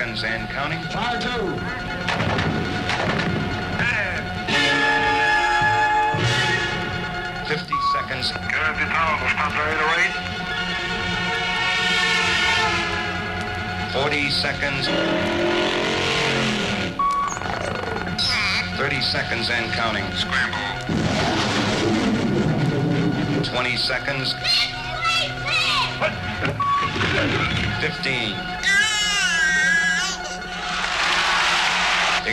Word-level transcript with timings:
seconds 0.00 0.24
and 0.24 0.48
counting. 0.48 0.82
Fire 0.84 1.20
two. 1.20 1.28
Fifty 7.46 7.74
seconds. 7.92 8.32
Good, 8.32 8.88
powerful. 8.88 9.28
Stop 9.28 9.52
right 9.60 9.80
away. 9.84 10.06
Forty 13.92 14.30
seconds. 14.30 14.88
Thirty 18.78 19.02
seconds 19.02 19.50
and 19.50 19.70
counting. 19.72 20.10
Scramble. 20.14 20.58
Twenty 23.44 23.76
seconds. 23.76 24.34
Fifteen. 27.82 28.59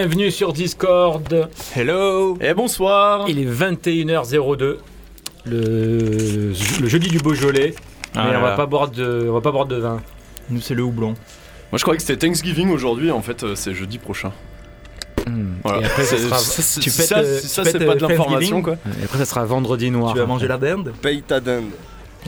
Bienvenue 0.00 0.30
sur 0.30 0.52
Discord. 0.52 1.48
Hello 1.74 2.38
Et 2.40 2.54
bonsoir 2.54 3.24
Il 3.28 3.40
est 3.40 3.44
21h02, 3.44 4.76
le, 5.44 6.52
le 6.80 6.86
jeudi 6.86 7.08
du 7.08 7.18
Beaujolais. 7.18 7.74
Ah 8.14 8.26
mais 8.26 8.32
là 8.32 8.38
on 8.38 8.42
va 8.42 8.50
là. 8.50 8.54
pas 8.56 8.66
boire 8.66 8.88
de, 8.92 9.26
on 9.28 9.32
va 9.32 9.40
pas 9.40 9.50
boire 9.50 9.66
de 9.66 9.74
vin. 9.74 10.00
Nous 10.50 10.60
c'est 10.60 10.74
le 10.74 10.84
houblon. 10.84 11.08
Moi 11.72 11.78
je 11.78 11.82
croyais 11.82 11.96
que 11.98 12.04
c'était 12.04 12.28
Thanksgiving 12.28 12.70
aujourd'hui, 12.70 13.10
en 13.10 13.22
fait 13.22 13.42
euh, 13.42 13.56
c'est 13.56 13.74
jeudi 13.74 13.98
prochain. 13.98 14.30
Voilà. 15.64 15.80
Et 15.80 15.84
après, 15.86 16.04
ça 16.04 16.16
C'est- 16.16 16.22
sera- 16.28 16.38
ça, 16.38 16.62
c'est- 16.62 16.80
tu 16.80 16.90
ça, 16.90 17.02
fêtes, 17.16 17.18
euh, 17.26 17.40
ça, 17.40 17.64
tu 17.64 17.70
c'est 17.72 17.84
pas 17.84 17.96
de 17.96 18.04
euh, 18.04 18.08
l'information 18.08 18.62
quoi. 18.62 18.74
Et 19.00 19.04
après, 19.04 19.18
ça 19.18 19.24
sera 19.24 19.44
vendredi 19.46 19.90
noir. 19.90 20.12
Tu 20.12 20.20
vas 20.20 20.26
manger 20.26 20.46
la 20.46 20.58
dinde? 20.58 20.92
Paye 21.02 21.22
ta 21.22 21.40
dinde. 21.40 21.64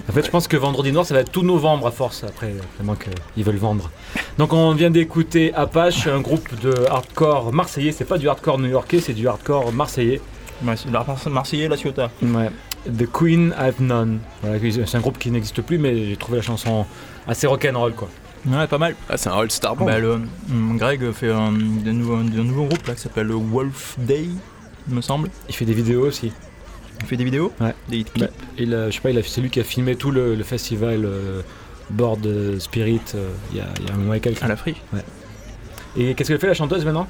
En 0.09 0.13
fait, 0.13 0.25
je 0.25 0.31
pense 0.31 0.49
que 0.49 0.57
vendredi 0.57 0.93
noir, 0.93 1.05
ça 1.05 1.15
va 1.15 1.21
être 1.21 1.33
tout 1.33 1.43
novembre 1.43 1.87
à 1.87 1.91
force. 1.91 2.25
Après, 2.25 2.55
vraiment 2.77 2.97
qu'ils 2.97 3.45
veulent 3.45 3.57
vendre. 3.57 3.91
Donc, 4.39 4.53
on 4.53 4.73
vient 4.75 4.91
d'écouter 4.91 5.53
Apache, 5.55 6.07
un 6.07 6.21
groupe 6.21 6.49
de 6.61 6.75
hardcore 6.89 7.53
marseillais. 7.53 7.93
C'est 7.93 8.05
pas 8.05 8.19
du 8.19 8.29
hardcore 8.29 8.59
new-yorkais, 8.59 9.01
c'est 9.01 9.13
du 9.15 9.29
hardcore 9.29 9.73
marseillais. 9.73 10.21
Ouais, 10.65 10.75
c'est 10.77 10.91
la 10.91 11.05
Marseillais, 11.31 11.69
la 11.69 11.77
Ciotat. 11.77 12.11
Ouais. 12.23 12.51
The 12.87 13.11
Queen 13.11 13.55
I've 13.59 13.81
None. 13.81 14.21
Voilà, 14.43 14.59
c'est 14.87 14.97
un 14.97 15.01
groupe 15.01 15.19
qui 15.19 15.31
n'existe 15.31 15.63
plus, 15.63 15.79
mais 15.79 16.07
j'ai 16.07 16.17
trouvé 16.17 16.39
la 16.39 16.43
chanson 16.43 16.87
assez 17.27 17.47
rock'n'roll, 17.47 17.95
quoi. 17.95 18.09
Ouais, 18.47 18.67
pas 18.67 18.79
mal. 18.79 18.95
Ah 19.09 19.17
c'est 19.19 19.29
un 19.29 19.35
All-Star 19.35 19.77
Band. 19.77 19.85
Bah, 19.87 19.99
le, 19.99 20.13
hum, 20.51 20.77
Greg 20.79 21.13
fait 21.13 21.31
un, 21.31 21.49
un 21.49 21.93
nouveau, 21.93 22.15
un 22.15 22.25
nouveau 22.25 22.65
groupe 22.65 22.87
là 22.87 22.95
qui 22.95 23.01
s'appelle 23.03 23.27
le 23.27 23.35
Wolf 23.35 23.97
Day, 23.99 24.29
il 24.89 24.95
me 24.95 25.03
semble. 25.03 25.29
Il 25.49 25.55
fait 25.55 25.67
des 25.67 25.75
vidéos 25.75 26.07
aussi. 26.07 26.33
Il 27.01 27.07
fait 27.07 27.17
des 27.17 27.25
vidéos 27.25 27.53
Ouais. 27.61 27.75
Des 27.89 27.99
hit 27.99 28.09
Bah, 28.19 28.27
clips. 28.27 28.31
il 28.59 28.75
a- 28.75 28.91
je 28.91 28.95
sais 28.95 29.01
pas, 29.01 29.11
il 29.11 29.19
a- 29.19 29.23
c'est 29.23 29.41
lui 29.41 29.51
qui 29.51 29.61
a 29.61 29.65
filmé 29.65 29.97
tout 29.97 30.11
le, 30.11 30.35
le 30.35 30.45
festival 30.45 31.05
euh, 31.05 31.43
Board 31.91 32.25
euh, 32.27 32.59
Spirit 32.61 33.01
euh, 33.15 33.29
il 33.53 33.59
y, 33.59 33.61
a, 33.61 33.65
il 33.81 33.89
y 33.89 33.91
a 33.91 33.95
un 33.95 33.99
mois 33.99 34.17
et 34.17 34.21
quelques. 34.21 34.43
à 34.43 34.49
la 34.49 34.57
friche. 34.57 34.77
Et 35.97 36.15
qu'est-ce 36.15 36.29
qu'elle 36.29 36.39
fait 36.41 36.47
la 36.47 36.55
chanteuse 36.55 36.85
maintenant? 36.85 37.09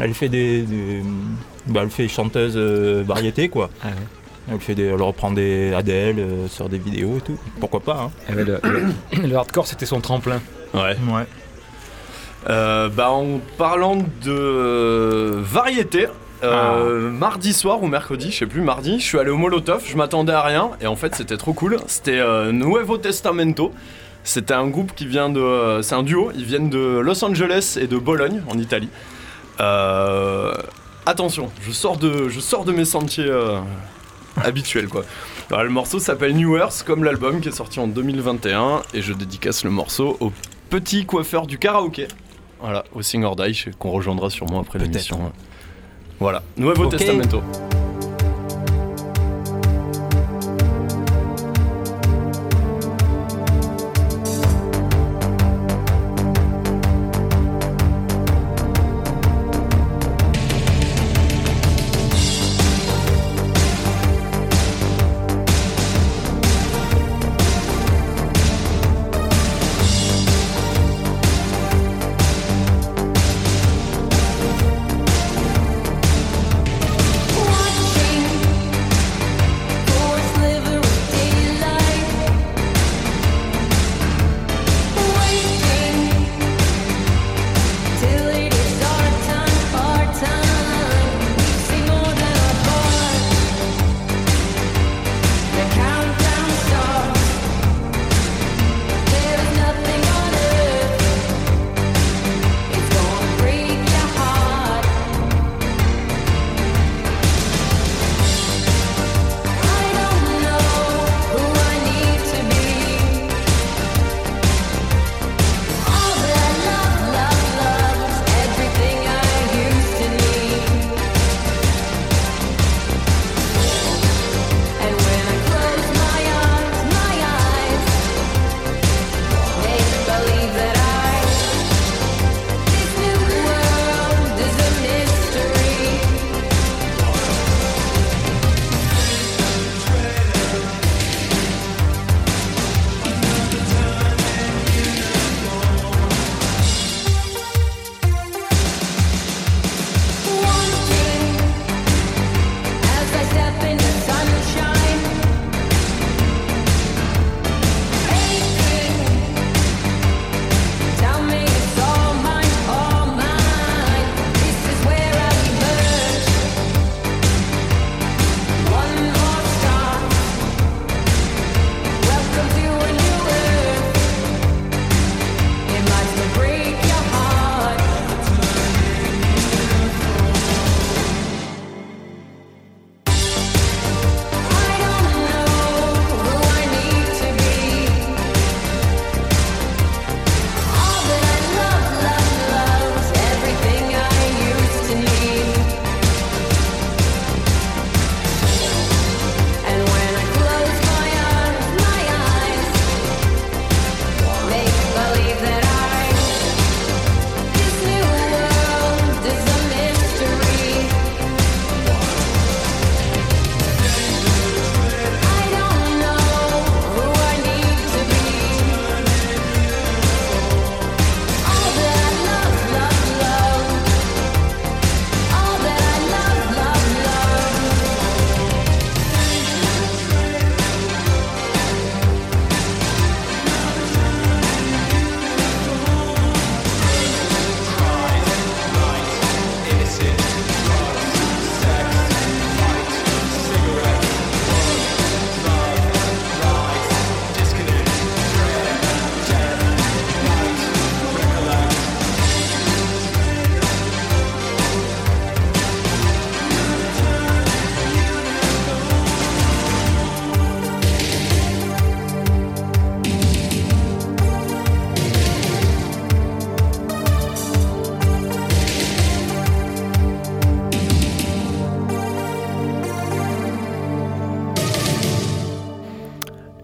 Elle 0.00 0.14
fait 0.14 0.28
des. 0.28 0.62
des- 0.62 1.02
bah, 1.66 1.80
elle 1.82 1.90
fait 1.90 2.08
chanteuse 2.08 2.54
euh, 2.56 3.02
variété 3.06 3.48
quoi. 3.48 3.70
Ah 3.82 3.86
ouais. 3.88 3.92
Elle, 4.54 4.60
fait 4.60 4.74
des, 4.74 4.84
elle 4.84 5.02
reprend 5.02 5.30
des 5.30 5.74
Adèle, 5.74 6.18
euh, 6.18 6.48
sort 6.48 6.68
des 6.68 6.78
vidéos 6.78 7.18
et 7.18 7.20
tout. 7.20 7.38
Pourquoi 7.60 7.80
pas 7.80 8.10
hein 8.28 8.34
le, 8.34 8.44
le- 8.44 9.26
le 9.28 9.36
hardcore 9.36 9.66
c'était 9.66 9.86
son 9.86 10.00
tremplin. 10.00 10.40
Ouais. 10.74 10.96
Ouais. 11.10 11.26
Euh, 12.48 12.88
bah 12.88 13.10
en 13.10 13.40
parlant 13.58 13.96
de 13.96 14.30
euh, 14.30 15.40
variété, 15.42 16.06
euh, 16.42 17.08
Ah. 17.08 17.10
mardi 17.12 17.52
soir 17.52 17.82
ou 17.82 17.86
mercredi, 17.86 18.30
je 18.30 18.36
sais 18.38 18.46
plus, 18.46 18.60
mardi, 18.60 18.98
je 19.00 19.04
suis 19.04 19.18
allé 19.18 19.30
au 19.30 19.36
Molotov, 19.36 19.82
je 19.86 19.96
m'attendais 19.96 20.32
à 20.32 20.42
rien 20.42 20.70
et 20.80 20.86
en 20.86 20.96
fait 20.96 21.14
c'était 21.14 21.36
trop 21.36 21.52
cool. 21.52 21.78
C'était 21.86 22.18
euh, 22.18 22.52
Nuevo 22.52 22.96
Testamento. 22.98 23.72
C'était 24.24 24.54
un 24.54 24.66
groupe 24.68 24.94
qui 24.94 25.06
vient 25.06 25.30
de. 25.30 25.40
euh, 25.40 25.82
c'est 25.82 25.94
un 25.94 26.02
duo, 26.02 26.30
ils 26.34 26.44
viennent 26.44 26.68
de 26.70 26.98
Los 26.98 27.24
Angeles 27.24 27.78
et 27.80 27.86
de 27.86 27.96
Bologne 27.96 28.42
en 28.50 28.58
Italie. 28.58 28.90
Euh, 29.60 30.52
attention, 31.06 31.50
je 31.62 31.72
sors 31.72 31.96
de, 31.96 32.28
je 32.28 32.40
sors 32.40 32.64
de 32.64 32.72
mes 32.72 32.84
sentiers 32.84 33.32
habituels 34.44 34.88
quoi. 34.88 35.04
Alors, 35.50 35.64
le 35.64 35.70
morceau 35.70 35.98
s'appelle 35.98 36.34
New 36.36 36.56
Earth 36.56 36.84
comme 36.86 37.04
l'album 37.04 37.40
qui 37.40 37.48
est 37.48 37.52
sorti 37.52 37.80
en 37.80 37.86
2021 37.88 38.82
et 38.94 39.00
je 39.02 39.12
dédicace 39.14 39.64
le 39.64 39.70
morceau 39.70 40.16
au 40.20 40.30
petit 40.68 41.06
coiffeur 41.06 41.46
du 41.46 41.58
karaoké. 41.58 42.06
Voilà, 42.60 42.84
au 42.94 43.02
Sing 43.02 43.24
or 43.24 43.34
Die, 43.36 43.64
qu'on 43.78 43.90
rejoindra 43.92 44.30
sûrement 44.30 44.60
après 44.60 44.78
l'émission. 44.78 45.32
Voilà, 46.18 46.42
Nuevo 46.56 46.84
Ok. 46.86 46.96
Testamento. 46.96 47.42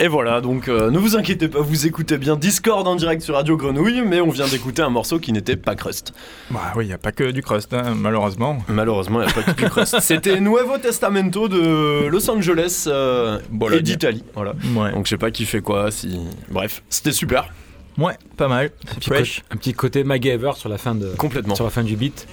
Et 0.05 0.07
voilà, 0.09 0.43
donc 0.43 0.69
euh, 0.69 0.91
ne 0.91 0.99
vous 0.99 1.17
inquiétez 1.17 1.49
pas, 1.49 1.61
vous 1.61 1.87
écoutez 1.87 2.19
bien 2.19 2.37
Discord 2.37 2.87
en 2.87 2.95
direct 2.95 3.23
sur 3.23 3.37
Radio 3.37 3.57
Grenouille, 3.57 4.03
mais 4.03 4.21
on 4.21 4.29
vient 4.29 4.47
d'écouter 4.47 4.83
un 4.83 4.91
morceau 4.91 5.19
qui 5.19 5.33
n'était 5.33 5.57
pas 5.57 5.77
crust. 5.77 6.13
Bah 6.51 6.75
oui, 6.77 6.85
il 6.85 6.89
n'y 6.89 6.93
a 6.93 6.99
pas 6.99 7.11
que 7.11 7.31
du 7.31 7.41
crust, 7.41 7.73
hein, 7.73 7.95
malheureusement. 7.97 8.59
Malheureusement, 8.69 9.23
il 9.23 9.25
n'y 9.25 9.31
a 9.31 9.35
pas 9.35 9.51
que 9.55 9.63
du 9.63 9.65
crust. 9.65 9.99
C'était 10.01 10.41
Nuevo 10.41 10.77
Testamento 10.77 11.49
de 11.49 12.07
Los 12.09 12.29
Angeles 12.31 12.85
euh, 12.87 13.39
et 13.73 13.81
d'Italie. 13.81 14.23
Voilà. 14.35 14.55
Ouais. 14.77 14.93
Donc 14.93 15.07
je 15.07 15.09
sais 15.09 15.17
pas 15.17 15.31
qui 15.31 15.47
fait 15.47 15.63
quoi, 15.63 15.91
si. 15.91 16.21
Bref, 16.51 16.83
c'était 16.91 17.13
super, 17.13 17.49
Ouais, 17.97 18.19
pas 18.37 18.49
mal. 18.49 18.73
Un 18.93 18.97
petit, 18.97 19.09
Fresh. 19.09 19.37
côté, 19.37 19.55
un 19.55 19.57
petit 19.57 19.73
côté 19.73 20.05
MacGyver 20.05 20.53
sur 20.57 20.69
la 20.69 20.77
fin 20.77 20.95
de 20.95 21.15
complètement. 21.17 21.55
sur 21.55 21.65
la 21.65 21.71
fin 21.71 21.83
du 21.83 21.97
beat. 21.97 22.29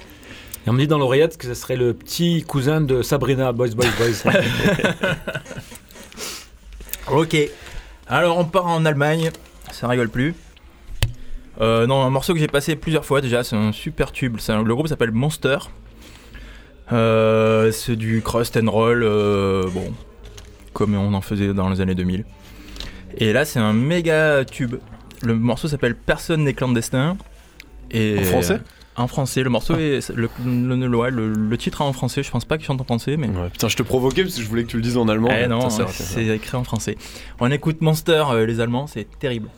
Et 0.66 0.70
on 0.70 0.74
me 0.74 0.78
dit 0.78 0.86
dans 0.88 0.98
l'oreillette 0.98 1.38
que 1.38 1.46
ce 1.46 1.54
serait 1.54 1.76
le 1.76 1.94
petit 1.94 2.44
cousin 2.46 2.82
de 2.82 3.00
Sabrina 3.00 3.50
Boys 3.52 3.70
Boys 3.70 3.86
Boys. 3.98 4.30
Ok. 7.10 7.36
Alors 8.06 8.38
on 8.38 8.44
part 8.44 8.66
en 8.66 8.84
Allemagne, 8.84 9.30
ça 9.70 9.88
rigole 9.88 10.08
plus. 10.08 10.34
Euh, 11.60 11.86
non, 11.86 12.02
un 12.02 12.10
morceau 12.10 12.32
que 12.34 12.40
j'ai 12.40 12.46
passé 12.46 12.76
plusieurs 12.76 13.04
fois 13.04 13.20
déjà, 13.20 13.44
c'est 13.44 13.56
un 13.56 13.72
super 13.72 14.12
tube. 14.12 14.38
Un- 14.48 14.62
le 14.62 14.74
groupe 14.74 14.88
s'appelle 14.88 15.12
Monster. 15.12 15.58
Euh, 16.92 17.70
c'est 17.72 17.96
du 17.96 18.22
crust 18.22 18.56
and 18.56 18.70
roll, 18.70 19.02
euh, 19.02 19.68
bon, 19.70 19.92
comme 20.72 20.94
on 20.94 21.14
en 21.14 21.20
faisait 21.20 21.54
dans 21.54 21.68
les 21.70 21.80
années 21.80 21.94
2000. 21.94 22.24
Et 23.18 23.32
là, 23.32 23.44
c'est 23.44 23.58
un 23.60 23.72
méga 23.72 24.44
tube. 24.44 24.76
Le 25.22 25.34
morceau 25.34 25.68
s'appelle 25.68 25.94
Personne 25.94 26.44
n'est 26.44 26.54
clandestin. 26.54 27.16
Et 27.90 28.18
En 28.20 28.22
français 28.24 28.60
En 28.96 29.06
français. 29.06 29.42
Le 29.42 29.48
morceau 29.50 29.74
est. 29.76 30.10
Le, 30.10 30.28
le, 30.44 30.76
le- 30.86 30.96
ouais, 30.96 31.10
le- 31.10 31.32
le 31.32 31.58
titre 31.58 31.80
est 31.80 31.84
en 31.84 31.92
français. 31.94 32.22
Je 32.22 32.30
pense 32.30 32.44
pas 32.44 32.58
qu'il 32.58 32.66
chante 32.66 32.80
en 32.80 32.84
français, 32.84 33.16
mais. 33.16 33.28
Ouais, 33.28 33.48
putain, 33.50 33.68
je 33.68 33.76
te 33.76 33.82
provoquais 33.82 34.22
parce 34.22 34.36
que 34.36 34.42
je 34.42 34.48
voulais 34.48 34.64
que 34.64 34.68
tu 34.70 34.76
le 34.76 34.82
dises 34.82 34.96
en 34.98 35.08
allemand. 35.08 35.30
Eh 35.32 35.46
non, 35.48 35.60
c'est 35.88 36.26
écrit 36.26 36.56
en 36.56 36.64
français. 36.64 36.96
On 37.40 37.50
écoute 37.50 37.80
Monster, 37.80 38.24
euh, 38.30 38.44
les 38.46 38.60
Allemands, 38.60 38.86
c'est 38.86 39.06
terrible. 39.18 39.48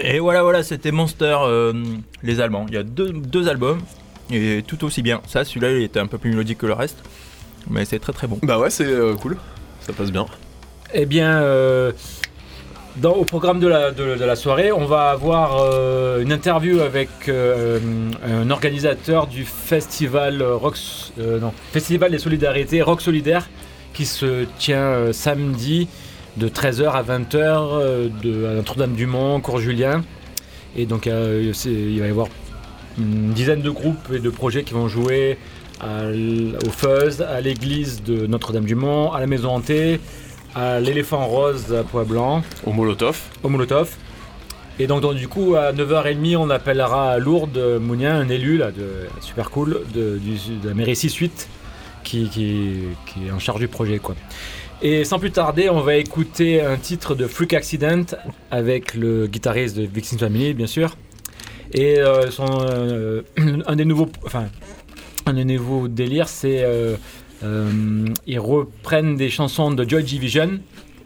Et 0.00 0.18
voilà, 0.18 0.42
voilà, 0.42 0.62
c'était 0.62 0.92
Monster, 0.92 1.36
euh, 1.42 1.72
les 2.22 2.40
Allemands. 2.40 2.66
Il 2.68 2.74
y 2.74 2.78
a 2.78 2.82
deux, 2.82 3.10
deux 3.10 3.48
albums, 3.48 3.80
et 4.30 4.62
tout 4.66 4.84
aussi 4.84 5.02
bien. 5.02 5.20
Ça, 5.26 5.44
celui-là, 5.44 5.70
il 5.72 5.82
était 5.82 6.00
un 6.00 6.06
peu 6.06 6.18
plus 6.18 6.30
mélodique 6.30 6.58
que 6.58 6.66
le 6.66 6.72
reste, 6.74 6.98
mais 7.68 7.84
c'est 7.84 7.98
très 7.98 8.12
très 8.12 8.26
bon. 8.26 8.38
Bah 8.42 8.58
ouais, 8.58 8.70
c'est 8.70 8.86
euh, 8.86 9.14
cool. 9.14 9.36
Ça 9.80 9.92
passe 9.92 10.10
bien. 10.10 10.26
Eh 10.94 11.06
bien, 11.06 11.42
euh, 11.42 11.92
dans, 12.96 13.12
au 13.12 13.24
programme 13.24 13.60
de 13.60 13.68
la, 13.68 13.90
de, 13.90 14.16
de 14.16 14.24
la 14.24 14.36
soirée, 14.36 14.72
on 14.72 14.86
va 14.86 15.10
avoir 15.10 15.58
euh, 15.60 16.20
une 16.20 16.32
interview 16.32 16.80
avec 16.80 17.08
euh, 17.28 17.78
un 18.26 18.50
organisateur 18.50 19.26
du 19.26 19.44
festival 19.44 20.42
Rock, 20.42 20.76
euh, 21.18 21.38
non, 21.38 21.52
festival 21.72 22.10
des 22.10 22.18
solidarités 22.18 22.82
Rock 22.82 23.00
Solidaire 23.00 23.48
qui 23.94 24.06
se 24.06 24.44
tient 24.58 24.78
euh, 24.78 25.12
samedi 25.12 25.88
de 26.38 26.48
13h 26.48 26.90
à 26.90 27.02
20h 27.02 27.36
euh, 27.36 28.08
de, 28.22 28.46
à 28.46 28.54
Notre-Dame-du-Mont, 28.54 29.40
Cours 29.40 29.58
Julien. 29.58 30.02
Et 30.76 30.86
donc, 30.86 31.06
euh, 31.06 31.52
il 31.66 32.00
va 32.00 32.06
y 32.06 32.10
avoir 32.10 32.28
une 32.98 33.32
dizaine 33.32 33.60
de 33.60 33.70
groupes 33.70 34.12
et 34.14 34.20
de 34.20 34.30
projets 34.30 34.62
qui 34.62 34.74
vont 34.74 34.88
jouer 34.88 35.38
à 35.80 36.06
au 36.66 36.70
Fuzz, 36.70 37.22
à 37.22 37.40
l'église 37.40 38.02
de 38.02 38.26
Notre-Dame-du-Mont, 38.26 39.12
à 39.12 39.20
la 39.20 39.26
Maison 39.26 39.50
Hantée, 39.50 40.00
à 40.54 40.80
l'éléphant 40.80 41.26
rose 41.26 41.72
à 41.72 41.84
Poix-Blanc, 41.84 42.42
Au 42.64 42.72
Molotov. 42.72 43.20
au 43.42 43.48
Molotov. 43.48 43.90
Et 44.80 44.86
donc, 44.86 45.00
donc, 45.02 45.14
du 45.14 45.28
coup, 45.28 45.56
à 45.56 45.72
9h30, 45.72 46.36
on 46.36 46.50
appellera 46.50 47.12
à 47.12 47.18
Lourdes 47.18 47.78
Mounien, 47.80 48.16
un 48.20 48.28
élu 48.28 48.58
là, 48.58 48.70
de, 48.70 49.08
super 49.20 49.50
cool 49.50 49.80
de, 49.94 50.20
la 50.64 50.74
mairie 50.74 50.92
6-8 50.94 51.30
qui, 52.04 52.28
qui, 52.28 52.74
qui 53.06 53.26
est 53.26 53.30
en 53.32 53.38
charge 53.38 53.60
du 53.60 53.68
projet. 53.68 53.98
Quoi. 53.98 54.14
Et 54.80 55.04
sans 55.04 55.18
plus 55.18 55.32
tarder, 55.32 55.68
on 55.70 55.80
va 55.80 55.96
écouter 55.96 56.60
un 56.60 56.76
titre 56.76 57.14
de 57.14 57.26
Freak 57.26 57.52
Accident 57.52 58.04
avec 58.50 58.94
le 58.94 59.26
guitariste 59.26 59.76
de 59.76 59.82
Vixen 59.86 60.18
Family, 60.18 60.54
bien 60.54 60.68
sûr. 60.68 60.96
Et 61.72 61.98
euh, 61.98 62.30
son, 62.30 62.46
euh, 62.62 63.22
un 63.66 63.76
des 63.76 63.84
nouveaux, 63.84 64.08
enfin, 64.24 64.46
un 65.26 65.34
des 65.34 65.44
nouveaux 65.44 65.88
délires, 65.88 66.28
c'est 66.28 66.62
euh, 66.62 66.96
ils 68.26 68.38
reprennent 68.38 69.16
des 69.16 69.30
chansons 69.30 69.72
de 69.72 69.88
Joy 69.88 70.04
Division, 70.04 70.60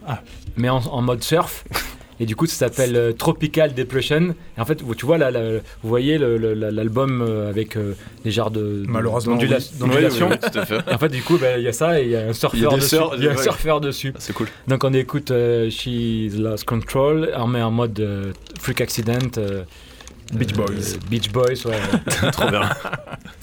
Ah. 0.06 0.22
mais 0.56 0.68
en, 0.68 0.78
en 0.78 1.00
mode 1.02 1.22
surf. 1.22 1.64
Et 2.22 2.24
du 2.24 2.36
coup, 2.36 2.46
ça 2.46 2.54
s'appelle 2.54 2.94
euh, 2.94 3.12
Tropical 3.12 3.74
Depression. 3.74 4.36
Et 4.56 4.60
en 4.60 4.64
fait, 4.64 4.80
tu 4.96 5.04
vois, 5.06 5.18
là, 5.18 5.32
là, 5.32 5.40
vous 5.82 5.88
voyez 5.88 6.18
l'album 6.18 7.20
euh, 7.20 7.50
avec 7.50 7.76
euh, 7.76 7.96
les 8.24 8.30
genres 8.30 8.52
de, 8.52 8.84
Malheureusement, 8.86 9.34
d'ondulation. 9.34 9.74
Oui, 9.80 9.88
oui, 9.98 10.22
oui, 10.70 10.76
en 10.88 10.98
fait, 10.98 11.08
du 11.08 11.20
coup, 11.22 11.36
ben, 11.36 11.58
il 11.58 11.64
y 11.64 11.68
a 11.68 11.72
ça 11.72 12.00
et 12.00 12.04
il 12.04 12.10
y 12.10 12.16
a 12.16 12.28
un 12.28 12.32
surfeur 12.32 12.76
dessus. 12.76 12.96
Il 13.18 13.24
y 13.24 13.28
a 13.28 13.32
un 13.32 13.36
surfeur 13.36 13.80
dessus. 13.80 14.12
Ah, 14.14 14.18
C'est 14.20 14.32
cool. 14.34 14.46
Donc 14.68 14.84
on 14.84 14.92
écoute 14.92 15.32
euh, 15.32 15.68
She's 15.68 16.36
Lost 16.36 16.64
Control, 16.64 17.32
on 17.36 17.48
met 17.48 17.62
en 17.62 17.72
mode 17.72 17.98
euh, 17.98 18.32
Freak 18.60 18.80
Accident. 18.80 19.18
Beach 20.32 20.54
Boys. 20.54 20.98
Beach 21.10 21.32
Boys, 21.32 21.66
ouais. 21.66 22.30
Trop 22.30 22.48
bien. 22.48 22.62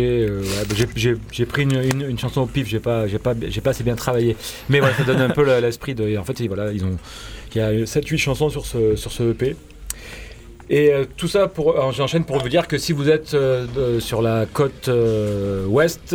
J'ai 0.00 0.26
euh, 0.28 0.42
bah, 0.68 0.74
j'ai- 0.96 1.46
pris 1.46 1.62
une, 1.62 1.72
une- 1.82 2.18
chanson 2.18 2.42
au 2.42 2.46
pif, 2.46 2.66
j'ai 2.68 2.80
pas, 2.80 3.06
pas, 3.22 3.34
pas 3.34 3.70
assez 3.70 3.84
bien 3.84 3.96
travaillé. 3.96 4.36
Mais 4.68 4.80
voilà, 4.80 4.94
ça 4.94 5.04
donne 5.04 5.20
un 5.20 5.30
peu 5.30 5.44
l'esprit 5.60 5.94
de. 5.94 6.16
En 6.16 6.24
fait, 6.24 6.40
voilà, 6.46 6.72
ils 6.72 6.84
ont, 6.84 6.96
il 7.54 7.58
y 7.58 7.60
a 7.60 7.72
7-8 7.84 8.16
chansons 8.18 8.48
sur 8.50 8.64
ce, 8.66 8.96
sur 8.96 9.12
ce 9.12 9.30
EP. 9.30 9.56
Et 10.72 10.92
euh, 10.92 11.04
tout 11.16 11.26
ça 11.26 11.48
pour, 11.48 11.72
alors, 11.72 11.90
j'enchaîne 11.90 12.22
pour 12.24 12.38
vous 12.38 12.48
dire 12.48 12.68
que 12.68 12.78
si 12.78 12.92
vous 12.92 13.10
êtes 13.10 13.34
euh, 13.34 13.66
de- 13.96 13.98
sur 13.98 14.22
la 14.22 14.46
côte 14.46 14.86
euh, 14.88 15.66
ouest, 15.66 16.14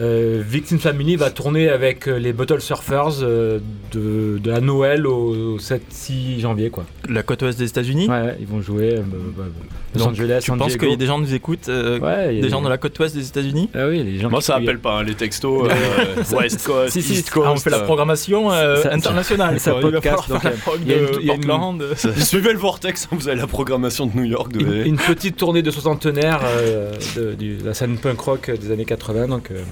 euh, 0.00 0.40
Victim 0.46 0.78
Family 0.78 1.16
va 1.16 1.30
tourner 1.30 1.68
avec 1.68 2.06
euh, 2.06 2.16
les 2.16 2.32
Bottle 2.32 2.60
Surfers 2.60 3.22
euh, 3.22 3.58
de, 3.90 4.38
de 4.38 4.50
la 4.52 4.60
Noël 4.60 5.04
au 5.04 5.58
7-6 5.58 6.38
janvier 6.38 6.70
quoi. 6.70 6.84
La 7.08 7.24
côte 7.24 7.42
ouest 7.42 7.58
des 7.58 7.66
États-Unis? 7.68 8.08
Ouais, 8.08 8.22
ouais, 8.22 8.36
ils 8.38 8.46
vont 8.46 8.60
jouer 8.62 8.98
euh, 8.98 9.00
bah, 9.00 9.16
bah, 9.36 9.42
bah, 9.48 9.64
Los 9.94 10.00
Donc, 10.04 10.10
Angeles, 10.10 10.44
penses 10.46 10.68
Diego. 10.68 10.80
qu'il 10.80 10.90
y 10.90 10.92
a 10.92 10.96
des 10.96 11.06
gens 11.06 11.16
qui 11.16 11.22
nous 11.22 11.34
écoutent 11.34 11.68
euh, 11.68 11.98
Ouais, 11.98 12.40
Des 12.40 12.50
gens 12.50 12.62
de 12.62 12.68
la 12.68 12.78
côte 12.78 12.96
ouest 13.00 13.16
des 13.16 13.26
États-Unis? 13.26 13.68
Ah 13.74 13.88
oui, 13.88 14.04
les 14.04 14.18
gens 14.20 14.30
Moi, 14.30 14.40
ça 14.42 14.56
appelle 14.56 14.78
pas 14.78 14.98
hein, 14.98 15.02
les 15.02 15.14
textos 15.14 15.66
euh, 15.70 16.36
West 16.36 16.64
Coast, 16.64 16.92
Si, 16.92 17.02
si, 17.02 17.14
East 17.14 17.30
Coast. 17.30 17.46
ah, 17.48 17.52
on 17.52 17.56
fait 17.56 17.70
la 17.70 17.78
euh. 17.78 17.84
programmation 17.84 18.52
euh, 18.52 18.76
Ça- 18.76 18.82
ça- 18.90 18.94
internationale. 18.94 19.58
ça 19.58 19.72
va 19.74 19.80
podcast, 19.80 20.28
donc, 20.28 20.44
la 20.44 20.50
prog 20.52 20.78
il 20.82 20.88
y 20.88 20.94
a 20.94 20.98
une- 20.98 21.06
de 21.06 21.26
Portland. 21.26 21.82
Suivez 22.18 22.52
le 22.52 22.58
vortex, 22.60 23.08
hein, 23.10 23.16
vous 23.18 23.26
avez 23.28 23.40
la 23.40 23.46
programmation 23.48 23.87
de 24.06 24.16
New 24.16 24.24
York 24.24 24.52
Une, 24.58 24.96
petite 24.96 25.36
tournée 25.36 25.62
de 25.62 25.70
soixantenaire 25.70 26.40
euh, 26.44 26.92
de, 27.16 27.64
la 27.64 27.74
scène 27.74 27.98
punk 27.98 28.20
rock 28.20 28.50
des 28.50 28.70
années 28.70 28.84
80. 28.84 29.28
Donc, 29.28 29.50
euh, 29.50 29.62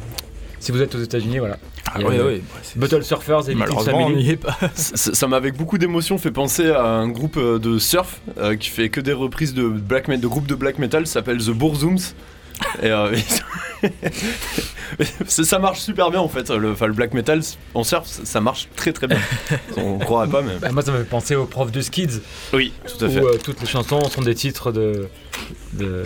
si 0.60 0.72
vous 0.72 0.82
êtes 0.82 0.94
aux 0.94 1.02
États-Unis, 1.02 1.38
voilà. 1.38 1.58
Ah 1.94 2.00
ouais, 2.00 2.16
le 2.16 2.24
ouais. 2.26 2.40
c'est- 2.62 2.78
Bottle 2.78 3.04
Surfers 3.04 3.48
et 3.48 3.54
Malheureusement, 3.54 3.98
on 3.98 4.02
Family. 4.08 4.24
n'y 4.24 4.30
est 4.30 4.36
pas. 4.36 4.56
Ça 4.74 5.26
m'a 5.28 5.36
avec 5.36 5.56
beaucoup 5.56 5.78
d'émotion 5.78 6.18
fait 6.18 6.30
penser 6.30 6.70
à 6.70 6.84
un 6.84 7.08
groupe 7.08 7.36
euh, 7.36 7.58
de 7.58 7.78
surf 7.78 8.20
euh, 8.38 8.56
qui 8.56 8.68
fait 8.70 8.88
que 8.88 9.00
des 9.00 9.12
reprises 9.12 9.54
de 9.54 9.68
black 9.68 10.08
metal, 10.08 10.22
de 10.22 10.26
groupes 10.28 10.46
de 10.48 10.54
black 10.54 10.78
metal, 10.78 11.06
ça 11.06 11.14
s'appelle 11.14 11.38
The 11.38 11.50
Bourzooms. 11.50 11.98
Et 12.82 12.90
euh, 12.90 13.14
ça 15.26 15.58
marche 15.58 15.80
super 15.80 16.10
bien 16.10 16.20
en 16.20 16.28
fait. 16.28 16.50
Le, 16.50 16.72
black 16.92 17.14
metal 17.14 17.40
en 17.74 17.84
surf, 17.84 18.06
ça 18.06 18.40
marche 18.40 18.68
très 18.76 18.92
très 18.92 19.06
bien. 19.06 19.18
On 19.76 19.98
croirait 19.98 20.28
pas, 20.28 20.42
mais. 20.42 20.56
Bah, 20.60 20.70
moi, 20.72 20.82
ça 20.82 20.92
me 20.92 20.98
fait 20.98 21.04
penser 21.08 21.34
au 21.34 21.44
prof 21.46 21.70
de 21.70 21.80
Skids, 21.80 22.20
Oui, 22.52 22.72
tout 22.86 23.04
à 23.04 23.08
fait. 23.08 23.20
où 23.20 23.26
euh, 23.26 23.38
toutes 23.42 23.60
les 23.60 23.66
chansons 23.66 24.02
sont 24.08 24.22
des 24.22 24.34
titres 24.34 24.72
de. 24.72 25.08
de- 25.74 26.02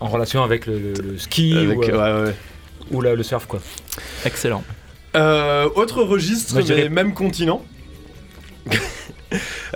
en 0.00 0.06
relation 0.08 0.44
avec 0.44 0.66
le, 0.66 0.78
le- 0.78 0.92
le 0.92 1.18
ski 1.18 1.56
Avec- 1.56 1.76
ou, 1.78 1.82
euh, 1.84 2.22
ouais, 2.24 2.28
ouais. 2.28 2.34
ou 2.92 3.00
la- 3.00 3.14
le 3.16 3.22
surf, 3.24 3.46
quoi. 3.46 3.58
Excellent. 4.24 4.62
Euh, 5.16 5.68
autre 5.74 6.02
registre, 6.04 6.52
Moi, 6.54 6.62
je 6.62 6.68
mais 6.68 6.74
dirais- 6.76 6.88
même 6.88 7.14
continent. 7.14 7.62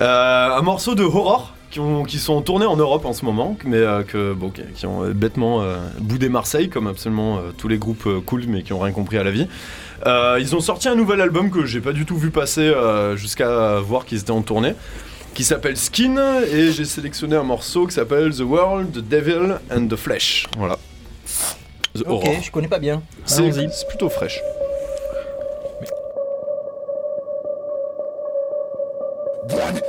Euh, 0.01 0.49
un 0.57 0.63
morceau 0.63 0.95
de 0.95 1.03
horror 1.03 1.55
qui, 1.73 1.81
ont- 1.81 2.05
qui 2.05 2.19
sont 2.19 2.41
tournés 2.43 2.67
en 2.67 2.77
Europe 2.77 3.05
en 3.07 3.15
ce 3.15 3.25
moment, 3.25 3.57
mais 3.65 3.79
euh, 3.79 4.03
que, 4.05 4.33
bon, 4.35 4.51
qui, 4.51 4.63
qui 4.75 4.87
ont 4.87 5.05
euh, 5.05 5.13
bêtement 5.15 5.63
euh, 5.63 5.79
boudé 5.99 6.29
Marseille, 6.29 6.69
comme 6.69 6.87
absolument 6.87 7.39
euh, 7.39 7.51
tous 7.57 7.67
les 7.67 7.79
groupes 7.79 8.07
euh, 8.07 8.21
cool, 8.25 8.45
mais 8.47 8.63
qui 8.63 8.73
ont 8.75 8.79
rien 8.79 8.93
compris 8.93 9.17
à 9.19 9.25
la 9.25 9.31
vie. 9.31 9.49
Euh, 10.07 10.37
ils 10.39 10.55
ont 10.55 10.61
sorti 10.61 10.89
un 10.89 10.95
nouvel 10.95 11.21
album 11.21 11.51
que 11.51 11.65
j'ai 11.65 11.81
pas 11.81 11.93
du 11.93 12.05
tout 12.05 12.17
vu 12.17 12.31
passer 12.31 12.61
euh, 12.61 13.17
jusqu'à 13.17 13.81
voir 13.81 14.05
qu'ils 14.05 14.19
étaient 14.19 14.31
en 14.33 14.43
tournée, 14.43 14.75
qui 15.35 15.45
s'appelle 15.45 15.79
Skin, 15.79 16.17
et 16.53 16.73
j'ai 16.73 16.85
sélectionné 16.85 17.37
un 17.37 17.43
morceau 17.43 17.87
qui 17.87 17.95
s'appelle 17.95 18.35
The 18.35 18.41
World, 18.41 18.93
The 18.93 18.99
Devil 19.09 19.55
and 19.75 19.87
the 19.89 19.97
Flesh. 19.97 20.47
Voilà. 20.59 20.77
The 21.97 22.03
Horror. 22.07 22.35
je 22.43 22.51
connais 22.51 22.69
pas 22.69 22.79
bien. 22.79 23.03
C'est 23.25 23.41
Allons-y. 23.47 23.71
c'est 23.73 23.89
plutôt 23.89 24.11
fraîche. 24.11 24.41
Then 29.49 29.81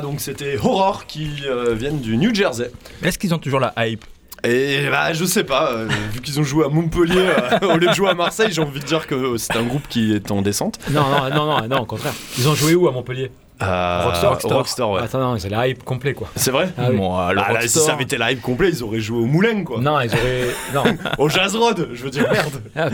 Donc 0.00 0.20
c'était 0.20 0.56
Horror 0.56 1.06
qui 1.06 1.42
euh, 1.46 1.74
viennent 1.74 2.00
du 2.00 2.16
New 2.16 2.34
Jersey. 2.34 2.70
Est-ce 3.02 3.18
qu'ils 3.18 3.34
ont 3.34 3.38
toujours 3.38 3.60
la 3.60 3.72
hype? 3.78 4.04
Et 4.44 4.88
bah, 4.90 5.12
je 5.12 5.24
sais 5.24 5.44
pas, 5.44 5.72
euh, 5.72 5.88
vu 6.12 6.20
qu'ils 6.20 6.40
ont 6.40 6.42
joué 6.42 6.64
à 6.64 6.68
Montpellier 6.68 7.28
euh, 7.28 7.58
au 7.74 7.76
lieu 7.76 7.86
de 7.86 7.92
jouer 7.92 8.08
à 8.08 8.14
Marseille, 8.14 8.48
j'ai 8.50 8.60
envie 8.60 8.80
de 8.80 8.84
dire 8.84 9.06
que 9.06 9.36
c'est 9.36 9.56
un 9.56 9.62
groupe 9.62 9.86
qui 9.88 10.12
est 10.12 10.32
en 10.32 10.42
descente. 10.42 10.80
Non, 10.90 11.02
non, 11.02 11.30
non, 11.30 11.60
non, 11.60 11.68
non, 11.68 11.78
au 11.82 11.86
contraire. 11.86 12.14
Ils 12.38 12.48
ont 12.48 12.54
joué 12.54 12.74
où 12.74 12.88
à 12.88 12.92
Montpellier? 12.92 13.30
Euh, 13.60 14.02
Rockstar. 14.04 14.50
Rockstar, 14.56 14.90
ouais. 14.90 15.02
Attends, 15.02 15.20
non, 15.20 15.38
c'est 15.38 15.48
la 15.48 15.68
hype 15.68 15.84
complet, 15.84 16.14
quoi. 16.14 16.28
C'est 16.34 16.50
vrai 16.50 16.70
Ah 16.78 16.86
oui. 16.90 16.96
Moi, 16.96 17.32
le 17.32 17.40
Ah 17.44 17.52
là, 17.52 17.60
si 17.60 17.68
ça 17.68 17.92
avait 17.92 18.02
été 18.04 18.18
live 18.18 18.40
complet, 18.40 18.70
ils 18.70 18.82
auraient 18.82 18.98
joué 19.00 19.18
au 19.18 19.26
Moulin, 19.26 19.62
quoi. 19.62 19.80
Non, 19.80 20.00
ils 20.00 20.10
auraient. 20.10 20.48
Non, 20.74 20.82
Au 21.18 21.28
Jazz 21.28 21.54
Road, 21.54 21.88
je 21.92 22.02
veux 22.02 22.10
dire, 22.10 22.26
merde. 22.32 22.60
Ah, 22.74 22.88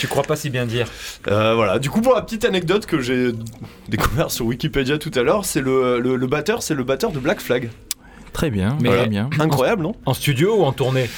tu 0.00 0.08
crois 0.08 0.22
pas 0.24 0.34
si 0.36 0.50
bien 0.50 0.66
dire. 0.66 0.86
Euh, 1.28 1.54
voilà, 1.54 1.78
du 1.78 1.88
coup, 1.90 2.00
pour 2.00 2.14
la 2.14 2.22
petite 2.22 2.44
anecdote 2.44 2.86
que 2.86 3.00
j'ai 3.00 3.30
découvert 3.88 4.30
sur 4.30 4.46
Wikipédia 4.46 4.98
tout 4.98 5.12
à 5.14 5.22
l'heure, 5.22 5.44
c'est 5.44 5.60
le, 5.60 6.00
le, 6.00 6.16
le 6.16 6.26
batteur, 6.26 6.62
c'est 6.62 6.74
le 6.74 6.82
batteur 6.82 7.12
de 7.12 7.18
Black 7.20 7.40
Flag. 7.40 7.70
Très 8.32 8.50
bien, 8.50 8.76
Mais- 8.80 8.88
très 8.88 9.06
bien. 9.06 9.30
Incroyable, 9.38 9.82
non 9.82 9.94
En 10.06 10.14
studio 10.14 10.56
ou 10.58 10.64
en 10.64 10.72
tournée 10.72 11.08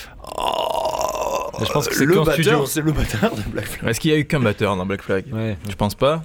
Je 1.58 1.72
pense 1.72 1.88
que 1.88 1.94
c'est 1.94 2.04
le 2.04 2.16
batteur, 2.16 2.34
studio. 2.34 2.66
c'est 2.66 2.82
le 2.82 2.92
batteur 2.92 3.34
de 3.34 3.40
Black 3.50 3.64
Flag. 3.66 3.90
Est-ce 3.90 4.00
qu'il 4.00 4.10
y 4.10 4.14
a 4.14 4.18
eu 4.18 4.26
qu'un 4.26 4.40
batteur 4.40 4.76
dans 4.76 4.84
Black 4.84 5.00
Flag 5.00 5.24
Ouais. 5.32 5.56
Je 5.68 5.74
pense 5.74 5.94
pas. 5.94 6.22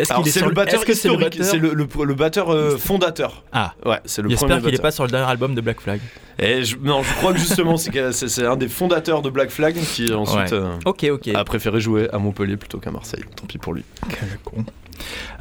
Est-ce 0.00 0.12
qu'il 0.12 0.26
est 0.28 0.30
c'est 0.30 0.38
sur 0.38 0.48
le 0.48 0.54
batteur 0.54 0.82
c'est 0.86 1.58
le 1.58 1.74
le, 1.74 1.84
le, 2.04 2.16
euh, 2.50 2.78
fondateur. 2.78 3.44
Ah. 3.52 3.74
Ouais, 3.84 3.98
c'est 4.04 4.22
le 4.22 4.28
J'espère 4.30 4.58
qu'il 4.58 4.68
est 4.68 4.70
batteur. 4.72 4.80
pas 4.82 4.90
sur 4.90 5.04
le 5.04 5.10
dernier 5.10 5.30
album 5.30 5.54
de 5.54 5.60
Black 5.60 5.80
Flag. 5.80 6.00
Et 6.38 6.64
je, 6.64 6.76
non, 6.76 7.02
je 7.02 7.12
crois 7.14 7.32
que 7.32 7.38
justement, 7.38 7.76
c'est 7.76 8.46
un 8.46 8.56
des 8.56 8.68
fondateurs 8.68 9.22
de 9.22 9.30
Black 9.30 9.50
Flag 9.50 9.74
qui 9.74 10.12
ensuite 10.12 10.52
Ouais. 10.52 11.10
euh, 11.12 11.34
a 11.34 11.44
préféré 11.44 11.80
jouer 11.80 12.08
à 12.12 12.18
Montpellier 12.18 12.56
plutôt 12.56 12.78
qu'à 12.78 12.90
Marseille. 12.90 13.24
Tant 13.36 13.46
pis 13.46 13.58
pour 13.58 13.74
lui. 13.74 13.84
Quel 14.08 14.38
con. 14.44 14.64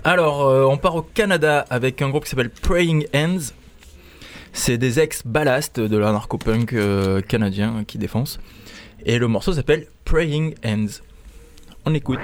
Alors, 0.04 0.48
euh, 0.48 0.66
on 0.66 0.78
part 0.78 0.96
au 0.96 1.02
Canada 1.02 1.66
avec 1.70 2.02
un 2.02 2.10
groupe 2.10 2.24
qui 2.26 2.30
s'appelle 2.32 2.50
Praying 2.50 3.06
Hands. 3.16 3.54
C'est 4.54 4.78
des 4.78 5.00
ex-ballast 5.00 5.80
de 5.80 5.98
l'anarcho-punk 5.98 6.76
canadien 7.28 7.84
qui 7.88 7.98
défoncent. 7.98 8.40
Et 9.06 9.18
le 9.18 9.28
morceau 9.28 9.54
s'appelle 9.54 9.88
Praying 10.04 10.56
Hands. 10.66 11.02
On 11.86 11.94
écoute. 11.94 12.20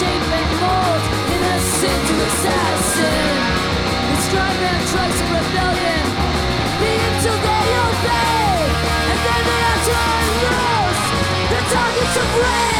Shape 0.00 0.32
and 0.40 0.52
mold, 0.64 1.02
innocent 1.34 2.00
to 2.08 2.14
assassin. 2.28 3.36
It's 4.12 4.26
drive 4.32 4.62
and 4.72 4.82
trucks 4.88 5.20
of 5.20 5.28
rebellion, 5.36 6.04
be 6.80 6.92
until 7.08 7.38
they 7.46 7.66
obey, 7.84 8.64
and 9.12 9.18
then 9.26 9.42
they 9.48 9.60
are 9.70 9.80
turned 9.88 10.36
loose. 10.48 11.04
The 11.52 11.60
targets 11.74 12.16
of 12.22 12.28
rage, 12.40 12.79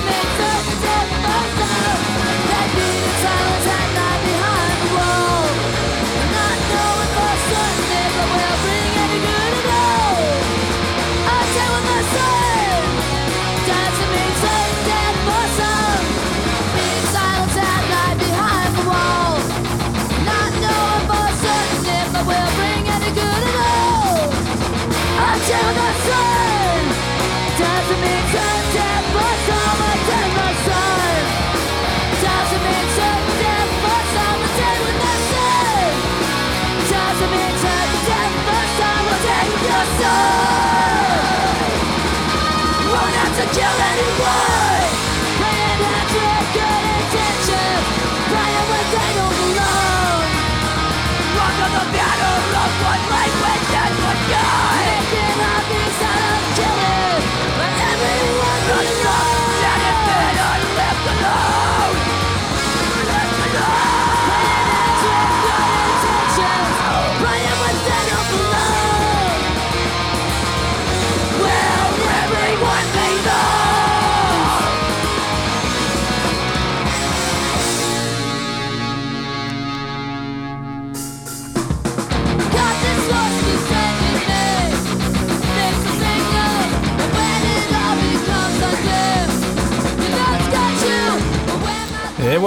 It's 0.00 0.54
a 0.54 0.57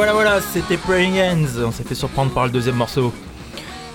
voilà, 0.01 0.13
voilà, 0.13 0.41
c'était 0.41 0.77
Praying 0.77 1.19
Hands. 1.21 1.63
On 1.67 1.71
s'est 1.71 1.83
fait 1.83 1.93
surprendre 1.93 2.31
par 2.31 2.45
le 2.45 2.49
deuxième 2.49 2.75
morceau. 2.75 3.13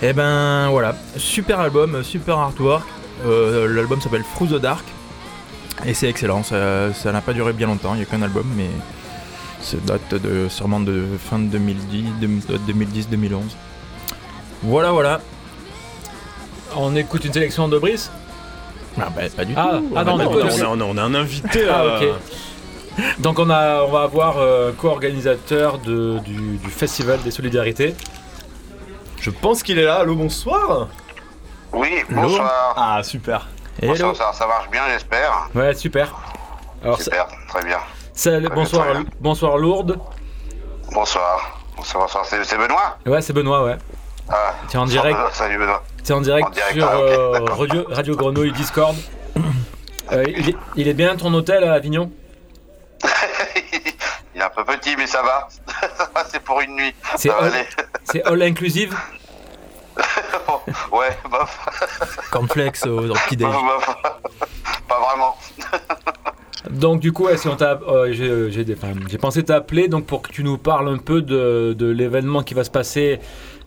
Et 0.02 0.12
ben 0.12 0.68
voilà, 0.68 0.94
super 1.16 1.58
album, 1.58 2.04
super 2.04 2.38
artwork. 2.38 2.84
Euh, 3.26 3.66
L'album 3.74 4.00
s'appelle 4.00 4.22
Through 4.36 4.50
the 4.50 4.60
Dark. 4.60 4.84
Et 5.84 5.94
c'est 5.94 6.08
excellent, 6.08 6.42
ça 6.44 6.90
n'a 7.12 7.20
pas 7.20 7.32
duré 7.32 7.52
bien 7.52 7.66
longtemps, 7.66 7.94
il 7.94 7.98
n'y 7.98 8.02
a 8.02 8.06
qu'un 8.06 8.22
album, 8.22 8.46
mais 8.56 8.70
ça 9.60 9.76
date 9.84 10.14
de, 10.14 10.48
sûrement 10.48 10.78
de 10.80 11.04
fin 11.28 11.38
de 11.40 11.46
2010, 11.46 12.04
2010-2011. 12.68 13.40
Voilà, 14.62 14.92
voilà. 14.92 15.20
On 16.76 16.94
écoute 16.96 17.24
une 17.24 17.32
sélection 17.32 17.66
de 17.68 17.78
Brice 17.78 18.10
Ah 18.98 19.08
bah 19.14 19.22
pas 19.36 19.44
du 19.44 19.54
Ah, 19.56 19.78
tout. 19.78 19.92
ah 19.96 20.04
non, 20.04 20.12
on, 20.14 20.18
a, 20.20 20.24
d'accord. 20.24 20.36
on 20.36 20.62
a- 20.62 20.66
on 20.68 20.80
a- 20.80 20.84
on 20.84 20.96
a 20.98 21.02
un 21.02 21.14
invité. 21.14 21.66
Ah, 21.68 21.80
euh, 21.82 21.98
ok. 22.12 22.20
Donc 23.18 23.38
on, 23.38 23.50
a, 23.50 23.82
on 23.82 23.90
va 23.90 24.02
avoir 24.02 24.38
euh, 24.38 24.72
co-organisateur 24.72 25.78
de- 25.78 26.18
du, 26.20 26.56
du 26.56 26.70
Festival 26.70 27.20
des 27.22 27.30
Solidarités. 27.30 27.94
Je 29.20 29.30
pense 29.30 29.62
qu'il 29.62 29.78
est 29.78 29.84
là. 29.84 29.96
Allô, 29.96 30.14
bonsoir. 30.14 30.88
Oui, 31.72 32.02
bonsoir. 32.10 32.74
Ah, 32.76 33.02
super. 33.02 33.46
Bonsoir, 33.82 34.16
ça, 34.16 34.32
ça 34.32 34.46
marche 34.46 34.70
bien, 34.70 34.82
j'espère. 34.92 35.48
Ouais, 35.54 35.74
super. 35.74 36.14
Alors, 36.82 36.96
ça- 36.98 37.04
Super, 37.04 37.26
très 37.48 37.64
bien. 37.64 37.78
ça- 38.14 38.40
bonsoir, 38.40 38.86
bonsoir 39.20 39.58
Lourdes. 39.58 39.98
Bonsoir. 40.92 41.60
Bonsoir, 41.76 42.04
bonsoir. 42.04 42.24
C'est 42.24 42.42
c'est 42.44 42.56
Benoît 42.56 42.96
Ouais, 43.04 43.20
c'est 43.20 43.32
Benoît, 43.34 43.64
ouais. 43.64 43.76
ah, 44.30 44.54
T'es 44.68 44.78
en 44.78 44.82
bonsoir, 44.82 45.02
direct. 45.02 45.18
Benoît. 45.18 45.32
Salut 45.34 45.58
Benoît. 45.58 45.82
C'est 46.02 46.12
en 46.14 46.20
direct, 46.20 46.46
En 46.46 46.50
direct, 46.50 46.74
sur 46.74 46.88
ah, 46.88 46.96
ok, 46.98 47.02
euh, 47.02 47.32
d'accord. 47.40 47.58
Radio, 47.58 47.84
Radio 47.90 48.16
Grenouille 48.16 48.52
Discord. 48.52 48.96
Euh, 50.12 50.24
il, 50.28 50.50
est, 50.50 50.56
il 50.76 50.88
est 50.88 50.94
bien 50.94 51.16
ton 51.16 51.34
hôtel 51.34 51.64
à 51.64 51.72
Avignon? 51.74 52.10
Un 54.46 54.50
peu 54.50 54.64
petit, 54.64 54.96
mais 54.96 55.06
ça 55.06 55.22
va. 55.22 55.48
C'est 56.30 56.40
pour 56.40 56.60
une 56.60 56.76
nuit. 56.76 56.94
C'est 57.16 57.30
all, 58.24 58.42
inclusive? 58.42 58.96
Ouais, 60.92 61.16
bof, 61.30 62.28
Cornflakes 62.30 62.84
au, 62.86 63.10
au 63.10 63.14
petit 63.14 63.36
déj. 63.36 63.48
bof, 63.48 63.86
bof. 63.86 63.96
Pas 64.88 65.00
vraiment. 65.00 65.36
Donc 66.70 67.00
du 67.00 67.12
coup, 67.12 67.24
ouais, 67.24 67.36
si 67.36 67.48
on 67.48 67.56
t'a, 67.56 67.78
euh, 67.88 68.12
j'ai, 68.12 68.74
enfin, 68.74 68.92
pensé 69.20 69.42
t'appeler 69.42 69.88
donc 69.88 70.06
pour 70.06 70.22
que 70.22 70.30
tu 70.30 70.44
nous 70.44 70.58
parles 70.58 70.88
un 70.88 70.98
peu 70.98 71.22
de, 71.22 71.74
de 71.76 71.86
l'événement 71.86 72.42
qui 72.42 72.54
va 72.54 72.64
se 72.64 72.70
passer 72.70 73.20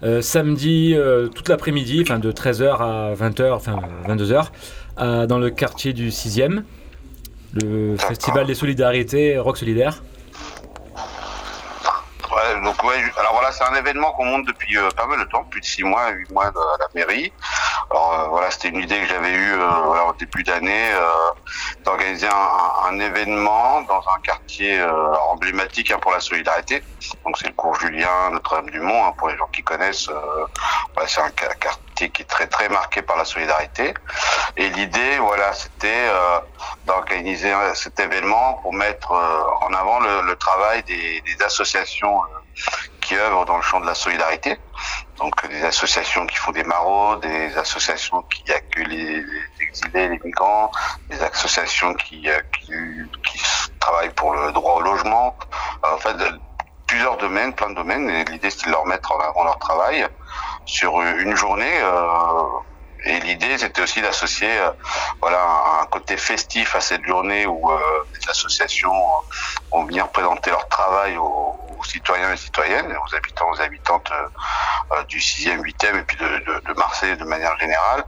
euh, 0.04 0.22
samedi 0.22 0.94
euh, 0.96 1.28
toute 1.28 1.50
l'après-midi, 1.50 2.00
enfin 2.04 2.20
de 2.20 2.32
13h 2.32 2.78
à 2.80 3.14
20h, 3.16 3.52
enfin 3.52 3.80
22h, 4.08 4.48
euh, 5.00 5.28
dans 5.28 5.40
le 5.40 5.50
quartier 5.50 5.94
du 5.94 6.10
6e, 6.10 6.64
le 7.62 7.98
festival 7.98 8.46
des 8.48 8.56
solidarités 8.56 9.38
Rock 9.38 9.58
Solidaire. 9.58 10.04
Donc 12.64 12.76
alors 13.18 13.34
voilà, 13.34 13.52
c'est 13.52 13.64
un 13.64 13.74
événement 13.76 14.12
qu'on 14.12 14.26
monte 14.26 14.46
depuis 14.46 14.78
euh, 14.78 14.90
pas 14.96 15.06
mal 15.08 15.20
de 15.20 15.24
temps, 15.26 15.44
plus 15.46 15.62
de 15.62 15.66
six 15.66 15.84
mois, 15.84 16.10
huit 16.10 16.30
mois 16.32 16.52
de- 16.52 16.58
à 16.60 16.78
la 16.80 16.88
mairie. 16.94 17.34
Alors 17.90 18.14
euh, 18.20 18.28
voilà, 18.28 18.52
c'était 18.52 18.70
une 18.70 18.82
idée 18.82 19.00
que 19.02 19.08
j'avais 19.08 19.32
eue 19.32 19.54
euh, 19.54 20.10
au 20.10 20.14
début 20.14 20.44
d'année 20.44 20.90
d'organiser 21.84 22.28
un, 22.28 23.00
événement 23.00 23.82
dans 23.84 24.04
un 24.16 24.20
quartier 24.22 24.82
emblématique 25.30 25.92
hein, 25.92 26.00
pour 26.02 26.12
la 26.12 26.20
solidarité. 26.20 26.84
Donc 27.26 27.38
c'est 27.38 27.48
le 27.48 27.54
cours 27.54 27.76
Julien, 27.80 28.30
Notre-Dame-du-Mont, 28.32 29.06
hein, 29.08 29.14
pour 29.18 29.30
les 29.30 29.38
gens 29.38 29.48
qui 29.54 29.64
connaissent. 29.64 30.10
voilà, 30.94 31.08
c'est 31.08 31.22
un, 31.22 31.32
ca- 31.40 31.56
qui 32.08 32.22
est 32.22 32.26
très 32.26 32.48
très 32.48 32.70
marqué 32.70 33.02
par 33.02 33.18
la 33.18 33.26
solidarité. 33.26 33.94
Et 34.56 34.70
l'idée, 34.70 35.18
voilà, 35.20 35.54
c'était 35.54 36.08
euh, 36.08 36.40
d'organiser 36.86 37.54
cet 37.76 38.00
événement 38.00 38.54
pour 38.62 38.74
mettre 38.74 39.12
euh, 39.12 39.66
en 39.66 39.74
avant 39.74 40.00
le, 40.00 40.36
travail 40.36 40.84
des, 40.84 41.22
associations 41.46 42.24
euh, 42.24 42.28
qui 43.02 43.16
œuvrent 43.16 43.46
dans 43.46 43.58
le 43.58 43.62
champ 43.62 43.82
de 43.82 43.86
la 43.86 43.96
solidarité. 43.96 44.58
Donc 45.18 45.46
des 45.50 45.64
associations 45.66 46.26
qui 46.26 46.38
font 46.38 46.52
des 46.52 46.64
maraudes, 46.64 47.22
des 47.22 47.58
associations 47.58 48.22
qui 48.24 48.50
accueillent 48.52 48.86
les, 48.86 49.26
exilés, 49.60 50.08
les 50.08 50.20
migrants, 50.24 50.72
des 51.10 51.22
associations 51.22 51.94
qui, 51.96 52.30
qui, 52.62 53.42
travaillent 53.80 54.14
pour 54.14 54.34
le 54.34 54.52
droit 54.54 54.76
au 54.76 54.82
logement. 54.82 55.36
En 55.84 55.98
fait, 55.98 56.16
plusieurs 56.88 57.18
domaines, 57.18 57.54
plein 57.54 57.70
de 57.70 57.76
domaines. 57.76 58.10
Et 58.10 58.24
l'idée, 58.26 58.50
c'était 58.50 58.68
de 58.68 58.72
leur 58.72 58.86
mettre 58.86 59.12
en 59.12 59.20
avant 59.20 59.44
leur 59.44 59.60
travail 59.60 60.08
sur 60.70 61.02
une 61.02 61.36
journée. 61.36 61.82
euh, 61.82 62.44
et 63.06 63.20
l'idée, 63.22 63.58
c'était 63.58 63.82
aussi 63.82 64.02
d'associer 64.02 64.60
euh, 64.60 64.72
voilà, 65.22 65.42
un 65.82 65.86
côté 65.86 66.18
festif 66.18 66.76
à 66.76 66.82
cette 66.82 67.06
journée 67.06 67.46
où 67.46 67.72
euh, 67.72 67.80
les 68.14 68.30
associations 68.30 68.94
vont 69.72 69.86
venir 69.86 70.10
présenter 70.10 70.50
leur 70.50 70.68
travail 70.68 71.18
aux, 71.18 71.56
citoyens 71.82 72.34
et 72.34 72.38
citoyennes, 72.38 72.94
aux 72.94 73.16
habitants, 73.16 73.50
aux 73.52 73.62
habitantes 73.62 74.12
du 75.08 75.18
6e, 75.18 75.62
8e 75.62 75.98
et 75.98 76.04
puis 76.04 76.18
de, 76.18 76.62
de, 76.68 76.74
Marseille 76.74 77.16
de 77.16 77.24
manière 77.24 77.58
générale. 77.58 78.04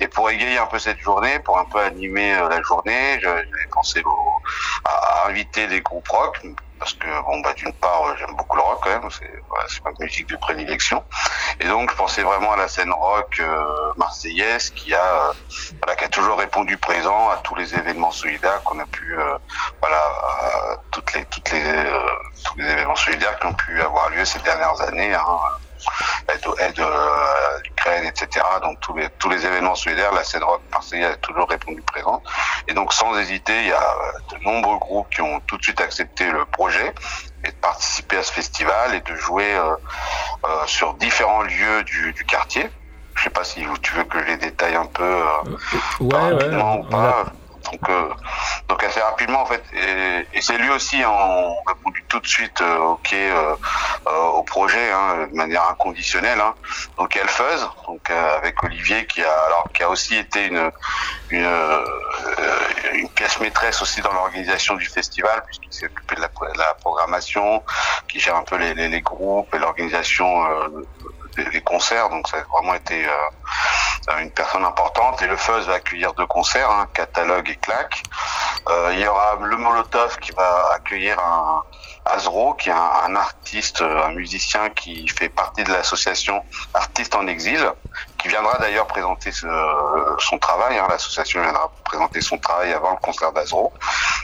Et 0.00 0.08
pour 0.08 0.30
égayer 0.30 0.58
un 0.58 0.66
peu 0.66 0.78
cette 0.78 0.98
journée, 0.98 1.38
pour 1.40 1.58
un 1.58 1.66
peu 1.66 1.78
animer 1.78 2.34
la 2.34 2.60
journée, 2.62 3.20
j'avais 3.20 3.44
pensé 3.70 4.02
à 4.86 5.28
inviter 5.28 5.68
des 5.68 5.82
groupes 5.82 6.08
rock, 6.08 6.40
parce 6.82 6.94
que 6.94 7.06
bon 7.26 7.38
bah 7.42 7.54
d'une 7.54 7.72
part 7.74 8.08
euh, 8.08 8.16
j'aime 8.18 8.34
beaucoup 8.34 8.56
le 8.56 8.62
rock 8.62 8.80
quand 8.82 8.90
même, 8.90 9.08
c'est 9.08 9.30
voilà, 9.48 9.66
ma 9.84 10.04
musique 10.04 10.28
de 10.28 10.36
prédilection. 10.36 11.04
Et 11.60 11.68
donc 11.68 11.92
je 11.92 11.94
pensais 11.94 12.22
vraiment 12.24 12.52
à 12.54 12.56
la 12.56 12.66
scène 12.66 12.90
rock 12.90 13.36
euh, 13.38 13.92
marseillaise 13.96 14.70
qui 14.70 14.92
a 14.92 15.28
euh, 15.28 15.32
voilà, 15.80 15.94
qui 15.94 16.04
a 16.04 16.08
toujours 16.08 16.36
répondu 16.38 16.76
présent 16.78 17.30
à 17.30 17.36
tous 17.36 17.54
les 17.54 17.72
événements 17.76 18.10
solidaires 18.10 18.64
qu'on 18.64 18.80
a 18.80 18.86
pu 18.86 19.16
voilà 19.80 19.96
à 19.96 20.76
toutes 20.90 21.12
les 21.14 21.24
toutes 21.26 21.52
les 21.52 21.62
tous 22.44 22.58
les 22.58 22.68
événements 22.68 22.96
solidaires 22.96 23.38
qui 23.38 23.46
ont 23.46 23.54
pu 23.54 23.80
avoir 23.80 24.10
lieu 24.10 24.24
ces 24.24 24.40
dernières 24.40 24.80
années. 24.80 25.14
Hein, 25.14 25.38
aide, 26.28 26.40
aide 26.58 26.80
euh, 26.80 26.84
à 27.56 27.58
l'Ukraine, 27.64 28.04
etc. 28.04 28.44
Donc 28.62 28.80
tous 28.80 28.96
les 28.96 29.08
tous 29.18 29.28
les 29.28 29.44
événements 29.44 29.74
solidaires, 29.74 30.12
la 30.12 30.24
scène 30.24 30.42
rock 30.44 30.60
marseillaise 30.72 31.12
a 31.12 31.16
toujours 31.16 31.48
répondu 31.48 31.80
présent. 31.82 32.22
Et 32.68 32.74
donc 32.74 32.92
sans 32.92 33.16
hésiter, 33.18 33.52
il 33.62 33.68
y 33.68 33.72
a 33.72 33.76
euh, 33.80 34.36
de 34.38 34.44
nombreux 34.44 34.78
groupes 34.78 35.08
qui 35.10 35.20
ont 35.20 35.40
tout 35.40 35.56
de 35.56 35.62
suite 35.62 35.80
accepté 35.80 36.30
le 36.30 36.44
projet 36.46 36.94
et 37.44 37.48
de 37.48 37.56
participer 37.56 38.18
à 38.18 38.22
ce 38.22 38.32
festival 38.32 38.94
et 38.94 39.00
de 39.00 39.14
jouer 39.16 39.54
euh, 39.54 39.74
euh, 40.44 40.48
sur 40.66 40.94
différents 40.94 41.42
lieux 41.42 41.82
du, 41.84 42.12
du 42.12 42.24
quartier. 42.24 42.68
Je 43.14 43.24
sais 43.24 43.30
pas 43.30 43.44
si 43.44 43.64
tu 43.82 43.92
veux 43.94 44.04
que 44.04 44.18
je 44.20 44.24
les 44.24 44.36
détaille 44.38 44.74
un 44.74 44.86
peu 44.86 45.02
euh, 45.04 45.26
Ouais, 46.00 46.14
ouais. 46.14 46.32
rapidement 46.32 46.76
ou 46.78 46.84
pas. 46.84 47.26
Donc, 47.72 47.88
euh, 47.88 48.08
donc 48.68 48.84
assez 48.84 49.00
rapidement 49.00 49.40
en 49.40 49.46
fait, 49.46 49.62
et, 50.34 50.40
c'est 50.42 50.58
lui 50.58 50.68
aussi 50.70 51.02
ont 51.04 51.56
répondu 51.66 52.04
tout 52.08 52.20
de 52.20 52.26
suite 52.26 52.60
euh, 52.60 52.76
ok 52.78 53.14
euh, 53.14 53.54
au 54.34 54.42
projet 54.42 54.90
hein, 54.92 55.28
de 55.30 55.36
manière 55.36 55.66
inconditionnelle. 55.70 56.40
Hein. 56.40 56.54
Donc 56.98 57.16
a 57.16 57.26
Fuzz, 57.26 57.66
donc 57.86 58.10
avec 58.10 58.62
Olivier 58.62 59.06
qui 59.06 59.22
a 59.22 59.32
alors 59.46 59.68
qui 59.72 59.82
a 59.82 59.88
aussi 59.88 60.16
été 60.16 60.46
une 60.46 60.70
une, 61.30 61.48
une 62.92 63.08
pièce 63.08 63.40
maîtresse 63.40 63.80
aussi 63.80 64.02
dans 64.02 64.12
l'organisation 64.12 64.74
du 64.74 64.86
festival 64.86 65.42
puisqu'il 65.46 65.72
s'est 65.72 65.86
occupé 65.86 66.16
de 66.16 66.20
la, 66.20 66.74
programmation, 66.74 67.62
qui 68.08 68.20
gère 68.20 68.36
un 68.36 68.42
peu 68.42 68.56
les, 68.56 68.74
les, 68.74 69.00
groupes 69.00 69.54
et 69.54 69.58
l'organisation 69.58 70.44
des, 71.36 71.60
concerts. 71.62 72.08
Donc 72.10 72.28
ça 72.28 72.38
a 72.38 72.42
vraiment 72.42 72.74
été 72.74 73.06
euh, 73.06 74.20
une 74.20 74.30
personne 74.30 74.64
importante. 74.64 75.22
Et 75.22 75.26
le 75.26 75.36
Fuzz 75.36 75.66
va 75.66 75.74
accueillir 75.74 76.12
deux 76.14 76.26
concerts, 76.26 76.70
hein, 76.70 76.88
Catalogue 76.92 77.48
et 77.50 77.56
Claque. 77.56 78.02
Euh, 78.68 78.90
il 78.92 79.00
y 79.00 79.06
aura 79.06 79.36
le 79.40 79.56
Molotov 79.56 80.18
qui 80.18 80.32
va 80.32 80.72
accueillir 80.74 81.18
un 81.18 81.62
Azro, 82.04 82.54
qui 82.54 82.68
est 82.68 82.72
un, 82.72 83.14
artiste, 83.14 83.80
euh, 83.80 84.04
un 84.04 84.12
musicien 84.12 84.70
qui 84.70 85.06
fait 85.08 85.28
partie 85.28 85.62
de 85.62 85.72
l'association 85.72 86.44
Artistes 86.74 87.14
en 87.14 87.26
Exil, 87.28 87.64
qui 88.18 88.28
viendra 88.28 88.58
d'ailleurs 88.58 88.86
présenter 88.86 89.30
son 89.32 90.38
travail. 90.38 90.78
hein. 90.78 90.86
L'association 90.88 91.42
viendra 91.42 91.70
présenter 91.84 92.20
son 92.20 92.38
travail 92.38 92.72
avant 92.72 92.90
le 92.90 92.96
concert 92.96 93.32
d'Azro. 93.32 93.72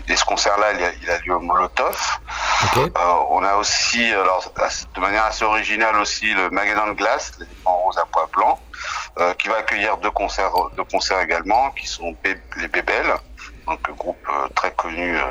Et 0.08 0.16
ce 0.16 0.24
concert-là, 0.24 0.72
il, 0.72 1.02
il 1.02 1.10
a 1.10 1.18
lieu 1.18 1.36
au 1.36 1.40
Molotov. 1.40 2.18
Euh, 2.96 3.12
on 3.30 3.42
a 3.44 3.54
aussi, 3.56 4.04
alors, 4.12 4.52
de 4.94 5.00
manière 5.00 5.24
assez 5.26 5.44
originale 5.44 5.96
aussi, 5.96 6.32
le 6.34 6.50
magasin 6.50 6.86
de 6.88 6.92
glace, 6.92 7.32
les 7.38 7.46
en 7.64 7.76
rose 7.76 7.98
à 7.98 8.04
pois 8.10 8.28
blanc, 8.34 8.58
euh, 9.18 9.32
qui 9.34 9.48
va 9.48 9.56
accueillir 9.58 9.96
deux 9.98 10.10
concerts, 10.10 10.50
deux 10.76 10.84
concerts 10.84 11.20
également, 11.20 11.70
qui 11.70 11.86
sont 11.86 12.14
les 12.24 12.68
Bébelles, 12.68 13.14
donc 13.66 13.80
groupe 13.96 14.16
euh, 14.28 14.48
très 14.54 14.72
connu 14.72 15.16
euh, 15.16 15.22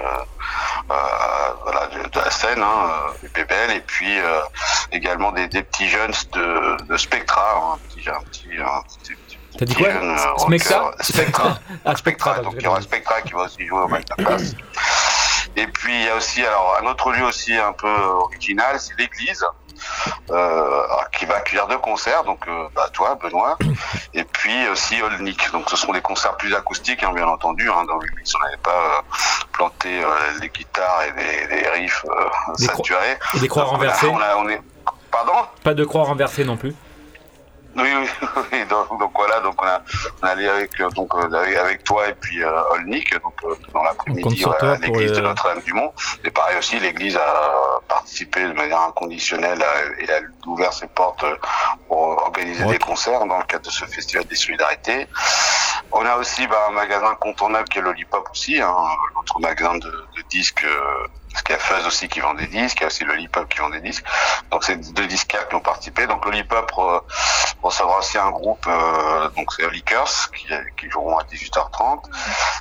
euh, 0.92 0.94
voilà, 1.64 1.88
de, 1.88 2.08
de 2.08 2.20
la 2.20 2.30
scène, 2.32 2.62
hein, 2.62 2.90
les 3.24 3.30
Bébelles, 3.30 3.72
et 3.72 3.82
puis 3.82 4.20
euh, 4.20 4.40
également 4.92 5.32
des, 5.32 5.48
des 5.48 5.64
petits 5.64 5.90
jeunes 5.90 6.14
de, 6.34 6.78
de 6.84 6.98
Spectra, 6.98 7.56
hein, 7.56 7.74
un 7.76 7.78
petit, 7.90 8.10
un 8.10 8.20
petit, 8.22 8.48
un 8.60 8.82
petit- 8.84 9.16
petit- 9.16 9.38
T'as 9.58 9.66
dit 9.66 9.74
quoi 9.76 9.90
jeune, 9.92 10.18
Spectra. 10.38 10.92
Spectra. 11.02 11.58
Ah, 11.86 11.96
Spectra. 11.96 12.40
donc 12.42 12.54
il 12.58 12.64
y 12.64 12.68
aura 12.68 12.80
Spectra 12.82 13.22
qui 13.22 13.34
va 13.34 13.40
aussi 13.44 13.66
jouer 13.66 13.80
au 13.80 13.88
Place. 14.16 14.54
Et 15.58 15.68
puis 15.68 15.94
il 15.94 16.06
y 16.06 16.10
a 16.10 16.16
aussi 16.16 16.46
alors 16.46 16.78
un 16.82 16.86
autre 16.86 17.12
lieu 17.12 17.24
aussi 17.26 17.54
un 17.56 17.74
peu 17.74 17.90
original, 17.90 18.80
c'est 18.80 18.98
l'église. 18.98 19.46
Euh, 20.32 20.82
qui 21.16 21.26
va 21.28 21.36
accueillir 21.36 21.68
deux 21.68 21.78
concerts, 21.78 22.24
donc 22.24 22.40
euh, 22.48 22.68
bah, 22.76 22.88
toi 22.94 23.14
Benoît, 23.22 23.58
et 24.16 24.24
puis 24.24 24.68
aussi 24.70 25.00
Olnik. 25.04 25.52
Donc 25.52 25.70
ce 25.70 25.76
seront 25.78 25.94
des 25.94 26.02
concerts 26.02 26.36
plus 26.36 26.54
acoustiques, 26.56 27.04
hein, 27.04 27.12
bien 27.14 27.28
entendu. 27.28 27.70
Hein, 27.70 27.86
dans 27.88 28.00
l'église, 28.00 28.34
on 28.36 28.44
n'avait 28.46 28.58
pas 28.58 28.72
euh, 28.72 29.02
planté 29.52 30.04
euh, 30.04 30.08
les 30.42 30.50
guitares 30.50 31.04
et 31.04 31.12
les, 31.22 31.62
les 31.62 31.70
riffs 31.70 32.04
euh, 32.10 32.56
saturés. 32.56 33.20
Et 33.36 33.40
des 33.40 33.48
croix 33.48 33.64
Donc, 33.66 33.74
on 33.74 33.76
a- 33.76 33.78
renversées. 33.78 34.08
on 34.08 34.20
a- 34.20 34.36
on 34.38 34.50
est... 34.50 34.62
Pardon? 35.12 35.34
Pas 35.64 35.76
de 35.76 35.86
croix 35.86 36.04
renversée 36.06 36.44
non 36.44 36.58
plus. 36.58 36.74
Oui, 37.78 37.90
oui, 38.02 38.10
oui. 38.52 38.66
Donc, 38.66 39.00
donc 39.00 39.12
voilà, 39.16 39.40
donc 39.40 39.62
on 39.62 39.66
a, 39.66 39.82
on 40.22 40.28
est 40.28 40.30
allé 40.32 40.48
avec, 40.48 40.80
euh, 40.80 40.90
donc, 40.92 41.14
euh, 41.16 41.60
avec, 41.60 41.84
toi 41.84 42.08
et 42.08 42.14
puis 42.14 42.44
euh, 42.44 42.62
Olnik, 42.72 43.14
donc 43.22 43.34
euh, 43.46 43.56
dans 43.74 43.84
l'après-midi 43.84 44.44
à 44.46 44.76
l'église 44.78 45.12
de 45.14 45.22
Notre-Dame-du-Mont. 45.22 45.94
Et 46.24 46.32
pareil 46.32 46.58
aussi, 46.58 46.80
l'église 46.80 47.18
a 47.18 47.80
participé 47.88 48.42
de 48.44 48.54
manière 48.54 48.82
inconditionnelle 48.82 49.62
à- 49.62 50.02
et 50.04 50.12
a 50.12 50.20
ouvert 50.48 50.74
ses 50.74 50.88
portes 50.88 51.26
pour 51.88 52.00
organiser 52.24 52.64
Ouais. 52.66 52.74
des 52.74 52.80
concerts 52.80 53.26
dans 53.26 53.38
le 53.38 53.44
cadre 53.46 53.66
de 53.66 53.70
ce 53.72 53.86
festival 53.86 54.26
des 54.26 54.36
solidarités. 54.36 55.08
On 55.92 56.06
a 56.06 56.16
aussi 56.18 56.46
bah, 56.48 56.68
un 56.70 56.74
magasin 56.74 57.08
incontournable 57.12 57.68
qui 57.70 57.80
est 57.80 57.82
Lollipop 57.82 58.28
aussi, 58.32 58.60
hein, 58.60 58.74
l'autre 59.16 59.40
magasin 59.40 59.76
de, 59.76 59.90
de 59.90 60.22
disques. 60.30 60.66
Euh, 60.66 61.08
parce 61.38 61.44
qu'il 61.44 61.54
y 61.54 61.58
a 61.58 61.62
Fuzz 61.62 61.86
aussi 61.86 62.08
qui 62.08 62.20
vend 62.20 62.34
des 62.34 62.48
disques, 62.48 62.80
il 62.80 62.82
y 62.82 62.84
a 62.86 62.88
aussi 62.88 63.04
Lollipop 63.04 63.48
qui 63.48 63.60
vend 63.60 63.70
des 63.70 63.82
disques. 63.82 64.04
Donc 64.50 64.64
c'est 64.64 64.76
deux 64.94 65.06
disquaires 65.06 65.48
qui 65.48 65.54
ont 65.54 65.60
participé. 65.60 66.08
Donc 66.08 66.26
Lollipop 66.26 66.72
euh, 66.80 67.00
recevra 67.62 68.00
aussi 68.00 68.18
un 68.18 68.32
groupe, 68.32 68.66
euh, 68.68 69.30
donc 69.36 69.54
c'est 69.54 69.70
Lickers, 69.70 70.32
qui, 70.36 70.48
qui 70.80 70.90
joueront 70.90 71.20
à 71.20 71.24
18h30. 71.26 72.06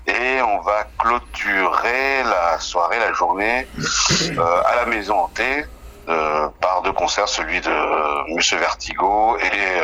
Et 0.08 0.42
on 0.42 0.60
va 0.60 0.84
clôturer 0.98 2.22
la 2.24 2.58
soirée, 2.58 2.98
la 2.98 3.14
journée, 3.14 3.66
euh, 3.78 4.62
à 4.66 4.76
la 4.76 4.84
maison 4.84 5.20
hantée, 5.20 5.64
euh, 6.10 6.48
par 6.60 6.82
deux 6.82 6.92
concerts, 6.92 7.30
celui 7.30 7.62
de 7.62 8.34
Monsieur 8.34 8.58
Vertigo 8.58 9.38
et 9.38 9.80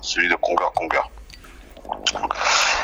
celui 0.00 0.28
de 0.28 0.34
Conger 0.34 0.66
Conger. 0.74 1.02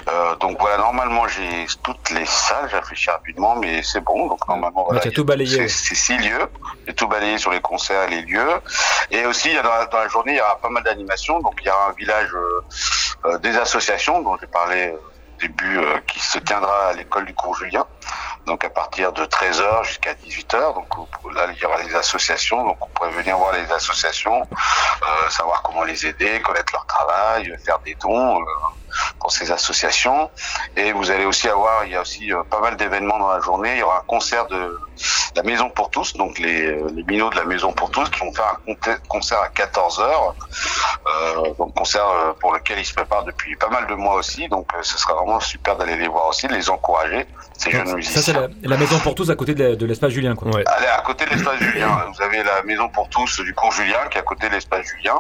Euh, 0.09 0.37
donc 0.37 0.59
voilà, 0.61 0.79
normalement 0.79 1.29
j'ai 1.29 1.67
toutes 1.83 2.11
les 2.11 2.25
salles, 2.25 2.69
j'ai 2.71 2.79
réfléchi 2.79 3.11
rapidement, 3.11 3.57
mais 3.57 3.83
c'est 3.83 4.01
bon. 4.01 4.27
Donc 4.27 4.47
normalement, 4.49 4.85
voilà, 4.85 5.01
tout 5.11 5.25
balayé, 5.25 5.69
C'est 5.69 5.95
six 5.95 6.17
lieux, 6.19 6.49
j'ai 6.87 6.95
tout 6.95 7.09
balayé 7.09 7.39
sur 7.39 7.51
les 7.51 7.61
concerts 7.61 8.05
et 8.05 8.11
les 8.11 8.23
lieux. 8.23 8.61
Et 9.11 9.27
aussi, 9.27 9.53
la, 9.53 9.63
dans 9.87 9.99
la 9.99 10.09
journée, 10.09 10.33
il 10.33 10.39
y 10.39 10.41
aura 10.41 10.59
pas 10.59 10.71
mal 10.71 10.83
d'animations. 10.83 11.41
Donc 11.41 11.55
il 11.61 11.67
y 11.67 11.71
aura 11.71 11.89
un 11.91 11.93
village 11.93 12.31
euh, 12.35 12.65
euh, 13.27 13.39
des 13.39 13.57
associations 13.57 14.23
dont 14.23 14.37
j'ai 14.41 14.47
parlé 14.47 14.89
euh, 14.89 14.97
au 14.97 15.41
début, 15.41 15.79
euh, 15.79 15.99
qui 16.07 16.21
se 16.21 16.39
tiendra 16.39 16.89
à 16.89 16.93
l'école 16.95 17.27
du 17.27 17.35
cours 17.35 17.55
Julien. 17.57 17.87
Donc 18.49 18.65
à 18.65 18.71
partir 18.71 19.13
de 19.13 19.25
13h 19.25 19.85
jusqu'à 19.85 20.15
18h. 20.15 20.75
Donc 20.75 20.89
là, 21.35 21.47
il 21.55 21.59
y 21.61 21.65
aura 21.65 21.83
les 21.83 21.95
associations. 21.95 22.65
Donc 22.65 22.79
vous 22.81 22.89
pourrez 22.95 23.11
venir 23.11 23.37
voir 23.39 23.53
les 23.53 23.71
associations, 23.73 24.43
euh, 24.43 25.29
savoir 25.31 25.63
comment 25.63 25.85
les 25.85 26.07
aider, 26.07 26.41
connaître 26.41 26.73
leur 26.73 26.87
travail, 26.87 27.55
faire 27.65 27.79
des 27.85 27.95
dons. 28.01 28.41
euh, 28.41 28.45
pour 29.21 29.33
ces 29.33 29.51
associations 29.53 30.31
et 30.77 30.93
vous 30.93 31.11
allez 31.11 31.25
aussi 31.25 31.49
avoir 31.49 31.85
il 31.85 31.93
y 31.93 31.97
a 31.97 32.01
aussi 32.03 32.33
euh, 32.33 32.43
pas 32.51 32.61
mal 32.61 32.77
d'événements 32.77 33.19
dans 33.19 33.31
la 33.31 33.41
journée 33.41 33.73
il 33.75 33.79
y 33.79 33.83
aura 33.83 33.99
un 33.99 34.07
concert 34.07 34.47
de 34.47 34.79
la 35.37 35.43
Maison 35.45 35.71
pour 35.71 35.91
tous, 35.91 36.15
donc 36.15 36.39
les, 36.41 36.73
les 36.93 37.03
minots 37.05 37.31
de 37.31 37.37
la 37.37 37.45
Maison 37.45 37.73
pour 37.73 37.91
tous, 37.93 38.09
qui 38.11 38.19
vont 38.19 38.33
faire 38.33 38.57
un 38.67 38.97
concert 39.09 39.41
à 39.41 39.49
14 39.49 40.01
heures. 40.01 40.35
Euh, 41.07 41.55
donc 41.57 41.75
concert 41.75 42.05
euh, 42.09 42.33
pour 42.41 42.53
lequel 42.53 42.79
ils 42.81 42.85
se 42.85 42.93
préparent 42.95 43.23
depuis 43.25 43.55
pas 43.57 43.69
mal 43.69 43.87
de 43.87 43.95
mois 43.95 44.15
aussi. 44.15 44.49
Donc 44.49 44.67
euh, 44.75 44.79
ce 44.83 44.99
sera 44.99 45.15
vraiment 45.15 45.39
super 45.39 45.77
d'aller 45.77 45.97
les 45.97 46.09
voir 46.09 46.27
aussi, 46.27 46.49
de 46.49 46.55
les 46.55 46.69
encourager, 46.69 47.27
ces 47.57 47.71
jeunes 47.71 47.87
Ça, 47.87 47.95
musiciens. 47.95 48.23
c'est 48.23 48.33
la, 48.33 48.49
la 48.63 48.77
maison 48.77 48.99
pour 48.99 49.15
tous 49.15 49.31
à 49.31 49.37
côté 49.37 49.55
de, 49.55 49.87
l'espace 49.87 50.11
Julien. 50.11 50.35
Quoi. 50.35 50.49
Ouais. 50.51 50.65
Allez, 50.67 50.87
à 50.89 51.01
côté 51.03 51.25
de 51.27 51.31
l'espace 51.31 51.59
Julien, 51.61 52.05
vous 52.13 52.21
avez 52.23 52.43
la 52.43 52.63
maison 52.65 52.89
pour 52.89 53.09
tous 53.09 53.41
du 53.41 53.55
cours 53.55 53.71
Julien 53.71 54.01
qui 54.11 54.19
est 54.19 54.21
à 54.21 54.25
côté 54.25 54.49
de 54.49 54.55
l'espace 54.55 54.87
Julien. 54.87 55.15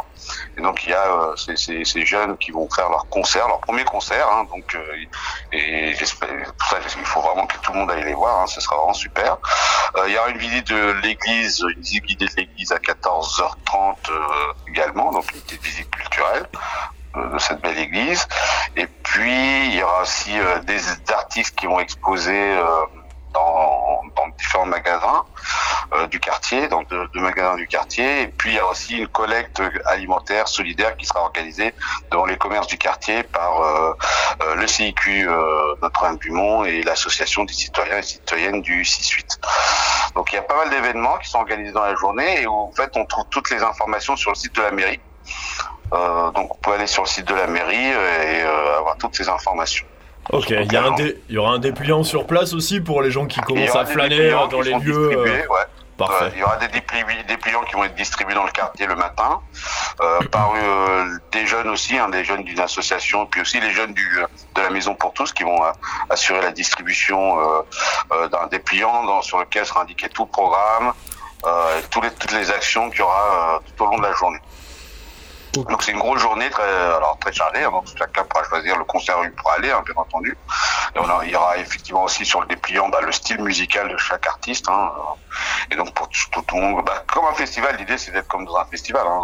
Et 0.56 0.61
donc 0.62 0.82
il 0.84 0.90
y 0.90 0.94
a 0.94 1.04
euh, 1.06 1.37
ces, 1.37 1.56
ces- 1.56 1.84
ces 1.84 2.04
jeunes 2.04 2.37
qui 2.38 2.50
vont 2.50 2.68
faire 2.68 2.90
leur 2.90 3.06
concert, 3.08 3.46
leur 3.46 3.61
premier 3.61 3.84
concert. 3.88 4.29
hein, 4.31 4.44
donc 4.51 4.74
euh, 4.74 5.05
et 5.53 5.90
il 5.90 7.05
faut 7.05 7.20
vraiment 7.20 7.46
que 7.46 7.57
tout 7.59 7.72
le 7.72 7.79
monde 7.81 7.90
aille 7.90 8.05
les 8.05 8.14
voir. 8.14 8.42
Hein, 8.42 8.46
ce 8.46 8.61
sera 8.61 8.77
vraiment 8.77 8.94
super. 8.94 9.38
Euh, 9.96 10.05
il 10.09 10.14
y 10.14 10.18
aura 10.18 10.29
une 10.29 10.38
visite 10.38 10.68
de 10.68 10.92
l'église, 11.03 11.64
une 11.74 11.81
visite 11.81 12.05
guidée 12.05 12.27
de 12.27 12.37
l'église 12.37 12.72
à 12.72 12.79
14h30 12.79 13.96
euh, 14.11 14.27
également, 14.68 15.12
donc 15.12 15.24
une 15.33 15.59
visite 15.59 15.90
culturelle 15.90 16.46
de 17.14 17.38
cette 17.38 17.61
belle 17.61 17.79
église. 17.79 18.29
Et 18.77 18.87
puis 18.87 19.66
il 19.66 19.74
y 19.74 19.83
aura 19.83 20.03
aussi 20.03 20.33
des 20.64 20.81
artistes 21.12 21.57
qui 21.57 21.66
vont 21.66 21.81
exposer 21.81 22.57
dans, 23.32 24.02
dans 24.16 24.28
différents 24.38 24.66
magasins 24.66 25.24
euh, 25.94 26.06
du 26.06 26.20
quartier, 26.20 26.68
dans 26.68 26.82
deux, 26.82 27.08
magasins 27.14 27.56
du 27.56 27.66
quartier. 27.66 28.22
Et 28.22 28.28
puis 28.28 28.50
il 28.50 28.56
y 28.56 28.58
a 28.58 28.66
aussi 28.66 28.98
une 28.98 29.08
collecte 29.08 29.62
alimentaire 29.86 30.46
solidaire 30.46 30.96
qui 30.96 31.06
sera 31.06 31.20
organisée 31.20 31.74
devant 32.10 32.26
les 32.26 32.36
commerces 32.36 32.66
du 32.66 32.76
quartier 32.76 33.22
par 33.22 33.62
euh, 33.62 33.92
euh, 34.42 34.54
le 34.56 34.66
CIQ 34.66 35.28
Notre-Dame-du-Mont 35.82 36.64
et 36.64 36.82
l'association 36.82 37.44
des 37.44 37.54
citoyens 37.54 37.98
et 37.98 38.02
citoyennes 38.02 38.60
du 38.60 38.82
6-8. 38.82 39.38
Donc 40.14 40.32
il 40.32 40.36
y 40.36 40.38
a 40.38 40.42
pas 40.42 40.56
mal 40.56 40.70
d'événements 40.70 41.16
qui 41.18 41.30
sont 41.30 41.38
organisés 41.38 41.72
dans 41.72 41.84
la 41.84 41.94
journée 41.94 42.42
et 42.42 42.46
où 42.46 42.52
en 42.52 42.72
fait 42.72 42.90
on 42.96 43.06
trouve 43.06 43.24
toutes 43.30 43.50
les 43.50 43.62
informations 43.62 44.16
sur 44.16 44.30
le 44.30 44.36
site 44.36 44.54
de 44.56 44.62
la 44.62 44.70
mairie. 44.70 45.00
Donc 45.90 46.50
vous 46.50 46.58
pouvez 46.60 46.76
aller 46.76 46.86
sur 46.86 47.04
le 47.04 47.08
site 47.08 47.26
de 47.26 47.34
la 47.34 47.46
mairie 47.46 47.76
et 47.76 48.42
avoir 48.42 48.96
toutes 48.98 49.16
ces 49.16 49.28
informations. 49.28 49.86
Ok, 50.30 50.50
il 50.50 50.70
y, 50.72 50.76
a 50.76 50.84
un 50.84 50.90
dé- 50.94 51.18
il 51.28 51.34
y 51.34 51.38
aura 51.38 51.52
un 51.52 51.58
dépliant 51.58 52.04
sur 52.04 52.26
place 52.26 52.52
aussi 52.52 52.80
pour 52.80 53.00
les 53.02 53.10
gens 53.10 53.26
qui 53.26 53.40
commencent 53.40 53.74
à 53.76 53.86
flâner 53.86 54.30
dans 54.30 54.60
les 54.60 54.72
lieux. 54.74 55.10
euh, 55.16 55.24
ouais. 55.48 55.60
Parfait. 55.96 56.30
Il 56.34 56.38
y 56.38 56.42
aura 56.44 56.56
des 56.58 56.66
dépli- 56.68 57.26
dépliants 57.26 57.62
qui 57.62 57.72
vont 57.74 57.82
être 57.82 57.94
distribués 57.96 58.34
dans 58.34 58.44
le 58.44 58.52
quartier 58.52 58.86
le 58.86 58.94
matin, 58.94 59.40
euh, 60.00 60.20
par 60.30 60.52
euh, 60.54 61.06
des 61.32 61.44
jeunes 61.46 61.68
aussi, 61.70 61.98
hein, 61.98 62.08
des 62.08 62.24
jeunes 62.24 62.44
d'une 62.44 62.60
association, 62.60 63.26
puis 63.26 63.40
aussi 63.40 63.58
les 63.58 63.70
jeunes 63.72 63.94
du, 63.94 64.08
de 64.54 64.60
la 64.60 64.70
Maison 64.70 64.94
pour 64.94 65.12
tous 65.12 65.32
qui 65.32 65.42
vont 65.42 65.60
assurer 66.08 66.40
la 66.40 66.52
distribution 66.52 67.36
d'un 68.30 68.46
dépliant 68.48 69.04
dans, 69.04 69.22
sur 69.22 69.38
lequel 69.40 69.66
sera 69.66 69.82
indiqué 69.82 70.08
tout 70.08 70.22
le 70.24 70.30
programme, 70.30 70.92
et 71.44 71.82
tous 71.90 72.00
les, 72.00 72.10
toutes 72.12 72.32
les 72.32 72.50
actions 72.52 72.90
qu'il 72.90 73.00
y 73.00 73.02
aura 73.02 73.60
tout 73.76 73.82
au 73.84 73.86
long 73.90 73.98
de 73.98 74.02
la 74.02 74.12
journée. 74.12 74.38
Donc 75.64 75.83
c'est 75.83 75.92
une 75.92 75.99
grosse 75.99 76.21
journée 76.21 76.49
très, 76.51 76.62
alors 76.62 77.16
très 77.21 77.33
chargée, 77.33 77.64
hein, 77.64 77.71
donc 77.71 77.85
chacun 77.99 78.25
pourra 78.25 78.44
choisir 78.44 78.77
le 78.77 78.85
concert 78.85 79.18
où 79.21 79.25
il 79.25 79.33
pourra 79.33 79.55
aller, 79.55 79.71
hein, 79.71 79.83
bien 79.85 79.94
entendu. 79.97 80.37
Et 80.94 80.99
on 80.99 81.05
a- 81.05 81.25
il 81.25 81.31
y 81.31 81.37
aura 81.37 81.57
effectivement 81.59 82.05
aussi 82.05 82.25
sur 82.25 82.40
le 82.40 82.47
dépliant 82.47 82.88
bah, 82.88 83.01
le 83.03 83.12
style 83.12 83.40
musical 83.42 83.88
de 83.88 83.97
chaque 83.97 84.27
artiste. 84.27 84.66
Hein, 84.68 84.90
et 85.71 85.77
donc 85.77 85.92
pour 85.94 86.09
tout, 86.09 86.42
tout 86.47 86.57
le 86.57 86.62
monde, 86.62 86.85
bah, 86.85 87.03
comme 87.12 87.25
un 87.27 87.35
festival, 87.35 87.77
l'idée 87.77 87.99
c'est 87.99 88.11
d'être 88.12 88.29
comme 88.29 88.44
dans 88.44 88.57
un 88.57 88.64
festival. 88.66 89.07
Hein, 89.07 89.21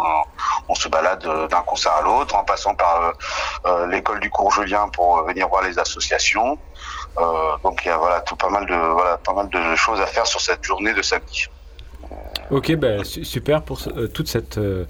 on 0.67 0.75
se 0.75 0.87
balade 0.89 1.25
euh, 1.25 1.47
d'un 1.47 1.61
concert 1.61 1.93
à 1.93 2.01
l'autre, 2.01 2.35
en 2.35 2.43
passant 2.43 2.75
par 2.75 3.01
euh, 3.03 3.11
euh, 3.65 3.87
l'école 3.87 4.19
du 4.19 4.29
cours 4.29 4.51
Julien 4.51 4.87
pour 4.89 5.19
euh, 5.19 5.23
venir 5.23 5.47
voir 5.47 5.63
les 5.63 5.77
associations. 5.79 6.57
Euh, 7.17 7.57
donc 7.63 7.81
il 7.85 7.87
y 7.87 7.91
a 7.91 7.97
voilà 7.97 8.21
tout 8.21 8.35
pas 8.35 8.49
mal 8.49 8.65
de 8.65 8.75
voilà 8.75 9.17
pas 9.17 9.33
mal 9.33 9.47
de 9.49 9.75
choses 9.75 10.01
à 10.01 10.05
faire 10.05 10.27
sur 10.27 10.41
cette 10.41 10.63
journée 10.63 10.93
de 10.93 11.01
samedi. 11.01 11.47
Ok, 12.51 12.71
su- 13.03 13.25
super 13.25 13.63
pour 13.63 13.79
euh, 13.87 14.07
toute 14.07 14.27
cette, 14.27 14.57
euh, 14.59 14.85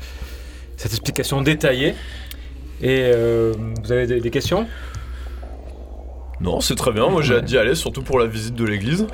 cette 0.78 0.92
explication 0.92 1.42
détaillée. 1.42 1.96
Et 2.82 3.10
euh, 3.14 3.54
vous 3.84 3.92
avez 3.92 4.06
des, 4.08 4.20
des 4.20 4.30
questions? 4.32 4.68
Non, 6.42 6.60
c'est 6.60 6.76
très 6.76 6.92
bien, 6.92 7.08
moi 7.08 7.22
j'ai 7.22 7.36
hâte 7.36 7.46
d'y 7.46 7.58
aller, 7.58 7.76
surtout 7.76 8.02
pour 8.04 8.20
la 8.20 8.26
visite 8.26 8.56
de 8.56 8.66
l'église. 8.66 9.08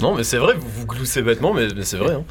Non, 0.00 0.14
mais 0.14 0.24
c'est 0.24 0.38
vrai, 0.38 0.54
vous 0.54 0.68
vous 0.68 0.86
gloussez 0.86 1.22
bêtement, 1.22 1.52
mais, 1.54 1.68
mais 1.76 1.84
c'est 1.84 1.96
vrai. 1.98 2.14
Hein. 2.14 2.24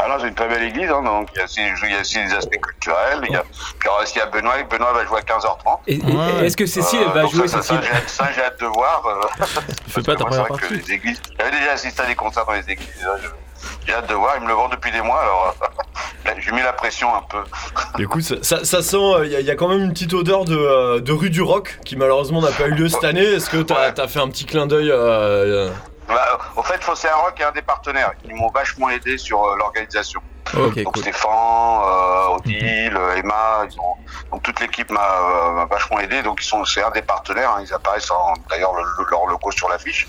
Ah 0.00 0.06
non, 0.08 0.14
c'est 0.20 0.28
une 0.28 0.34
très 0.34 0.48
belle 0.48 0.62
église, 0.62 0.88
hein, 0.90 1.02
donc 1.02 1.28
il 1.34 1.38
y, 1.38 1.40
a 1.40 1.44
aussi, 1.44 1.60
il 1.60 1.90
y 1.90 1.94
a 1.96 2.00
aussi 2.00 2.18
des 2.24 2.32
aspects 2.32 2.60
culturels. 2.60 3.20
Il 3.28 3.32
y 3.32 3.36
a, 3.36 3.42
puis 3.78 3.88
il 4.14 4.18
y 4.18 4.20
à 4.20 4.26
Benoît, 4.26 4.54
Benoît 4.70 4.92
va 4.92 5.04
jouer 5.04 5.18
à 5.18 5.22
15h30. 5.22 5.78
Et- 5.88 5.94
et- 5.96 6.46
Est-ce 6.46 6.56
que 6.56 6.66
Cécile 6.66 7.00
va 7.12 7.26
jouer 7.26 7.48
ça, 7.48 7.60
ça, 7.62 7.80
Cécile? 7.82 7.92
ça, 8.06 8.28
j'ai 8.34 8.42
hâte- 8.42 8.60
de 8.60 8.66
voir. 8.66 9.02
euh, 9.06 9.44
Tu 9.84 9.90
fais 9.90 10.02
pas 10.02 10.14
ta 10.14 10.24
première 10.24 10.46
partie 10.46 10.74
églises. 10.92 11.20
J'avais 11.38 11.50
déjà 11.50 11.72
assisté 11.72 12.00
à 12.02 12.06
des 12.06 12.14
concerts 12.14 12.46
dans 12.46 12.52
les 12.52 12.70
églises. 12.70 13.02
là, 13.02 13.16
je- 13.22 13.28
J'ai 13.86 13.94
hâte 13.94 14.08
de 14.08 14.14
voir. 14.14 14.34
Ils 14.36 14.42
me 14.42 14.48
le 14.48 14.54
vendent 14.54 14.72
depuis 14.72 14.90
des 14.92 15.00
mois, 15.02 15.20
alors 15.22 15.54
euh, 16.26 16.32
j'ai 16.38 16.52
mis 16.52 16.62
la 16.62 16.72
pression 16.72 17.14
un 17.14 17.22
peu. 17.22 17.38
Écoute, 18.02 18.22
ça, 18.22 18.36
ça, 18.42 18.64
ça 18.64 18.82
sent, 18.82 18.96
il 19.24 19.30
y, 19.32 19.36
a- 19.36 19.40
y 19.40 19.50
a 19.50 19.54
quand 19.54 19.68
même 19.68 19.82
une 19.82 19.92
petite 19.92 20.14
odeur 20.14 20.44
de, 20.44 20.56
euh, 20.56 21.00
de 21.00 21.12
rue 21.12 21.30
du 21.30 21.42
rock 21.42 21.78
qui 21.84 21.96
malheureusement 21.96 22.40
n'a 22.40 22.50
pas 22.50 22.66
eu 22.68 22.72
lieu 22.72 22.88
cette 22.88 23.04
année. 23.04 23.24
Est-ce 23.24 23.50
que 23.50 23.62
t'as 23.62 23.88
Ouais. 23.90 24.00
as 24.00 24.08
fait 24.08 24.20
un 24.20 24.28
petit 24.28 24.44
clin 24.46 24.66
d'œil 24.66 24.90
euh, 24.90 25.70
Bah, 26.08 26.38
au 26.56 26.62
fait, 26.62 26.82
Fossé 26.82 27.08
Rock 27.08 27.38
est 27.40 27.44
un 27.44 27.52
des 27.52 27.62
partenaires 27.62 28.12
qui 28.22 28.32
m'ont 28.32 28.50
vachement 28.50 28.88
aidé 28.90 29.18
sur 29.18 29.42
euh, 29.44 29.56
l'organisation. 29.56 30.20
Donc 30.84 30.92
cool. 30.94 31.02
Stéphane, 31.02 31.30
euh, 31.32 32.26
Odile, 32.36 32.96
euh, 32.96 33.16
Emma, 33.16 33.64
ils 33.70 33.78
ont, 33.80 33.94
donc 34.32 34.42
toute 34.42 34.60
l'équipe 34.60 34.90
m'a 34.90 35.00
euh, 35.00 35.50
m'a 35.52 35.64
vachement 35.66 35.98
aidé. 36.00 36.22
Donc 36.22 36.38
ils 36.42 36.46
sont 36.46 36.64
c'est 36.64 36.82
un 36.82 36.90
des 36.90 37.02
partenaires. 37.02 37.50
hein, 37.56 37.62
ils 37.62 37.72
apparaissent 37.72 38.10
en- 38.10 38.34
d'ailleurs 38.50 38.72
le- 38.74 38.82
le- 38.98 39.06
leur 39.10 39.26
logo 39.26 39.50
sur 39.50 39.68
l'affiche. 39.68 40.06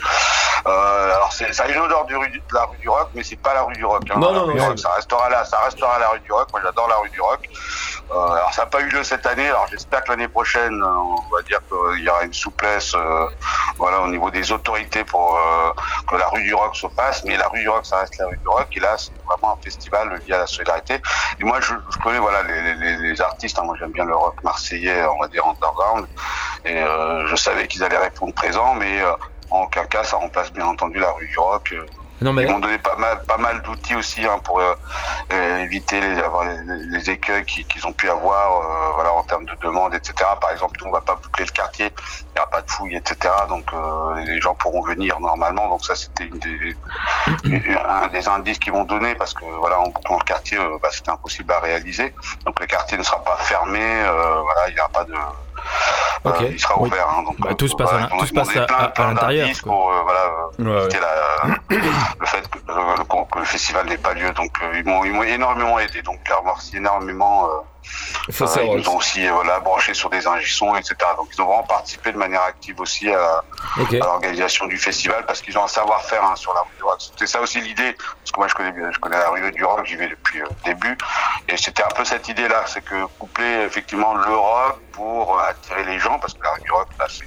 Euh, 0.68 1.16
alors 1.16 1.32
c'est 1.34 1.52
ça 1.54 1.64
a 1.64 1.68
une 1.68 1.80
odeur 1.80 2.06
du 2.06 2.14
de 2.14 2.54
la 2.54 2.66
rue 2.66 2.78
du 2.78 2.90
Rock, 2.90 3.10
mais 3.14 3.24
c'est 3.24 3.36
pas 3.38 3.54
la 3.54 3.64
rue 3.64 3.74
du 3.74 3.86
Rock. 3.86 4.04
hein. 4.10 4.16
Non, 4.18 4.34
non, 4.34 4.48
non, 4.48 4.78
ça 4.78 4.90
restera 4.96 5.30
là, 5.30 5.46
ça 5.46 5.60
restera 5.60 5.98
la 6.00 6.10
rue 6.10 6.20
du 6.22 6.32
Rock. 6.32 6.50
Moi 6.52 6.62
j'adore 6.64 6.88
la 6.88 6.98
rue 6.98 7.10
du 7.10 7.22
Rock. 7.22 7.50
Euh, 8.12 8.16
alors 8.32 8.54
ça 8.54 8.64
n'a 8.64 8.68
pas 8.68 8.82
eu 8.82 8.90
lieu 8.90 9.04
cette 9.04 9.26
année. 9.26 9.48
Alors 9.48 9.68
j'espère 9.70 10.04
que 10.04 10.10
l'année 10.12 10.28
prochaine, 10.28 10.82
on 10.84 11.36
va 11.36 11.42
dire 11.44 11.60
qu'il 11.70 12.04
y 12.04 12.10
aura 12.10 12.24
une 12.24 12.34
souplesse, 12.34 12.96
voilà, 13.78 14.02
au 14.02 14.08
niveau 14.08 14.30
des 14.32 14.52
autorités 14.52 15.04
pour 15.04 15.38
que 16.10 16.16
la 16.16 16.28
rue 16.28 16.44
du 16.44 16.54
Rock 16.54 16.76
se 16.76 16.88
passe. 16.88 17.24
Mais 17.24 17.38
la 17.38 17.48
rue 17.48 17.60
du 17.62 17.70
Rock, 17.70 17.86
ça 17.86 17.98
reste 17.98 18.18
la 18.18 18.28
rue 18.28 18.38
du 18.38 18.48
Rock. 18.48 18.68
Et 18.76 18.80
là, 18.80 18.96
c'est 18.98 19.12
vraiment 19.28 19.54
un 19.58 19.64
festival 19.64 20.20
à 20.34 20.40
la 20.40 20.48
solidarité. 20.48 21.02
Et 21.40 21.44
moi, 21.44 21.60
je, 21.62 21.74
connais 22.02 22.20
voilà 22.20 22.44
les, 22.44 23.22
artistes. 23.22 23.60
hein. 23.60 23.64
moi, 23.66 23.76
j'aime 23.80 23.92
bien 23.92 24.06
le 24.06 24.16
rock 24.16 24.36
marseillais, 24.44 25.04
on 25.06 25.20
va 25.20 25.28
dire 25.28 25.46
underground. 25.46 26.08
Et 26.66 26.78
euh, 26.78 27.28
je 27.28 27.36
savais 27.36 27.68
qu'ils 27.68 27.84
allaient 27.84 27.98
répondre 27.98 28.34
présent, 28.34 28.76
mais 28.76 29.02
euh, 29.02 29.12
en 29.50 29.64
aucun 29.64 29.86
cas, 29.86 30.04
ça 30.04 30.18
remplace 30.18 30.52
bien 30.54 30.66
entendu 30.66 31.00
la 31.00 31.12
rue 31.12 31.28
du 31.28 31.40
rock. 31.40 31.74
Non, 32.22 32.34
mais 32.34 32.44
Ils 32.44 32.52
m'ont 32.52 32.60
donné 32.60 32.78
pas 32.80 32.96
mal, 32.98 33.24
pas 33.28 33.38
mal 33.38 33.62
d'outils 33.62 33.96
aussi 33.96 34.26
hein, 34.26 34.40
pour 34.44 34.60
euh, 34.60 34.74
euh, 35.34 35.58
éviter 35.60 36.02
les, 36.02 36.20
avoir 36.20 36.46
les, 36.46 36.58
les 36.88 37.10
écueils 37.10 37.46
qui- 37.46 37.66
qu'ils 37.66 37.86
ont 37.88 37.94
pu 37.94 38.10
avoir, 38.10 38.60
euh, 38.62 38.94
voilà, 38.96 39.14
en 39.14 39.24
termes 39.24 39.46
de 39.46 39.56
demande, 39.62 39.94
etc. 39.96 40.38
Par 40.42 40.52
exemple, 40.52 40.80
nous, 40.82 40.90
on 40.90 40.92
va 40.94 41.02
pas 41.02 41.16
boucler 41.16 41.46
le 41.46 41.52
quartier, 41.52 41.86
il 41.88 42.26
n'y 42.36 42.42
aura 42.42 42.50
pas 42.50 42.62
de 42.62 42.70
fouilles, 42.70 42.96
etc. 42.98 43.48
Donc, 43.48 43.74
euh, 43.74 44.16
les 44.26 44.42
gens 44.42 44.56
pourront 44.56 44.82
venir 44.84 45.20
normalement. 45.20 45.70
Donc, 45.70 45.86
ça, 45.86 45.96
c'était 45.96 46.26
une 46.26 46.40
des, 46.40 46.76
un 47.86 48.08
des 48.08 48.28
indices 48.28 48.60
qu'ils 48.60 48.74
m'ont 48.74 48.84
donné 48.86 49.16
parce 49.16 49.34
que, 49.34 49.46
voilà, 49.46 49.80
en 49.80 49.90
bouclant 49.90 50.18
le 50.18 50.24
quartier, 50.24 50.58
euh, 50.58 50.78
bah, 50.82 50.90
c'était 50.92 51.12
impossible 51.12 51.52
à 51.54 51.60
réaliser. 51.60 52.14
Donc, 52.46 52.60
le 52.60 52.66
quartier 52.68 52.98
ne 52.98 53.04
sera 53.04 53.24
pas 53.24 53.38
fermé. 53.38 53.80
euh, 53.82 54.42
voilà, 54.42 54.70
il 54.70 54.74
n'y 54.74 54.80
aura 54.80 54.90
pas 54.90 55.06
de. 55.06 55.14
Euh, 56.26 56.32
il 56.52 56.60
sera 56.60 56.80
Oui. 56.82 56.90
ouvert. 56.90 57.08
hein, 57.10 57.24
donc, 57.24 57.40
Bah, 57.40 57.50
euh, 57.52 57.54
tout 57.54 57.68
se 57.68 57.76
passe 57.76 57.92
à- 57.94 58.10
l'intérieur. 59.08 59.48
Pour, 59.64 59.92
euh, 59.92 60.02
voilà, 60.04 60.20
Ouais, 60.60 60.66
ouais. 60.76 60.84
éviter 60.86 61.00
la, 61.00 61.78
le 62.20 62.26
fait 62.26 62.48
que, 62.50 62.60
le 63.40 63.46
festival 63.46 63.86
n'ait 63.88 63.98
pas 63.98 64.14
lieu. 64.14 64.30
Donc 64.32 64.52
ils 64.74 64.84
m'ont 64.86 65.24
énormément 65.24 65.80
aidé. 65.80 66.02
Donc 66.02 66.20
je 66.28 66.34
remercie 66.34 66.78
énormément. 66.78 67.48
Euh, 68.30 68.46
euh, 68.46 68.64
ils 68.64 68.78
nous 68.78 68.90
ont 68.90 68.98
aussi 68.98 69.26
euh, 69.26 69.32
voilà, 69.32 69.60
branché 69.60 69.94
sur 69.94 70.10
des 70.10 70.28
ingissons, 70.28 70.76
etc. 70.76 70.96
Donc 71.18 71.30
ils 71.34 71.42
ont 71.42 71.46
vraiment 71.46 71.64
participé 71.64 72.12
de 72.12 72.18
manière 72.18 72.44
active 72.44 72.80
aussi 72.80 73.10
à, 73.10 73.44
l'organisation 73.92 74.68
du 74.68 74.78
festival 74.78 75.26
parce 75.26 75.42
qu'ils 75.42 75.58
ont 75.58 75.64
un 75.64 75.68
savoir-faire 75.68 76.24
hein, 76.24 76.36
sur 76.36 76.54
la 76.54 76.62
rue 76.62 76.76
du 76.78 76.84
rock. 76.84 76.98
C'était 77.00 77.28
ça 77.28 77.42
aussi 77.42 77.62
l'idée, 77.62 77.96
parce 78.20 78.32
que 78.32 78.40
moi 78.40 78.48
je 78.48 78.56
connais 78.56 78.72
bien, 78.72 78.92
je 78.92 79.00
connais 79.00 79.18
la 79.18 79.30
rue 79.30 79.52
du 79.52 79.64
rock, 79.64 79.86
j'y 79.86 79.96
vais 79.96 80.10
depuis 80.10 80.42
euh, 80.42 80.46
le 80.50 80.74
début, 80.74 80.98
et 81.48 81.58
c'était 81.58 81.84
un 81.84 81.96
peu 81.96 82.06
cette 82.06 82.28
idée-là, 82.28 82.64
c'est 82.68 82.82
que 82.82 83.06
coupler 83.18 83.64
effectivement 83.66 84.16
le 84.16 84.36
rock 84.36 84.80
pour 84.92 85.38
euh, 85.38 85.50
attirer 85.50 85.84
les 85.86 86.00
gens, 86.00 86.20
parce 86.20 86.34
que 86.34 86.44
la 86.44 86.52
rue 86.54 86.62
du 86.62 86.72
rock, 86.72 86.88
là, 87.00 87.06
c'est 87.10 87.26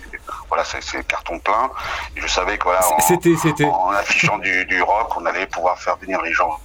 voilà, 0.49 0.65
c'est 0.65 1.07
carton 1.07 1.39
plein, 1.41 1.71
et 2.17 2.21
je 2.21 2.27
savais 2.27 2.59
que 2.59 2.65
voilà, 2.65 2.87
en, 2.89 3.01
C'était, 3.01 3.35
c'était. 3.37 3.65
en 3.65 3.91
affichant 3.91 4.39
du, 4.39 4.65
du 4.67 4.83
rock, 4.83 5.17
on 5.17 5.27
allait 5.27 5.47
pouvoir 5.47 5.79
faire 5.79 5.97
venir 5.97 6.21
les 6.23 6.33
gens, 6.33 6.59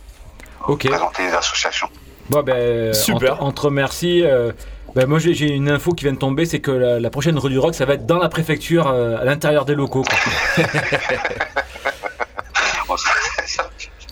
présenter 0.60 1.24
les 1.24 1.34
associations. 1.34 1.90
Bon, 2.30 2.44
ben, 2.44 2.94
Super. 2.94 3.38
Merci. 3.72 4.22
euh, 4.24 4.52
ben, 4.96 5.08
moi, 5.08 5.20
j'ai 5.20 5.50
une 5.50 5.70
info 5.70 5.92
qui 5.94 6.06
vient 6.06 6.14
de 6.14 6.18
tomber 6.18 6.46
c'est 6.46 6.60
que 6.60 6.72
la, 6.72 7.00
la 7.00 7.10
prochaine 7.10 7.38
rue 7.38 7.50
du 7.50 7.60
Rock, 7.60 7.76
ça 7.76 7.86
va 7.86 7.94
être 7.94 8.06
dans 8.06 8.18
la 8.20 8.30
préfecture, 8.30 8.88
euh, 8.88 9.18
à 9.20 9.26
l'intérieur 9.26 9.66
des 9.66 9.76
locaux. 9.76 10.04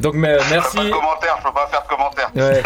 Donc, 0.01 0.13
mais, 0.15 0.37
Je 0.37 0.37
peux 0.37 0.39
pas 0.39 0.45
de 0.45 0.49
merci. 0.51 0.89
commentaires, 0.91 1.37
je 1.39 1.43
peux 1.47 1.53
pas 1.53 1.67
faire 1.67 1.83
de 1.83 1.87
commentaires. 1.87 2.29
Ouais. 2.35 2.63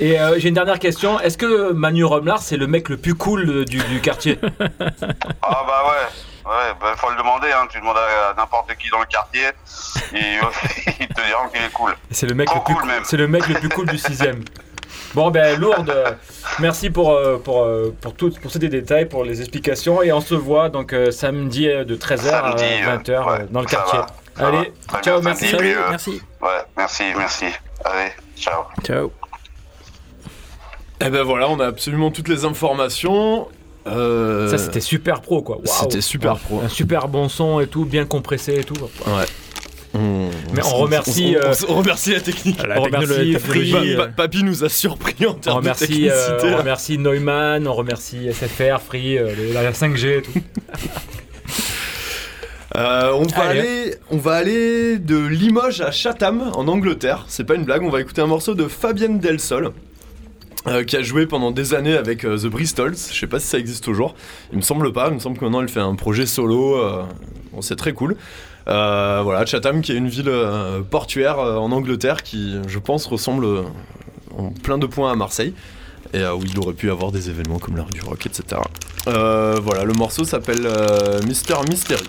Et 0.00 0.18
euh, 0.18 0.38
j'ai 0.38 0.48
une 0.48 0.54
dernière 0.54 0.78
question. 0.78 1.20
Est-ce 1.20 1.36
que 1.36 1.72
Manu 1.72 2.04
Romlar, 2.04 2.40
c'est 2.40 2.56
le 2.56 2.66
mec 2.66 2.88
le 2.88 2.96
plus 2.96 3.14
cool 3.14 3.66
du, 3.66 3.78
du 3.78 4.00
quartier? 4.00 4.38
Ah 4.40 5.62
bah 5.66 5.82
ouais, 5.86 6.08
ouais, 6.46 6.72
bah, 6.80 6.94
faut 6.96 7.10
le 7.10 7.16
demander, 7.16 7.48
hein. 7.52 7.66
Tu 7.70 7.78
demandes 7.80 7.96
à, 7.98 8.34
n'importe 8.36 8.74
qui 8.76 8.90
dans 8.90 9.00
le 9.00 9.06
quartier, 9.06 9.46
et 10.14 10.38
ils 11.00 11.08
te 11.08 11.26
diront 11.26 11.48
qu'il 11.52 11.62
est 11.62 11.72
cool. 11.72 11.94
C'est 12.10 12.26
le 12.26 12.34
mec 12.34 12.46
Trop 12.48 12.58
le 12.58 12.64
plus 12.64 12.74
cool, 12.74 12.86
même. 12.86 13.02
C'est 13.04 13.16
le 13.16 13.28
mec 13.28 13.46
le 13.48 13.54
plus 13.54 13.68
cool 13.68 13.86
du 13.86 13.98
sixième. 13.98 14.42
Bon 15.14 15.30
ben 15.30 15.58
Lourdes, 15.60 15.90
euh, 15.90 16.10
merci 16.58 16.90
pour 16.90 17.12
euh, 17.12 17.38
pour 17.38 17.62
euh, 17.62 17.94
pour 18.00 18.14
tout 18.14 18.32
pour 18.42 18.50
ces 18.50 18.58
détails, 18.58 19.06
pour 19.08 19.22
les 19.22 19.40
explications 19.40 20.02
et 20.02 20.12
on 20.12 20.20
se 20.20 20.34
voit 20.34 20.70
donc 20.70 20.92
samedi 21.12 21.66
de 21.66 21.94
13h 21.96 22.18
Samedi, 22.30 22.64
à 22.64 22.90
euh, 22.94 22.98
20h 22.98 23.30
ouais, 23.30 23.46
dans 23.48 23.60
le 23.60 23.66
quartier. 23.66 24.00
va, 24.34 24.48
Allez, 24.48 24.72
va. 24.90 25.00
Ciao, 25.02 25.22
merci. 25.22 25.48
samedi, 25.48 25.72
euh, 25.72 25.88
Merci. 25.88 26.22
Ouais, 26.40 26.48
merci, 26.76 27.04
merci. 27.16 27.46
Allez, 27.84 28.12
ciao. 28.36 28.64
Ciao. 28.84 29.12
Et 31.00 31.10
ben 31.10 31.22
voilà, 31.22 31.48
on 31.48 31.60
a 31.60 31.66
absolument 31.66 32.10
toutes 32.10 32.28
les 32.28 32.44
informations. 32.44 33.48
Euh, 33.86 34.48
Ça 34.50 34.58
c'était 34.58 34.80
super 34.80 35.20
pro 35.20 35.42
quoi. 35.42 35.58
C'était 35.64 36.00
super 36.00 36.36
pro. 36.38 36.60
Un 36.64 36.68
super 36.68 37.08
bon 37.08 37.28
son 37.28 37.60
et 37.60 37.66
tout, 37.66 37.84
bien 37.84 38.04
compressé 38.06 38.54
et 38.60 38.64
tout. 38.64 38.74
Ouais. 39.06 39.24
On, 39.96 40.28
Mais 40.52 40.60
on 40.64 40.76
remercie, 40.76 41.36
on- 41.36 41.46
on- 41.46 41.50
euh, 41.50 41.54
on 41.68 41.74
remercie 41.76 42.12
la 42.14 42.20
technique. 42.20 42.60
La 42.66 42.80
on 42.80 42.84
remercie 42.84 43.06
technologie, 43.08 43.34
Free, 43.38 43.58
Pa- 43.70 43.78
technologie, 43.78 43.96
pa- 43.96 44.06
Papy 44.08 44.42
nous 44.42 44.64
a 44.64 44.68
surpris 44.68 45.14
en 45.26 45.30
On 45.30 45.34
termes 45.34 45.54
de 45.56 45.58
remercie, 45.60 46.08
euh, 46.10 46.26
technicité. 46.30 46.54
on 46.54 46.56
remercie 46.58 46.98
Neumann, 46.98 47.68
on 47.68 47.74
remercie 47.74 48.26
SFR, 48.28 48.80
Free, 48.80 49.18
euh, 49.18 49.32
les- 49.36 49.52
la 49.52 49.72
5G 49.72 50.16
et 50.18 50.22
tout. 50.22 50.32
Euh, 52.76 53.12
on, 53.14 53.22
va 53.22 53.42
Allez. 53.44 53.60
aller, 53.60 53.94
on 54.10 54.16
va 54.16 54.32
aller 54.32 54.98
de 54.98 55.16
Limoges 55.16 55.80
à 55.80 55.92
Chatham 55.92 56.50
en 56.56 56.66
Angleterre. 56.66 57.24
C'est 57.28 57.44
pas 57.44 57.54
une 57.54 57.62
blague, 57.64 57.82
on 57.84 57.88
va 57.88 58.00
écouter 58.00 58.20
un 58.20 58.26
morceau 58.26 58.54
de 58.54 58.66
Fabienne 58.66 59.20
Del 59.20 59.38
Sol. 59.38 59.70
Euh, 60.66 60.82
qui 60.84 60.96
a 60.96 61.02
joué 61.02 61.26
pendant 61.26 61.50
des 61.50 61.74
années 61.74 61.96
avec 61.96 62.24
euh, 62.24 62.38
The 62.38 62.46
Bristols, 62.46 62.96
je 62.96 63.18
sais 63.18 63.26
pas 63.26 63.38
si 63.38 63.46
ça 63.46 63.58
existe 63.58 63.84
toujours, 63.84 64.14
il 64.50 64.56
me 64.56 64.62
semble 64.62 64.92
pas, 64.92 65.08
il 65.08 65.14
me 65.14 65.18
semble 65.18 65.36
que 65.36 65.44
maintenant 65.44 65.60
elle 65.60 65.68
fait 65.68 65.80
un 65.80 65.94
projet 65.94 66.24
solo, 66.24 66.76
euh, 66.76 67.02
c'est 67.60 67.76
très 67.76 67.92
cool. 67.92 68.16
Voilà, 68.66 69.44
Chatham 69.44 69.82
qui 69.82 69.92
est 69.92 69.96
une 69.96 70.08
ville 70.08 70.32
portuaire 70.90 71.38
en 71.38 71.70
Angleterre 71.70 72.22
qui, 72.22 72.56
je 72.66 72.78
pense, 72.78 73.04
ressemble 73.04 73.46
en 74.36 74.50
plein 74.50 74.78
de 74.78 74.86
points 74.86 75.12
à 75.12 75.16
Marseille, 75.16 75.52
et 76.14 76.24
où 76.24 76.42
il 76.44 76.58
aurait 76.58 76.72
pu 76.72 76.90
avoir 76.90 77.12
des 77.12 77.28
événements 77.28 77.58
comme 77.58 77.76
l'heure 77.76 77.90
du 77.90 78.00
rock, 78.00 78.24
etc. 78.24 78.62
Voilà, 79.04 79.84
le 79.84 79.92
morceau 79.92 80.24
s'appelle 80.24 80.66
Mister 81.26 81.56
Mystery. 81.68 82.04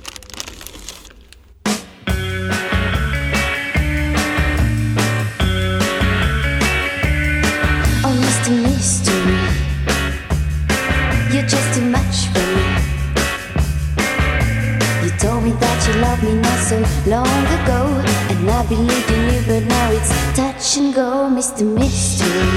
Long 17.07 17.45
ago, 17.61 17.85
and 18.29 18.49
I 18.49 18.65
believed 18.67 19.11
in 19.11 19.33
you, 19.33 19.41
but 19.45 19.63
now 19.67 19.91
it's 19.91 20.09
touch 20.35 20.77
and 20.77 20.93
go, 20.93 21.29
Mr. 21.29 21.63
Mystery. 21.63 22.49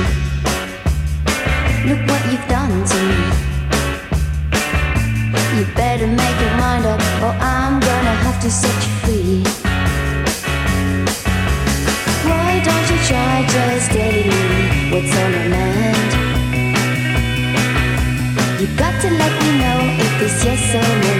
Look 1.85 2.01
what 2.09 2.23
you've 2.33 2.49
done 2.49 2.85
to 2.91 2.97
me. 3.09 3.21
You 5.57 5.65
better 5.75 6.07
make 6.07 6.41
your 6.41 6.55
mind 6.57 6.87
up, 6.87 7.01
or 7.23 7.35
I'm 7.41 7.79
gonna 7.79 8.17
have 8.25 8.41
to 8.41 8.51
set 8.51 8.75
you 8.85 8.93
free. 9.05 9.43
Why 12.25 12.63
don't 12.65 12.87
you 12.91 12.99
try 13.05 13.45
just 13.53 13.91
telling 13.91 14.29
me 14.33 14.91
what's 14.93 15.15
on 15.23 15.31
your 15.37 15.49
mind? 15.57 16.11
You've 18.61 18.77
got 18.79 18.95
to 19.03 19.11
let 19.11 19.33
me 19.43 19.51
know 19.61 19.79
if 20.05 20.23
it's 20.23 20.45
yes 20.45 20.75
or 20.75 20.89
no, 21.05 21.15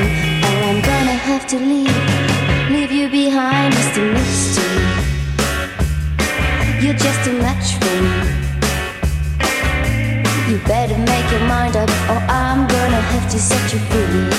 or 0.49 0.57
I'm 0.71 0.81
gonna 0.81 1.19
have 1.29 1.47
to 1.49 1.59
leave, 1.59 2.08
Mystery. 3.39 4.83
You're 6.81 6.95
just 6.95 7.25
too 7.25 7.39
much 7.39 7.75
for 7.75 7.95
me. 8.03 8.19
You 10.49 10.59
better 10.67 10.99
make 10.99 11.31
your 11.31 11.47
mind 11.47 11.77
up, 11.77 11.89
or 12.11 12.19
I'm 12.29 12.67
gonna 12.67 13.01
have 13.01 13.31
to 13.31 13.39
set 13.39 13.73
you 13.73 13.79
free. 13.79 14.38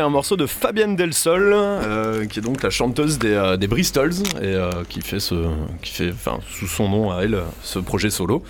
Un 0.00 0.08
morceau 0.08 0.36
de 0.36 0.46
Fabienne 0.46 0.96
Del 0.96 1.14
Sol, 1.14 1.50
euh, 1.52 2.26
qui 2.26 2.38
est 2.38 2.42
donc 2.42 2.62
la 2.62 2.70
chanteuse 2.70 3.18
des, 3.18 3.32
euh, 3.32 3.56
Bristols, 3.56 4.14
et 4.40 4.46
euh, 4.46 4.70
qui 4.88 5.00
fait, 5.00 5.20
ce, 5.20 5.34
qui 5.82 5.92
fait 5.92 6.12
sous 6.48 6.66
son 6.66 6.88
nom 6.88 7.10
à 7.10 7.22
elle, 7.22 7.42
ce 7.62 7.78
projet 7.78 8.10
solo. 8.10 8.42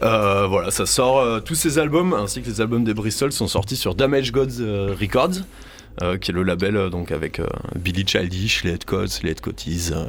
Voilà, 0.00 0.70
ça 0.70 0.86
sort, 0.86 1.42
tous 1.42 1.54
ces 1.54 1.78
albums, 1.78 2.14
ainsi 2.14 2.42
que 2.42 2.48
les 2.48 2.60
albums 2.60 2.84
des 2.84 2.94
Bristols, 2.94 3.32
sont 3.32 3.48
sortis 3.48 3.76
sur 3.76 3.94
Damage 3.94 4.32
Gods 4.32 4.64
Records, 4.98 5.42
qui 6.20 6.30
est 6.30 6.34
le 6.34 6.42
label 6.42 6.90
donc 6.90 7.12
avec 7.12 7.40
Billy 7.76 8.06
Childish, 8.06 8.64
les 8.64 8.72
Head 8.72 8.84
Codes, 8.84 9.10
les 9.22 9.32
Head 9.32 9.40
Coties, 9.40 9.90
euh, 9.92 10.06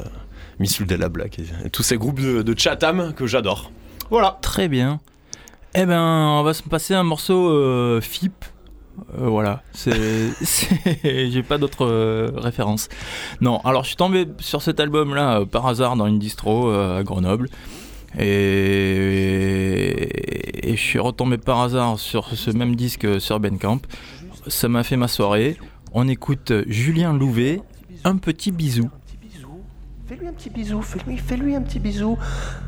Miss 0.59 0.82
Della 0.82 1.09
Black, 1.09 1.39
et, 1.39 1.69
tous 1.69 1.84
ces 1.84 1.97
groupes 1.97 2.22
de, 2.22 2.41
de 2.41 2.57
Chatham 2.57 3.13
que 3.13 3.28
j'adore. 3.28 3.72
Voilà. 4.09 4.39
Très 4.41 4.67
bien. 4.67 4.99
Eh 5.74 5.86
ben, 5.86 6.01
on 6.01 6.43
va 6.43 6.53
se 6.53 6.63
passer 6.63 6.93
un 6.93 7.03
morceau 7.03 7.99
FIP. 8.01 8.45
Euh, 9.20 9.28
voilà, 9.28 9.64
j'ai 9.76 11.44
pas 11.44 11.58
d'autres 11.58 11.86
euh, 11.86 12.32
références. 12.36 12.89
Non, 13.39 13.60
alors 13.64 13.84
je 13.84 13.89
suis 13.89 13.98
tombé 13.98 14.28
sur 14.39 14.62
cet 14.62 14.80
album-là 14.80 15.39
euh, 15.39 15.46
par 15.46 15.68
hasard 15.68 15.96
dans 15.96 16.08
une 16.08 16.20
distro 16.20 16.70
à 16.70 17.04
Grenoble. 17.04 17.50
Et... 18.20 18.64
je 20.70 20.76
suis 20.82 21.00
retombé 21.00 21.38
par 21.38 21.62
hasard 21.62 21.98
sur 22.00 22.28
ce 22.36 22.52
même 22.52 22.76
disque 22.76 23.22
sur 23.22 23.39
Bandcamp. 23.39 23.82
Ça 24.48 24.68
m'a 24.68 24.84
fait 24.84 24.98
ma 24.98 25.08
soirée. 25.08 25.58
On 25.94 26.08
écoute 26.08 26.52
Julien 26.68 27.14
Louvet, 27.14 27.62
un 28.04 28.18
petit 28.18 28.52
bisou. 28.52 28.89
Fais-lui 30.12 30.28
un 30.28 30.34
petit 30.34 30.49
bisou, 30.49 30.82
fais-lui, 30.82 31.18
fais-lui 31.18 31.55
un 31.55 31.62
petit 31.62 31.80
bisou. 31.80 32.18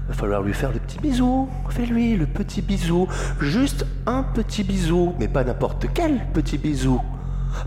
Va 0.07 0.13
falloir 0.13 0.41
lui 0.41 0.53
faire 0.53 0.71
le 0.71 0.79
petit 0.79 0.97
bisou. 0.97 1.49
Fais-lui 1.71 2.15
le 2.15 2.25
petit 2.25 2.61
bisou. 2.61 3.09
Juste 3.41 3.85
un 4.05 4.23
petit 4.23 4.63
bisou, 4.63 5.13
mais 5.19 5.27
pas 5.27 5.43
n'importe 5.43 5.87
quel 5.93 6.25
petit 6.31 6.57
bisou. 6.57 7.01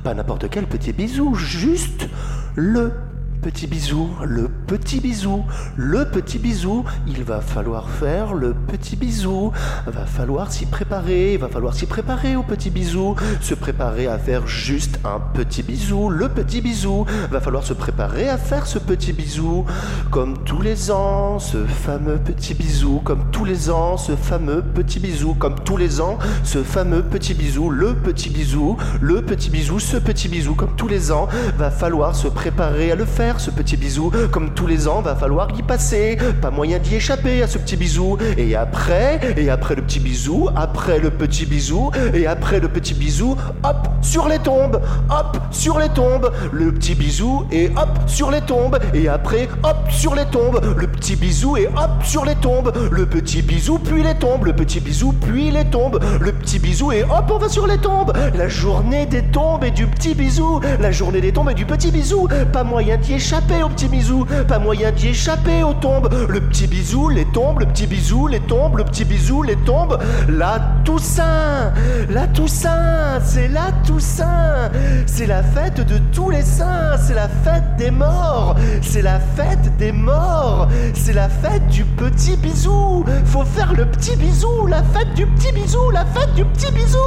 Pas 0.02 0.14
n'importe 0.14 0.48
quel 0.48 0.66
petit 0.66 0.94
bisou, 0.94 1.34
juste 1.34 2.08
le 2.54 2.94
petit 3.42 3.66
bisou, 3.66 4.08
le 4.24 4.48
petit 4.66 5.00
bisou, 5.00 5.44
le 5.76 6.04
petit 6.04 6.38
bisou. 6.38 6.84
Il 7.06 7.24
va 7.24 7.40
falloir 7.40 7.88
faire 7.88 8.34
le 8.34 8.54
petit 8.54 8.96
bisou. 8.96 9.52
Va 9.86 10.06
falloir 10.06 10.52
s'y 10.52 10.66
préparer, 10.66 11.34
il 11.34 11.38
va 11.38 11.48
falloir 11.48 11.74
s'y 11.74 11.86
préparer 11.86 12.36
au 12.36 12.42
petit 12.42 12.70
bisou. 12.70 13.14
Se 13.40 13.54
préparer 13.54 14.06
à 14.06 14.18
faire 14.18 14.46
juste 14.46 14.98
un 15.04 15.20
petit 15.20 15.62
bisou, 15.62 16.08
le 16.08 16.28
petit 16.28 16.60
bisou. 16.60 17.06
Va 17.30 17.40
falloir 17.40 17.64
se 17.64 17.72
préparer 17.72 18.28
à 18.28 18.38
faire 18.38 18.66
ce 18.66 18.78
petit 18.78 19.12
bisou. 19.12 19.64
Comme 20.10 20.38
tous 20.44 20.62
les 20.62 20.90
ans, 20.90 21.38
ce 21.38 21.64
fameux 21.64 22.18
petit 22.18 22.54
bisou. 22.54 23.00
Comme 23.04 23.30
tous 23.30 23.44
les 23.44 23.70
ans, 23.70 23.96
ce 23.96 24.16
fameux 24.16 24.62
petit 24.62 25.00
bisou. 25.00 25.34
Comme 25.34 25.56
tous 25.64 25.76
les 25.76 26.00
ans, 26.00 26.18
ce 26.42 26.62
fameux 26.62 27.02
petit 27.02 27.34
bisou, 27.34 27.70
le 27.70 27.94
petit 27.94 28.30
bisou, 28.30 28.76
le 29.00 29.22
petit 29.22 29.50
bisou, 29.50 29.78
ce 29.78 29.96
petit 29.96 30.28
bisou. 30.28 30.54
Comme 30.54 30.74
tous 30.76 30.88
les 30.88 31.12
ans, 31.12 31.28
va 31.56 31.70
falloir 31.70 32.16
se 32.16 32.28
préparer 32.28 32.90
à 32.92 32.94
le 32.94 33.04
faire, 33.04 33.40
ce 33.40 33.50
petit 33.50 33.76
bisou. 33.76 34.10
Comme 34.30 34.50
tous 34.56 34.66
les 34.66 34.88
ans, 34.88 35.02
va 35.02 35.14
falloir 35.14 35.48
y 35.56 35.62
passer. 35.62 36.18
Pas 36.40 36.50
moyen 36.50 36.78
d'y 36.78 36.96
échapper 36.96 37.42
à 37.42 37.46
ce 37.46 37.58
petit 37.58 37.76
bisou. 37.76 38.16
Et 38.36 38.56
après, 38.56 39.20
et 39.36 39.50
après 39.50 39.76
le 39.76 39.82
petit 39.82 40.00
bisou, 40.00 40.48
après 40.56 40.98
le 40.98 41.10
petit 41.10 41.46
bisou, 41.46 41.92
et 42.14 42.26
après 42.26 42.58
le 42.58 42.68
petit 42.68 42.94
bisou, 42.94 43.36
hop, 43.62 43.88
sur 44.00 44.28
les 44.28 44.38
tombes, 44.38 44.80
hop, 45.10 45.36
sur 45.50 45.78
les 45.78 45.90
tombes. 45.90 46.32
Le 46.52 46.72
petit 46.72 46.94
bisou, 46.94 47.44
et 47.52 47.70
hop, 47.76 47.90
sur 48.06 48.30
les 48.30 48.40
tombes. 48.40 48.78
Et 48.94 49.08
après, 49.08 49.48
hop, 49.62 49.76
sur 49.90 50.14
les 50.14 50.24
tombes. 50.24 50.60
Le 50.76 50.86
petit 50.86 51.16
bisou, 51.16 51.56
et 51.56 51.68
hop, 51.68 52.02
sur 52.02 52.24
les 52.24 52.34
tombes. 52.36 52.72
Le 52.90 53.06
petit 53.06 53.42
bisou, 53.42 53.78
puis 53.78 54.02
les 54.02 54.14
tombes. 54.14 54.46
Le 54.46 54.54
petit 54.54 54.80
bisou, 54.80 55.12
puis 55.12 55.50
les 55.50 55.66
tombes. 55.66 56.02
Le 56.20 56.32
petit 56.32 56.58
bisou, 56.58 56.92
et 56.92 57.02
hop, 57.04 57.30
on 57.30 57.38
va 57.38 57.48
sur 57.50 57.66
les 57.66 57.78
tombes. 57.78 58.12
La 58.34 58.48
journée 58.48 59.04
des 59.04 59.22
tombes 59.22 59.64
et 59.64 59.70
du 59.70 59.86
petit 59.86 60.14
bisou. 60.14 60.60
La 60.80 60.90
journée 60.90 61.20
des 61.20 61.32
tombes 61.32 61.50
et 61.50 61.54
du 61.54 61.66
petit 61.66 61.90
bisou. 61.90 62.26
Pas 62.54 62.64
moyen 62.64 62.96
d'y 62.96 63.14
échapper 63.14 63.62
au 63.62 63.68
petit 63.68 63.88
bisou. 63.88 64.24
Pas 64.48 64.58
moyen 64.60 64.92
d'y 64.92 65.08
échapper 65.08 65.64
aux 65.64 65.74
tombes. 65.74 66.08
Le 66.28 66.40
petit 66.40 66.68
bisou, 66.68 67.08
les 67.08 67.24
tombes. 67.24 67.60
Le 67.60 67.66
petit 67.66 67.86
bisou, 67.86 68.28
les 68.28 68.40
tombes. 68.40 68.76
Le 68.76 68.84
petit 68.84 69.04
bisou, 69.04 69.42
les 69.42 69.56
tombes. 69.56 69.98
La 70.28 70.60
Toussaint. 70.84 71.72
La 72.08 72.28
Toussaint. 72.28 73.20
C'est 73.24 73.48
la 73.48 73.72
Toussaint. 73.84 74.70
C'est 75.06 75.26
la 75.26 75.42
fête 75.42 75.80
de 75.86 75.98
tous 76.12 76.30
les 76.30 76.42
saints. 76.42 76.96
C'est 76.98 77.14
la 77.14 77.28
fête 77.28 77.76
des 77.76 77.90
morts. 77.90 78.54
C'est 78.82 79.02
la 79.02 79.18
fête 79.18 79.76
des 79.78 79.90
morts. 79.90 80.68
C'est 80.94 81.14
la 81.14 81.28
fête 81.28 81.66
du 81.68 81.84
petit 81.84 82.36
bisou. 82.36 83.04
Faut 83.24 83.44
faire 83.44 83.74
le 83.74 83.84
petit 83.86 84.14
bisou. 84.16 84.66
La 84.68 84.82
fête 84.84 85.12
du 85.14 85.26
petit 85.26 85.52
bisou. 85.52 85.90
La 85.90 86.04
fête 86.04 86.34
du 86.34 86.44
petit 86.44 86.70
bisou. 86.72 86.98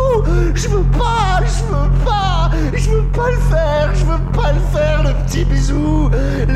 Je 0.56 0.68
veux 0.68 0.84
pas. 0.84 1.40
Je 1.46 1.64
veux 1.74 1.90
pas. 2.04 2.52
Je 2.74 2.90
veux 2.90 3.06
pas 3.14 3.32
le 3.32 3.38
faire. 3.38 3.96
Je 3.96 4.06
veux 4.06 4.32
pas 4.34 4.52
le 4.52 4.60
faire, 4.74 5.04
le 5.04 5.14
petit 5.26 5.46
bisou. 5.46 6.10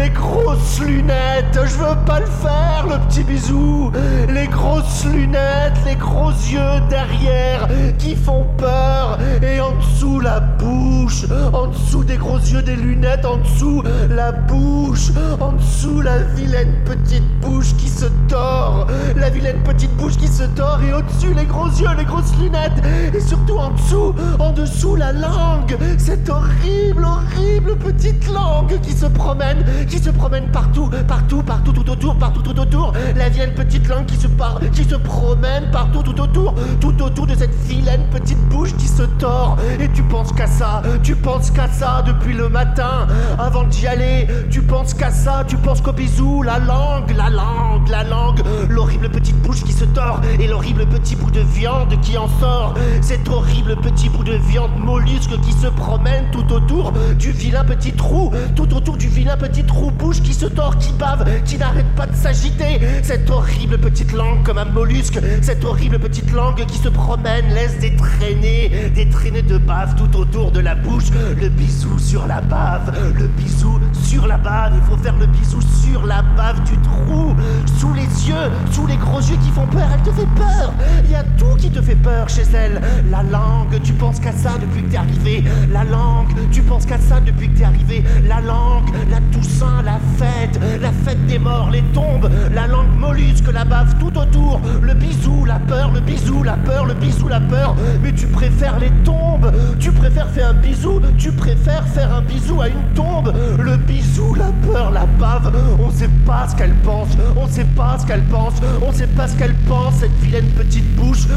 Les 0.04 0.10
grosses 0.10 0.82
lunettes. 0.82 1.58
Je 1.64 1.76
veux 1.78 1.95
pas 2.06 2.20
le 2.20 2.26
faire, 2.26 2.86
le 2.89 2.97
petit 3.08 3.24
bisou. 3.24 3.89
Les 4.28 4.47
grosses 4.47 5.06
lunettes. 5.06 5.78
Les 5.86 5.95
gros 5.95 6.32
yeux 6.32 6.82
derrière 6.89 7.70
qui 7.97 8.14
font 8.14 8.45
peur. 8.58 9.18
Et 9.41 9.62
en 9.62 9.72
dessous, 9.78 10.20
la 10.20 10.41
bouche. 10.41 11.24
En 11.54 11.68
dessous 11.68 12.04
des 12.04 12.18
gros 12.18 12.38
yeux 12.38 12.62
des 12.62 12.76
lunettes. 12.76 13.24
En 13.24 13.38
dessous, 13.38 13.82
la 14.10 14.34
bouche. 14.34 15.12
En 15.39 15.54
dessous, 15.54 16.01
la 16.01 16.18
vilaine 16.36 16.74
petite 16.84 17.24
bouche 17.39 17.74
qui 17.78 17.88
se 17.88 18.08
tord. 18.28 18.88
La 19.16 19.30
vilaine 19.30 19.64
petite 19.64 19.95
bouche 19.95 20.18
qui 20.18 20.28
se 20.28 20.43
tord. 20.43 20.80
Et 20.86 20.91
au-dessus, 20.91 21.34
les 21.34 21.45
gros 21.45 21.68
yeux, 21.68 21.95
les 21.97 22.04
grosses 22.04 22.36
lunettes. 22.41 22.84
Et 23.14 23.22
surtout 23.22 23.56
en 23.56 23.72
dessous, 23.72 24.14
en 24.38 24.51
dessous, 24.51 24.97
la 24.97 25.14
langue. 25.14 25.78
Cette 25.97 26.30
horrible, 26.30 27.06
horrible 27.06 27.78
petite 27.78 28.28
langue 28.28 28.78
qui 28.82 28.91
se 28.91 29.06
promène, 29.06 29.64
qui 29.94 30.00
se 30.00 30.10
promène 30.10 30.48
partout, 30.48 30.89
partout, 31.08 31.44
partout, 31.44 31.72
tout 31.72 31.88
autour, 31.88 32.16
partout, 32.16 32.41
tout 32.41 32.60
autour. 32.60 32.94
La 33.16 33.30
vilaine 33.30 33.54
petite 33.54 33.88
langue 33.88 34.08
qui 34.08 34.16
se 34.16 34.26
part, 34.28 34.60
qui 34.72 34.84
se 34.86 34.96
promène 34.96 35.70
partout, 35.72 36.02
tout 36.02 36.20
autour, 36.20 36.56
tout 36.82 37.00
autour 37.04 37.28
de 37.28 37.36
cette 37.36 37.54
vilaine 37.68 38.02
petite 38.10 38.39
bouche 38.50 38.76
qui 38.76 38.88
se 38.88 39.04
tord. 39.20 39.56
Et 39.80 39.88
tu 39.89 40.02
penses 40.02 40.32
qu'à 40.34 40.48
ça, 40.48 40.82
tu 41.04 41.16
penses 41.16 41.52
qu'à 41.52 41.68
ça 41.68 42.04
depuis 42.08 42.34
le 42.34 42.50
matin, 42.50 43.06
avant 43.38 43.66
d'y 43.66 43.86
aller. 43.86 44.28
Tu 44.50 44.64
penses 44.64 44.96
qu'à 44.96 45.12
ça, 45.12 45.44
tu 45.48 45.58
penses 45.58 45.80
qu'au 45.80 45.94
bisou, 45.94 46.41
la 46.41 46.58
langue, 46.58 47.16
la 47.16 47.30
langue, 47.30 47.88
la 47.88 48.04
langue, 48.04 48.41
l'horrible 48.70 49.10
petite 49.10 49.39
bouche 49.44 49.64
qui 49.64 49.74
se 49.74 49.86
tord 49.86 50.22
et 50.39 50.48
l'horrible 50.48 50.88
petit 50.88 51.16
bout 51.16 51.30
de 51.30 51.41
viande 51.41 51.94
qui 52.02 52.18
en 52.18 52.30
sort. 52.39 52.74
Cet 53.02 53.30
horrible 53.30 53.76
petit 53.76 54.10
bout 54.10 54.24
de 54.24 54.34
viande 54.34 54.76
mollusque 54.76 55.39
qui 55.41 55.54
se 55.54 55.68
promène 55.68 56.26
tout 56.32 56.52
autour 56.52 56.94
du 57.20 57.32
vilain 57.32 57.64
petit 57.64 57.91
trou, 57.91 58.32
tout 58.56 58.74
autour 58.74 58.98
du 58.98 59.08
vilain 59.08 59.38
petit 59.38 59.64
trou 59.64 59.83
bouche 59.92 60.22
qui 60.22 60.34
se 60.34 60.46
tord, 60.46 60.78
qui 60.78 60.92
bave, 60.94 61.26
qui 61.46 61.58
n'arrête 61.58 61.90
pas 61.96 62.06
de 62.06 62.16
s'agiter. 62.16 62.80
Cette 63.02 63.30
horrible 63.30 63.78
petite 63.78 64.12
langue 64.14 64.44
comme 64.44 64.58
un 64.58 64.66
mollusque, 64.66 65.20
cette 65.42 65.64
horrible 65.64 66.00
petite 66.00 66.32
langue 66.32 66.66
qui 66.66 66.78
se 66.78 66.90
promène, 66.90 67.48
laisse 67.54 67.80
des 67.80 67.96
traînées, 67.96 68.92
des 68.94 69.10
traînées 69.10 69.42
de 69.42 69.58
bave 69.58 69.96
tout 69.96 70.18
autour 70.18 70.52
de 70.52 70.60
la 70.60 70.76
bouche. 70.76 71.10
Le 71.40 71.50
bisou 71.50 71.98
sur 72.00 72.28
la 72.28 72.42
bave, 72.42 72.94
le 73.18 73.28
bisou 73.28 73.80
sur 73.94 74.28
la 74.28 74.38
bave. 74.38 74.74
Il 74.76 74.82
faut 74.90 75.02
faire 75.02 75.18
le 75.18 75.26
bisou 75.28 75.60
sur 75.62 76.06
la 76.06 76.22
bave 76.22 76.64
du 76.64 76.78
trou, 76.78 77.36
sous 77.78 77.94
les 77.94 78.08
yeux, 78.28 78.52
sous 78.72 78.88
les 78.88 78.98
gros 78.98 79.20
yeux 79.20 79.38
qui 79.44 79.50
font 79.50 79.68
peur. 79.68 79.88
Elle 79.94 80.02
te 80.02 80.12
fait 80.12 80.28
peur. 80.36 80.74
Il 81.06 81.12
y 81.12 81.16
a 81.16 81.24
tout 81.38 81.56
qui 81.58 81.70
te 81.70 81.82
fait 81.82 81.96
peur 81.96 82.30
chez 82.30 82.44
elle. 82.54 82.82
La 83.10 83.24
langue, 83.24 83.82
tu 83.84 83.94
penses 83.94 84.20
qu'à 84.20 84.32
ça 84.32 84.52
depuis 84.60 84.84
que 84.84 84.92
t'es 84.92 84.98
arrivé. 84.98 85.44
La 85.72 85.84
langue, 85.84 86.34
tu 86.52 86.62
penses 86.62 86.86
qu'à 86.86 87.00
ça 87.00 87.20
depuis 87.20 87.50
que 87.50 87.58
t'es 87.58 87.64
arrivé. 87.64 88.04
La 88.28 88.42
langue, 88.42 88.90
la 89.10 89.20
Toussaint, 89.32 89.72
la 89.82 89.99
fête, 90.17 90.59
la 90.82 90.91
fête 90.91 91.26
des 91.26 91.39
morts, 91.39 91.69
les 91.71 91.82
tombes, 91.93 92.30
la 92.53 92.67
langue 92.67 92.95
mollusque, 92.97 93.51
la 93.51 93.65
bave 93.65 93.95
tout 93.99 94.17
autour. 94.17 94.61
Le 94.82 94.93
bisou, 94.93 95.45
la 95.45 95.59
peur, 95.59 95.91
le 95.91 95.99
bisou, 95.99 96.43
la 96.43 96.53
peur, 96.53 96.86
le 96.86 96.93
bisou, 96.93 97.28
la 97.28 97.39
peur. 97.39 97.76
Mais 98.01 98.11
tu 98.13 98.28
préfères 98.28 98.80
les 98.80 98.91
tombes. 99.03 99.51
Tu 99.80 99.91
préfères 99.91 100.30
faire 100.30 100.49
un 100.49 100.53
bisou. 100.53 101.01
Tu 101.17 101.32
préfères 101.32 101.88
faire 101.88 102.13
un 102.15 102.21
bisou 102.21 102.61
à 102.61 102.67
une 102.67 102.84
tombe. 102.95 103.34
Le 103.59 103.78
bisou, 103.78 104.36
la 104.36 104.51
peur, 104.65 104.91
la 104.91 105.05
bave. 105.05 105.51
On 105.80 105.89
sait 105.91 106.09
pas 106.26 106.47
ce 106.49 106.55
qu'elle 106.55 106.76
pense. 106.84 107.09
On 107.36 107.47
sait 107.47 107.67
pas 107.76 107.97
ce 107.99 108.05
qu'elle 108.05 108.24
pense. 108.24 108.53
On 108.82 108.91
sait 108.91 109.07
pas 109.07 109.28
ce 109.28 109.36
qu'elle 109.36 109.55
pense, 109.67 109.95
cette 109.95 110.15
vilaine 110.21 110.49
petite 110.49 110.95
bouche. 110.95 111.28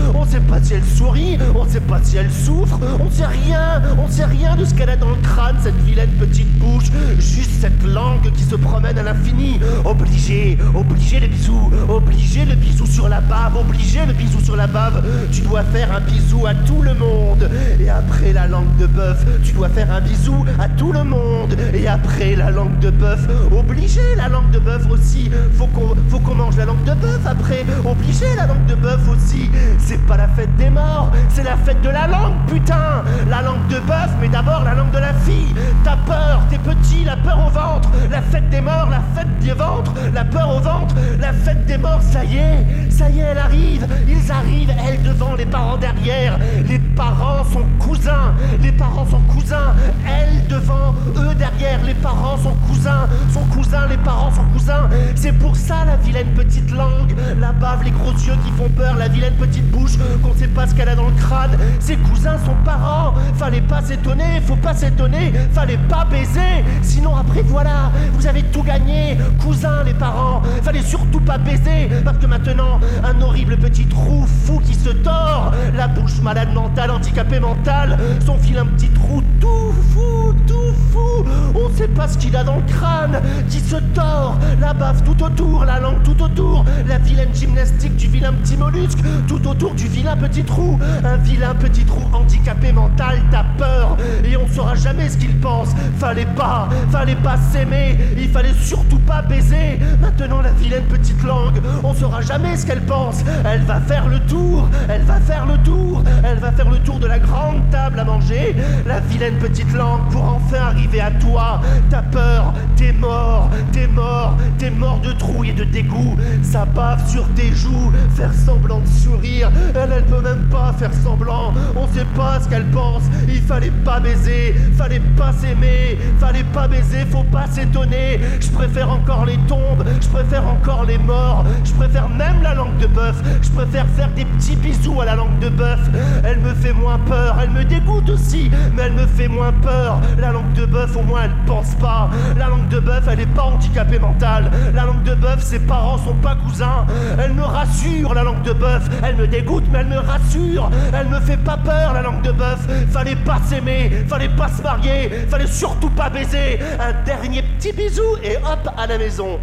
Si 0.66 0.74
elle 0.74 0.82
sourit. 0.82 1.38
On 1.54 1.64
sait 1.64 1.78
pas 1.78 2.00
si 2.02 2.16
elle 2.16 2.28
souffre. 2.28 2.80
On 2.98 3.08
sait 3.08 3.24
rien. 3.24 3.80
On 4.04 4.10
sait 4.10 4.24
rien 4.24 4.56
de 4.56 4.64
ce 4.64 4.74
qu'elle 4.74 4.90
a 4.90 4.96
dans 4.96 5.10
le 5.10 5.22
crâne, 5.22 5.54
cette 5.62 5.80
vilaine 5.84 6.10
petite 6.18 6.52
bouche. 6.58 6.90
Juste 7.20 7.52
cette 7.60 7.84
langue 7.84 8.32
qui 8.32 8.42
se 8.42 8.56
promène 8.56 8.98
à 8.98 9.04
l'infini. 9.04 9.60
Obligé, 9.84 10.58
obligé 10.74 11.20
le 11.20 11.28
bisou. 11.28 11.70
Obligé 11.88 12.44
le 12.44 12.56
bisou 12.56 12.84
sur 12.84 13.08
la 13.08 13.20
bave. 13.20 13.56
Obligé 13.56 14.04
le 14.06 14.12
bisou 14.12 14.40
sur 14.40 14.56
la 14.56 14.66
bave. 14.66 15.04
Tu 15.30 15.42
dois 15.42 15.62
faire 15.62 15.92
un 15.94 16.00
bisou 16.00 16.44
à 16.46 16.54
tout 16.54 16.82
le 16.82 16.94
monde. 16.94 17.48
Et 17.78 17.88
après 17.88 18.32
la 18.32 18.48
langue 18.48 18.76
de 18.76 18.86
bœuf, 18.86 19.24
tu 19.44 19.52
dois 19.52 19.68
faire 19.68 19.92
un 19.92 20.00
bisou 20.00 20.44
à 20.58 20.68
tout 20.68 20.90
le 20.90 21.04
monde. 21.04 21.56
Et 21.74 21.86
après 21.86 22.34
la 22.34 22.50
langue 22.50 22.80
de 22.80 22.90
bœuf, 22.90 23.20
obligé 23.56 24.00
la 24.16 24.28
langue 24.28 24.50
de 24.50 24.58
bœuf 24.58 24.84
aussi. 24.90 25.30
Faut 25.56 25.68
qu'on 25.68 25.94
faut 26.08 26.18
qu'on 26.18 26.34
mange 26.34 26.56
la 26.56 26.64
langue 26.64 26.82
de 26.82 26.94
bœuf 26.94 27.20
après. 27.24 27.64
Obligé 27.84 28.26
la 28.36 28.48
langue 28.48 28.66
de 28.66 28.74
bœuf 28.74 29.08
aussi. 29.08 29.48
C'est 29.78 30.04
pas 30.06 30.16
la 30.16 30.26
fête 30.26 30.55
des 30.56 30.70
morts, 30.70 31.10
c'est 31.30 31.42
la 31.42 31.56
fête 31.56 31.80
de 31.82 31.88
la 31.88 32.06
langue, 32.06 32.34
putain. 32.46 33.02
La 33.28 33.42
langue 33.42 33.66
de 33.68 33.78
bœuf, 33.80 34.10
mais 34.20 34.28
d'abord 34.28 34.62
la 34.64 34.74
langue 34.74 34.90
de 34.90 34.98
la 34.98 35.14
fille. 35.14 35.54
T'as 35.84 35.96
peur, 35.96 36.40
t'es 36.50 36.58
petit, 36.58 37.04
la 37.04 37.16
peur 37.16 37.38
au 37.46 37.50
ventre. 37.50 37.90
La 38.10 38.22
fête 38.22 38.48
des 38.50 38.60
morts, 38.60 38.88
la 38.90 39.02
fête 39.14 39.38
des 39.40 39.52
ventres. 39.52 39.92
La 40.14 40.24
peur 40.24 40.56
au 40.56 40.60
ventre, 40.60 40.94
la 41.20 41.32
fête 41.32 41.66
des 41.66 41.78
morts, 41.78 42.02
ça 42.02 42.24
y 42.24 42.36
est, 42.36 42.90
ça 42.90 43.08
y 43.10 43.20
est, 43.20 43.22
elle 43.22 43.38
arrive. 43.38 43.86
Ils 44.08 44.32
arrivent, 44.32 44.72
elle 44.86 45.02
devant, 45.02 45.34
les 45.34 45.46
parents 45.46 45.76
derrière. 45.76 46.38
Les 46.68 46.78
parents 46.78 47.44
sont 47.44 47.66
cousins, 47.78 48.34
les 48.62 48.72
parents 48.72 49.06
sont 49.06 49.20
cousins. 49.32 49.74
Elle 50.06 50.46
devant, 50.48 50.94
eux 51.16 51.34
derrière. 51.34 51.82
Les 51.84 51.94
parents 51.94 52.36
sont 52.38 52.54
cousins, 52.68 53.06
sont 53.32 53.44
cousins, 53.52 53.86
les 53.88 53.96
parents 53.98 54.32
sont 54.32 54.44
cousins. 54.52 54.88
C'est 55.14 55.32
pour 55.32 55.56
ça 55.56 55.84
la 55.84 55.96
vilaine 55.96 56.32
petite 56.34 56.70
langue, 56.70 57.14
la 57.38 57.52
bave, 57.52 57.84
les 57.84 57.90
gros 57.90 58.12
yeux 58.12 58.36
qui 58.44 58.50
font 58.52 58.68
peur, 58.70 58.96
la 58.96 59.08
vilaine 59.08 59.34
petite 59.34 59.68
bouche 59.70 59.96
qu'on 60.22 60.32
sait 60.46 60.52
pas 60.52 60.66
ce 60.66 60.74
qu'elle 60.74 60.88
a 60.88 60.94
dans 60.94 61.08
le 61.08 61.14
crâne. 61.14 61.56
Ses 61.80 61.96
cousins 61.96 62.38
sont 62.44 62.54
parents, 62.64 63.14
fallait 63.34 63.60
pas 63.60 63.82
s'étonner, 63.82 64.40
faut 64.46 64.56
pas 64.56 64.74
s'étonner, 64.74 65.32
fallait 65.52 65.78
pas 65.88 66.04
baiser. 66.04 66.64
Sinon 66.82 67.16
après 67.16 67.42
voilà, 67.42 67.90
vous 68.12 68.26
avez 68.26 68.42
tout 68.44 68.62
gagné, 68.62 69.16
cousins 69.40 69.82
les 69.84 69.94
parents, 69.94 70.42
fallait 70.62 70.82
surtout 70.82 71.20
pas 71.20 71.38
baiser 71.38 71.88
parce 72.04 72.18
que 72.18 72.26
maintenant 72.26 72.80
un 73.04 73.20
horrible 73.22 73.56
petit 73.56 73.86
trou 73.86 74.26
fou 74.44 74.60
qui 74.60 74.74
se 74.74 74.90
tord, 74.90 75.52
la 75.76 75.88
bouche 75.88 76.20
malade 76.22 76.52
mentale, 76.54 76.90
handicapée 76.90 77.40
mentale, 77.40 77.98
son 78.24 78.36
vilain 78.36 78.66
petit 78.66 78.88
trou 78.88 79.22
tout 79.40 79.72
fou, 79.92 80.34
tout 80.46 80.74
fou. 80.92 81.24
On 81.54 81.76
sait 81.76 81.88
pas 81.88 82.08
ce 82.08 82.18
qu'il 82.18 82.36
a 82.36 82.44
dans 82.44 82.56
le 82.56 82.62
crâne 82.62 83.20
qui 83.48 83.60
se 83.60 83.76
tord, 83.94 84.38
la 84.60 84.72
bave 84.74 85.02
tout 85.02 85.22
autour, 85.24 85.64
la 85.64 85.80
langue 85.80 86.02
tout 86.04 86.22
autour, 86.22 86.64
la 86.86 86.98
vilaine 86.98 87.34
gymnastique 87.34 87.96
du 87.96 88.06
vilain 88.06 88.32
petit 88.32 88.56
mollusque 88.56 88.98
tout 89.26 89.46
autour 89.48 89.74
du 89.74 89.88
vilain 89.88 90.16
petit 90.16 90.25
trou, 90.28 90.78
un 91.04 91.16
vilain 91.16 91.54
petit 91.54 91.84
trou 91.84 92.02
handicapé 92.12 92.72
mental, 92.72 93.18
t'as 93.30 93.44
peur 93.58 93.96
et 94.24 94.36
on 94.36 94.46
saura 94.48 94.74
jamais 94.74 95.08
ce 95.08 95.16
qu'il 95.16 95.36
pense. 95.38 95.68
Fallait 95.98 96.26
pas, 96.36 96.68
fallait 96.90 97.16
pas 97.16 97.36
s'aimer, 97.52 97.98
il 98.16 98.28
fallait 98.28 98.54
surtout 98.60 98.98
pas 99.00 99.22
baiser. 99.22 99.78
Maintenant 100.00 100.42
la 100.42 100.52
vilaine 100.52 100.84
petite 100.84 101.22
langue, 101.22 101.60
on 101.82 101.94
saura 101.94 102.20
jamais 102.20 102.56
ce 102.56 102.66
qu'elle 102.66 102.82
pense. 102.82 103.24
Elle 103.44 103.62
va 103.62 103.80
faire 103.80 104.08
le 104.08 104.20
tour, 104.20 104.68
elle 104.88 105.02
va 105.02 105.20
faire 105.20 105.46
le 105.46 105.58
tour, 105.58 106.02
elle 106.24 106.38
va 106.38 106.52
faire 106.52 106.70
le 106.70 106.78
tour 106.78 106.98
de 106.98 107.06
la 107.06 107.18
grande 107.18 107.68
table 107.70 107.98
à 108.00 108.04
manger. 108.04 108.54
La 108.86 109.00
vilaine 109.00 109.38
petite 109.38 109.72
langue 109.72 110.08
pour 110.10 110.24
enfin 110.24 110.66
arriver 110.68 111.00
à 111.00 111.10
toi. 111.12 111.60
T'as 111.90 112.02
peur, 112.02 112.52
t'es 112.76 112.92
mort, 112.92 113.50
t'es 113.72 113.86
mort, 113.86 114.36
t'es 114.58 114.70
mort 114.70 115.00
de 115.00 115.12
trouille 115.12 115.50
et 115.50 115.54
de 115.54 115.64
dégoût. 115.64 116.16
Ça 116.42 116.64
bave 116.64 117.08
sur 117.08 117.26
tes 117.34 117.52
joues, 117.52 117.92
faire 118.14 118.32
semblant 118.32 118.80
de 118.80 118.86
sourire. 118.86 119.50
Elle, 119.74 119.92
elle 119.96 120.04
même 120.20 120.44
pas 120.50 120.72
faire 120.78 120.92
semblant. 120.92 121.52
On 121.74 121.86
sait 121.88 122.06
pas 122.16 122.40
ce 122.40 122.48
qu'elle 122.48 122.66
pense. 122.66 123.02
Il 123.28 123.40
fallait 123.42 123.72
pas 123.84 124.00
baiser, 124.00 124.54
fallait 124.76 125.02
pas 125.16 125.32
s'aimer, 125.32 125.98
fallait 126.18 126.44
pas 126.52 126.68
baiser, 126.68 127.04
faut 127.10 127.24
pas 127.24 127.46
s'étonner. 127.46 128.20
Je 128.40 128.48
préfère 128.50 128.90
encore 128.90 129.24
les 129.24 129.38
tombes, 129.48 129.84
je 130.00 130.08
préfère 130.08 130.46
encore 130.46 130.84
les 130.84 130.98
morts, 130.98 131.44
je 131.64 131.72
préfère 131.72 132.08
même 132.08 132.42
la 132.42 132.54
langue 132.54 132.76
de 132.78 132.86
bœuf. 132.86 133.16
Je 133.42 133.50
préfère 133.50 133.86
faire 133.96 134.10
des 134.10 134.24
petits 134.24 134.56
bisous 134.56 135.00
à 135.00 135.04
la 135.04 135.16
langue 135.16 135.38
de 135.40 135.48
bœuf. 135.48 135.80
Elle 136.24 136.40
me 136.40 136.54
fait 136.54 136.72
moins 136.72 136.98
peur, 136.98 137.36
elle 137.42 137.50
me 137.50 137.64
dégoûte 137.64 138.08
aussi, 138.10 138.50
mais 138.74 138.84
elle 138.84 138.92
me 138.92 139.06
fait 139.06 139.28
moins 139.28 139.52
peur. 139.52 140.00
La 140.18 140.32
langue 140.32 140.52
de 140.54 140.66
bœuf, 140.66 140.96
au 140.96 141.02
moins 141.02 141.22
elle 141.24 141.36
pense 141.46 141.74
pas. 141.74 142.10
La 142.38 142.48
langue 142.48 142.68
de 142.68 142.80
bœuf, 142.80 143.04
elle 143.10 143.20
est 143.20 143.34
pas 143.34 143.44
handicapée 143.44 143.98
mentale. 143.98 144.50
La 144.74 144.84
langue 144.84 145.02
de 145.02 145.14
bœuf, 145.14 145.42
ses 145.42 145.58
parents 145.58 145.98
sont 145.98 146.14
pas 146.14 146.34
cousins. 146.34 146.86
Elle 147.18 147.34
me 147.34 147.42
rassure, 147.42 148.14
la 148.14 148.22
langue 148.22 148.42
de 148.42 148.52
bœuf. 148.52 148.88
Elle 149.02 149.16
me 149.16 149.26
dégoûte, 149.26 149.64
mais 149.72 149.80
elle 149.80 149.88
me 149.88 149.98
rassure. 150.06 150.70
Elle 150.94 151.08
me 151.08 151.20
fait 151.20 151.36
pas 151.36 151.56
peur, 151.56 151.92
la 151.92 152.02
langue 152.02 152.22
de 152.22 152.32
bœuf. 152.32 152.60
Fallait 152.90 153.16
pas 153.16 153.40
s'aimer, 153.42 153.90
fallait 154.08 154.28
pas 154.36 154.48
se 154.48 154.62
marier, 154.62 155.08
fallait 155.28 155.46
surtout 155.46 155.90
pas 155.90 156.08
baiser. 156.10 156.58
Un 156.80 156.92
dernier 157.04 157.42
petit 157.42 157.72
bisou 157.72 158.16
et 158.22 158.36
hop 158.36 158.68
à 158.76 158.86
la 158.86 158.98
maison. 158.98 159.38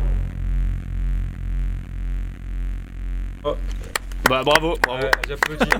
Bah 4.30 4.42
bravo, 4.46 4.76
bravo. 4.82 5.04
Ouais, 5.04 5.12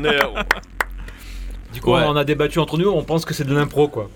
euh, 0.06 0.44
Du 1.74 1.82
coup, 1.82 1.94
Ouais. 1.94 2.04
on 2.06 2.16
a 2.16 2.24
débattu 2.24 2.60
entre 2.60 2.78
nous, 2.78 2.90
on 2.90 3.04
pense 3.04 3.26
que 3.26 3.34
c'est 3.34 3.46
de 3.46 3.54
l'impro 3.56 3.88
quoi. 3.88 4.10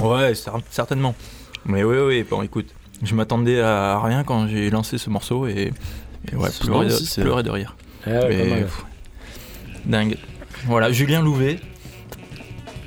Ouais, 0.00 0.32
cer- 0.32 0.60
certainement. 0.70 1.14
Mais 1.66 1.84
oui, 1.84 1.98
oui, 1.98 2.26
bon, 2.28 2.42
écoute, 2.42 2.68
je 3.02 3.14
m'attendais 3.14 3.60
à 3.60 4.00
rien 4.02 4.24
quand 4.24 4.48
j'ai 4.48 4.70
lancé 4.70 4.96
ce 4.98 5.10
morceau 5.10 5.46
et, 5.46 5.72
et 6.32 6.36
ouais, 6.36 6.48
C'est 6.50 6.64
pleurer, 6.64 6.86
de, 6.86 7.20
pleurer 7.20 7.42
de 7.42 7.50
rire. 7.50 7.76
Ouais, 8.06 8.12
ouais, 8.14 8.28
Mais, 8.28 8.38
pas 8.42 8.48
mal. 8.54 8.62
pff, 8.64 8.84
dingue. 9.84 10.16
Voilà, 10.66 10.90
Julien 10.92 11.22
Louvet. 11.22 11.58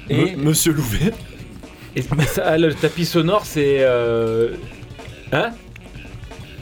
Et, 0.09 0.35
Me- 0.35 0.43
Monsieur 0.43 0.73
Louvet. 0.73 1.13
et 1.95 2.01
ça, 2.27 2.57
le 2.57 2.73
tapis 2.73 3.05
sonore, 3.05 3.45
c'est. 3.45 3.77
euh, 3.81 4.55
Hein? 5.31 5.51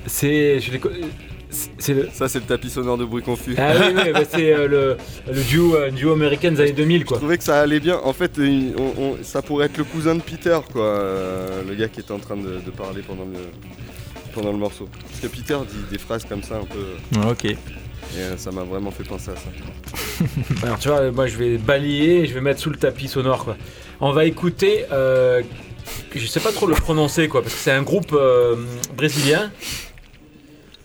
C'est. 0.06 0.60
Je 0.60 0.72
le. 0.72 0.80
Ça, 2.14 2.28
c'est 2.30 2.40
le 2.40 2.46
tapis 2.46 2.70
sonore 2.70 2.98
de 2.98 3.06
bruit 3.06 3.24
confus. 3.24 3.56
Ah 3.58 3.72
oui, 3.80 3.96
oui, 3.96 4.12
bah, 4.14 4.22
c'est 4.30 4.54
euh, 4.54 4.68
le, 4.68 4.98
le 5.34 5.42
duo, 5.44 5.76
euh, 5.76 5.90
duo 5.90 6.14
américain 6.14 6.52
des 6.52 6.62
années 6.62 6.72
2000 6.74 7.02
Je 7.02 7.06
quoi. 7.08 7.18
trouvais 7.18 7.40
que 7.40 7.44
ça 7.44 7.60
allait 7.62 7.80
bien. 7.80 7.98
En 8.04 8.14
fait, 8.14 8.34
il- 8.38 8.76
on- 8.78 9.02
on- 9.02 9.18
ça 9.24 9.42
pourrait 9.42 9.66
être 9.66 9.78
le 9.78 9.84
cousin 9.84 10.14
de 10.14 10.22
Peter, 10.22 10.60
quoi. 10.72 10.84
euh, 10.86 11.64
le 11.68 11.74
gars 11.74 11.88
qui 11.88 12.02
était 12.02 12.12
en 12.12 12.20
train 12.20 12.38
de, 12.38 12.60
de 12.64 12.72
parler 12.72 13.02
pendant 13.02 13.26
le, 13.26 13.40
pendant 14.34 14.52
le 14.52 14.60
morceau. 14.60 14.88
Parce 15.10 15.22
que 15.22 15.28
Peter 15.28 15.58
dit 15.68 15.76
des 15.92 15.98
phrases 15.98 16.24
comme 16.26 16.44
ça 16.44 16.58
un 16.58 16.66
peu. 16.66 16.86
Ah, 17.20 17.30
Ok. 17.32 17.56
Et 18.18 18.22
euh, 18.22 18.38
ça 18.38 18.52
m'a 18.52 18.64
vraiment 18.64 18.92
fait 18.92 19.04
penser 19.04 19.32
à 19.32 19.36
ça. 19.36 20.26
Alors 20.64 20.80
tu 20.80 20.88
vois, 20.90 21.12
moi 21.12 21.28
je 21.28 21.38
vais 21.38 21.58
balayer 21.58 22.22
et 22.22 22.26
je 22.26 22.34
vais 22.34 22.42
mettre 22.42 22.60
sous 22.60 22.70
le 22.72 22.78
tapis 22.78 23.08
sonore 23.08 23.46
quoi. 23.46 23.58
On 24.02 24.12
va 24.12 24.26
écouter, 24.26 24.86
euh, 24.92 25.42
je 26.16 26.26
sais 26.26 26.40
pas 26.40 26.52
trop 26.52 26.66
le 26.68 26.74
prononcer 26.76 27.28
quoi, 27.28 27.42
parce 27.42 27.54
que 27.54 27.60
c'est 27.60 27.72
un 27.72 27.84
groupe 27.84 28.14
euh, 28.14 28.56
brésilien. 28.96 29.52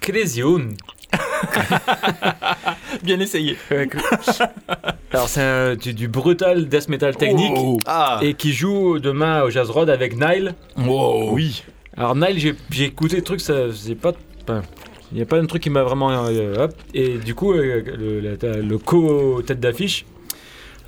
Cresion. 0.00 0.68
Bien 3.02 3.20
essayé. 3.20 3.56
Alors 5.12 5.28
c'est 5.28 5.40
un- 5.42 5.76
du, 5.76 5.94
du 5.94 6.08
brutal 6.08 6.68
death 6.68 6.88
metal 6.88 7.16
technique 7.16 7.52
Ah 7.86 8.18
et 8.22 8.34
qui 8.34 8.52
joue 8.52 8.98
demain 8.98 9.42
au 9.42 9.50
Jazz 9.50 9.70
Road 9.70 9.88
avec 9.90 10.14
Nile. 10.18 10.54
Wow. 10.76 11.30
Oui. 11.32 11.62
Alors 11.96 12.16
Nile, 12.16 12.38
j'ai 12.38 12.54
j'ai 12.70 12.84
écouté 12.84 13.16
le 13.16 13.22
truc, 13.22 13.40
ça 13.40 13.54
c'est 13.72 13.94
pas. 13.94 14.12
Il 15.12 15.16
n'y 15.16 15.22
a 15.22 15.26
pas 15.26 15.38
un 15.38 15.46
truc 15.46 15.62
qui 15.62 15.70
m'a 15.70 15.82
vraiment. 15.82 16.10
euh, 16.12 16.64
hop. 16.64 16.72
Et 16.94 17.18
du 17.18 17.34
coup, 17.34 17.52
euh, 17.52 17.82
le, 17.98 18.20
la- 18.20 18.56
le 18.56 18.78
co-tête 18.78 19.60
d'affiche, 19.60 20.04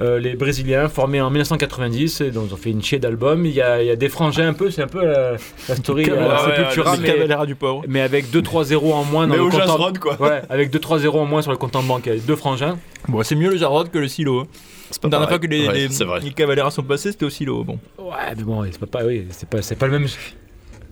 euh, 0.01 0.19
les 0.19 0.35
Brésiliens 0.35 0.89
formés 0.89 1.21
en 1.21 1.31
1990, 1.31 2.21
et 2.23 2.31
donc 2.31 2.47
ils 2.49 2.55
ont 2.55 2.57
fait 2.57 2.71
une 2.71 2.83
chier 2.83 2.99
d'albums. 2.99 3.47
Il 3.47 3.53
y 3.53 3.63
a, 3.63 3.83
il 3.83 3.87
y 3.87 3.91
a 3.91 3.97
des 3.97 4.09
frangins 4.09 4.49
un 4.49 4.53
peu, 4.53 4.71
c'est 4.71 4.83
un 4.83 4.89
peu 4.89 5.05
la, 5.05 5.33
la 5.69 5.77
story 5.77 6.05
Sepultura, 6.07 6.97
Le 6.97 7.03
mais, 7.03 7.09
Cavalera 7.09 7.47
du 7.47 7.55
pauvre. 7.55 7.83
mais 7.89 8.01
avec 8.01 8.27
2-3 8.33 8.65
zéros 8.65 8.93
en 8.95 9.05
moins 9.05 9.27
dans 9.27 9.33
Mais 9.35 9.39
le 9.39 9.45
au 9.45 9.51
compte 9.51 9.61
en- 9.69 9.93
quoi. 9.95 10.21
Ouais, 10.21 10.43
avec 10.51 10.71
2-3 10.71 10.99
zéros 11.01 11.21
en 11.21 11.27
moins 11.27 11.41
sur 11.43 11.51
le 11.53 11.57
compte 11.57 11.77
en 11.77 11.83
banque. 11.83 12.03
Il 12.07 12.15
y 12.15 12.17
a 12.17 12.21
deux 12.21 12.37
frangins. 12.37 12.77
Bon, 13.09 13.23
c'est 13.23 13.37
mieux 13.37 13.51
le 13.51 13.57
Jarrod 13.57 13.91
que 13.91 13.99
le 13.99 14.09
silo. 14.09 14.41
hein. 14.41 14.47
C'est 14.91 15.03
La 15.05 15.11
dernière 15.11 15.29
fois 15.29 15.39
que 15.39 15.47
les, 15.47 15.67
Ouais, 15.67 15.75
les, 15.75 15.89
c'est 15.89 16.05
vrai. 16.05 16.21
les 16.21 16.31
Cavalera 16.31 16.71
sont 16.71 16.83
passés, 16.83 17.11
c'était 17.13 17.25
au 17.25 17.31
silo. 17.31 17.65
Bon. 17.65 17.79
Ouais, 17.99 18.35
mais 18.37 18.43
bon, 18.43 18.65
c'est 18.71 18.87
pas, 18.91 19.05
oui, 19.05 19.27
c'est 19.31 19.49
pas, 19.49 19.63
c'est 19.63 19.75
pas 19.77 19.87
le 19.87 19.99
même. 19.99 20.09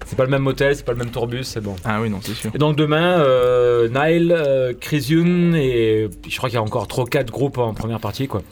C'est 0.06 0.16
pas 0.16 0.24
le 0.24 0.30
même 0.30 0.42
motel, 0.42 0.76
c'est 0.76 0.84
pas 0.84 0.92
le 0.92 0.98
même 0.98 1.10
tourbus, 1.10 1.44
c'est 1.44 1.60
bon. 1.60 1.76
Ah 1.84 2.00
oui, 2.00 2.10
non, 2.10 2.18
c'est 2.22 2.34
sûr. 2.34 2.50
Et 2.54 2.58
donc 2.58 2.76
demain, 2.76 3.20
euh, 3.20 3.88
Nile, 3.88 4.32
euh, 4.36 4.72
Chrysiun 4.78 5.54
et 5.54 6.08
je 6.28 6.36
crois 6.36 6.48
qu'il 6.48 6.56
y 6.56 6.58
a 6.58 6.62
encore 6.62 6.86
3-4 6.86 7.30
groupes 7.30 7.58
en 7.58 7.72
première 7.74 8.00
partie 8.00 8.28
quoi. 8.28 8.42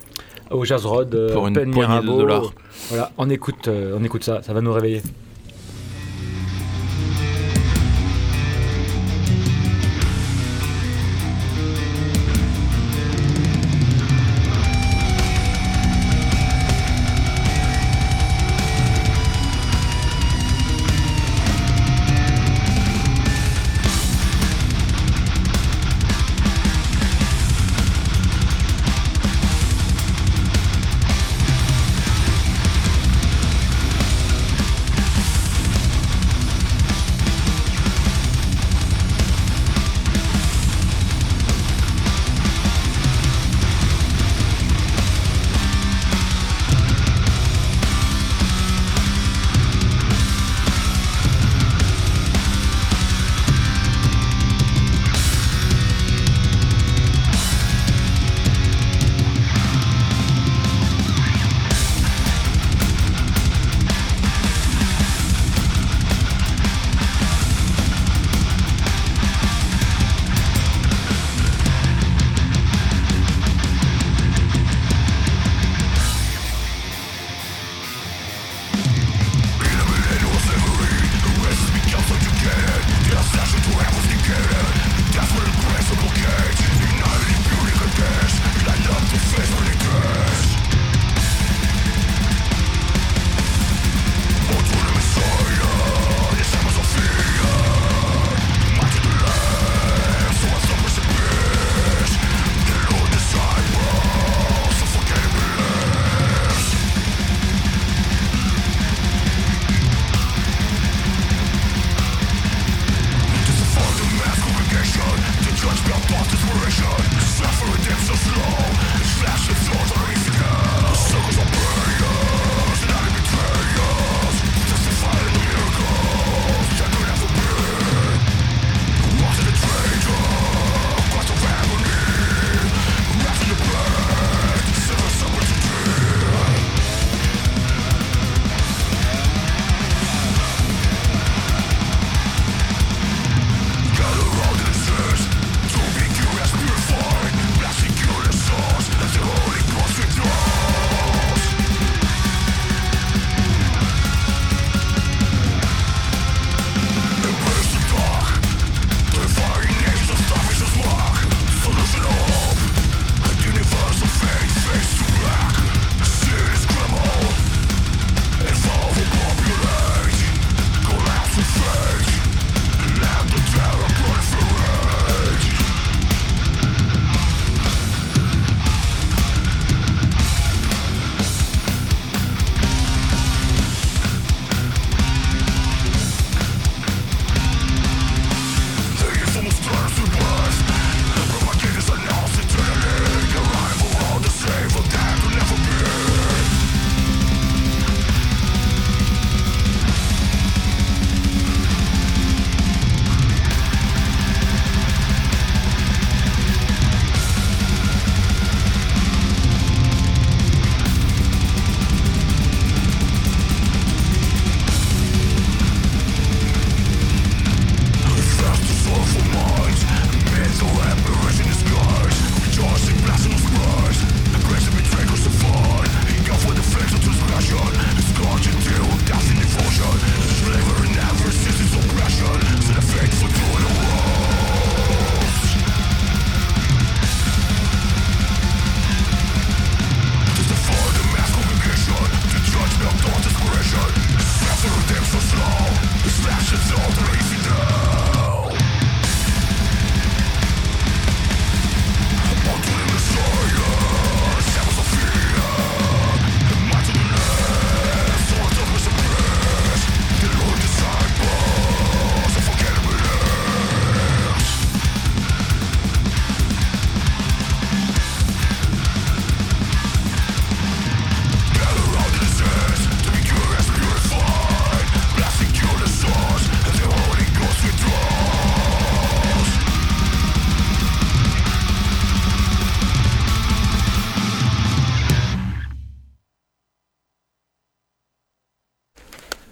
Au 0.50 0.64
Jazz 0.64 0.84
Road, 0.84 1.14
euh, 1.14 1.32
Pour 1.32 1.46
une 1.48 1.54
Pen 1.54 1.70
poignée 1.70 2.00
de 2.00 2.06
dollars. 2.06 2.52
Voilà, 2.88 3.10
on 3.16 3.30
écoute, 3.30 3.68
euh, 3.68 3.96
on 3.98 4.04
écoute 4.04 4.24
ça, 4.24 4.42
ça 4.42 4.52
va 4.52 4.60
nous 4.60 4.72
réveiller. 4.72 5.02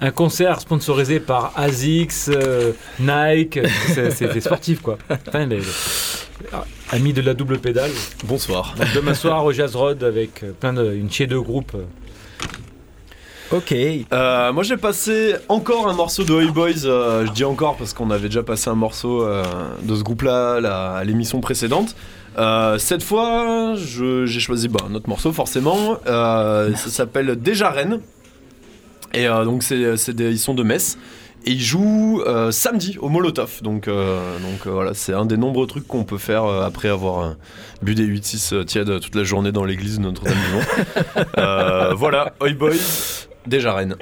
Un 0.01 0.11
concert 0.11 0.61
sponsorisé 0.61 1.21
par 1.21 1.53
ASICS, 1.57 2.29
euh, 2.31 2.73
Nike, 2.99 3.61
c'est 3.95 4.33
des 4.33 4.41
sportifs 4.41 4.81
quoi. 4.81 4.99
Enfin, 5.29 5.47
les, 5.47 5.59
les- 5.59 5.65
amis 6.91 7.13
de 7.13 7.21
la 7.21 7.35
double 7.35 7.59
pédale. 7.59 7.91
Bonsoir. 8.25 8.75
Donc, 8.79 8.89
demain 8.95 9.15
soir 9.15 9.45
au 9.45 9.53
Jazz 9.53 9.77
Road 9.77 10.03
avec 10.03 10.43
euh, 10.43 10.53
plein 10.59 10.73
de, 10.73 10.93
une 10.93 11.11
chier 11.11 11.27
de 11.27 11.39
groupes. 11.39 11.77
Ok. 13.53 13.73
Euh, 13.73 14.53
moi 14.53 14.63
j'ai 14.63 14.77
passé 14.77 15.35
encore 15.49 15.89
un 15.89 15.93
morceau 15.93 16.23
de 16.23 16.41
Hey 16.41 16.51
Boys, 16.53 16.85
euh, 16.87 17.27
je 17.27 17.33
dis 17.33 17.45
encore 17.45 17.77
parce 17.77 17.93
qu'on 17.93 18.11
avait 18.11 18.29
déjà 18.29 18.45
passé 18.45 18.71
un 18.71 18.77
morceau 18.77 19.25
euh, 19.25 19.43
de 19.83 19.97
ce 19.97 20.03
groupe-là 20.05 20.61
là, 20.61 20.93
à 20.93 21.05
l'émission 21.05 21.41
précédente. 21.41 21.97
Euh, 22.39 22.79
cette 22.79 23.03
fois, 23.03 23.75
je- 23.77 24.25
j'ai 24.25 24.39
choisi 24.39 24.69
bah, 24.69 24.79
un 24.89 24.95
autre 24.95 25.09
morceau 25.09 25.33
forcément. 25.33 25.99
Euh, 26.07 26.73
ça 26.77 26.91
s'appelle 26.91 27.35
Déjà 27.41 27.71
Rennes. 27.71 27.99
Et 29.15 29.27
euh, 29.27 29.45
donc 29.45 29.63
c'est, 29.63 29.97
c'est 29.97 30.15
des- 30.15 30.31
ils 30.31 30.39
sont 30.39 30.55
de 30.55 30.63
Metz. 30.63 30.99
Et 31.47 31.53
ils 31.53 31.63
jouent 31.63 32.23
euh, 32.27 32.51
samedi 32.51 32.99
au 33.01 33.09
Molotov. 33.09 33.63
Donc, 33.63 33.89
euh, 33.89 34.37
donc 34.41 34.67
euh, 34.67 34.71
voilà, 34.71 34.93
c'est 34.93 35.15
un 35.15 35.25
des 35.25 35.39
nombreux 35.39 35.67
trucs 35.67 35.87
qu'on 35.89 36.05
peut 36.05 36.19
faire 36.19 36.45
euh, 36.45 36.67
après 36.67 36.89
avoir 36.89 37.21
euh, 37.25 37.33
bu 37.83 37.95
des 37.95 38.05
8-6 38.07 38.55
euh, 38.55 38.65
tièdes 38.65 39.01
toute 39.01 39.15
la 39.15 39.25
journée 39.25 39.51
dans 39.51 39.65
l'église 39.65 39.97
de 39.99 40.03
Notre-Dame-du-Mont. 40.03 41.25
Euh, 41.39 41.95
voilà, 41.95 42.35
Oi 42.41 42.53
Boys, 42.53 42.73
déjà 43.47 43.73
Rennes. 43.73 43.97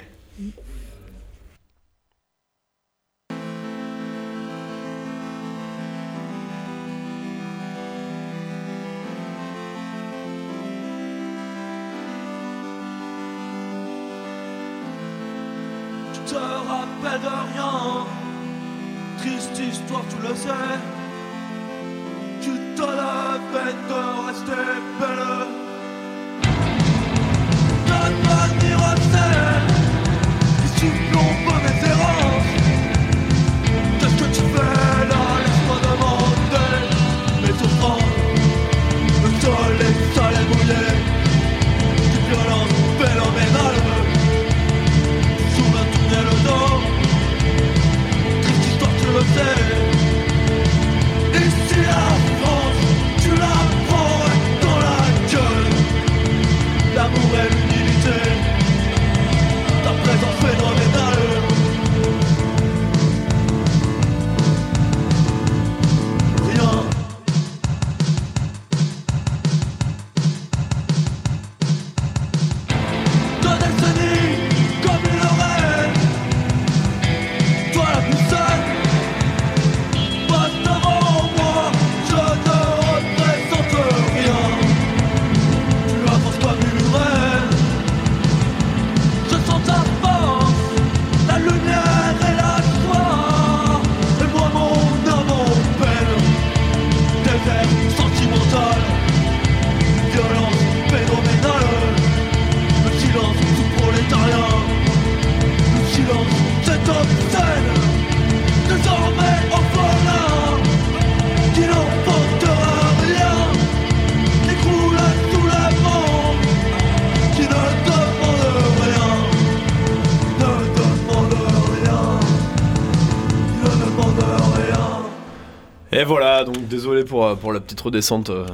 Désolé 126.89 127.05
pour, 127.05 127.27
euh, 127.27 127.35
pour 127.35 127.53
la 127.53 127.61
petite 127.61 127.81
redescente 127.81 128.31
euh, 128.31 128.45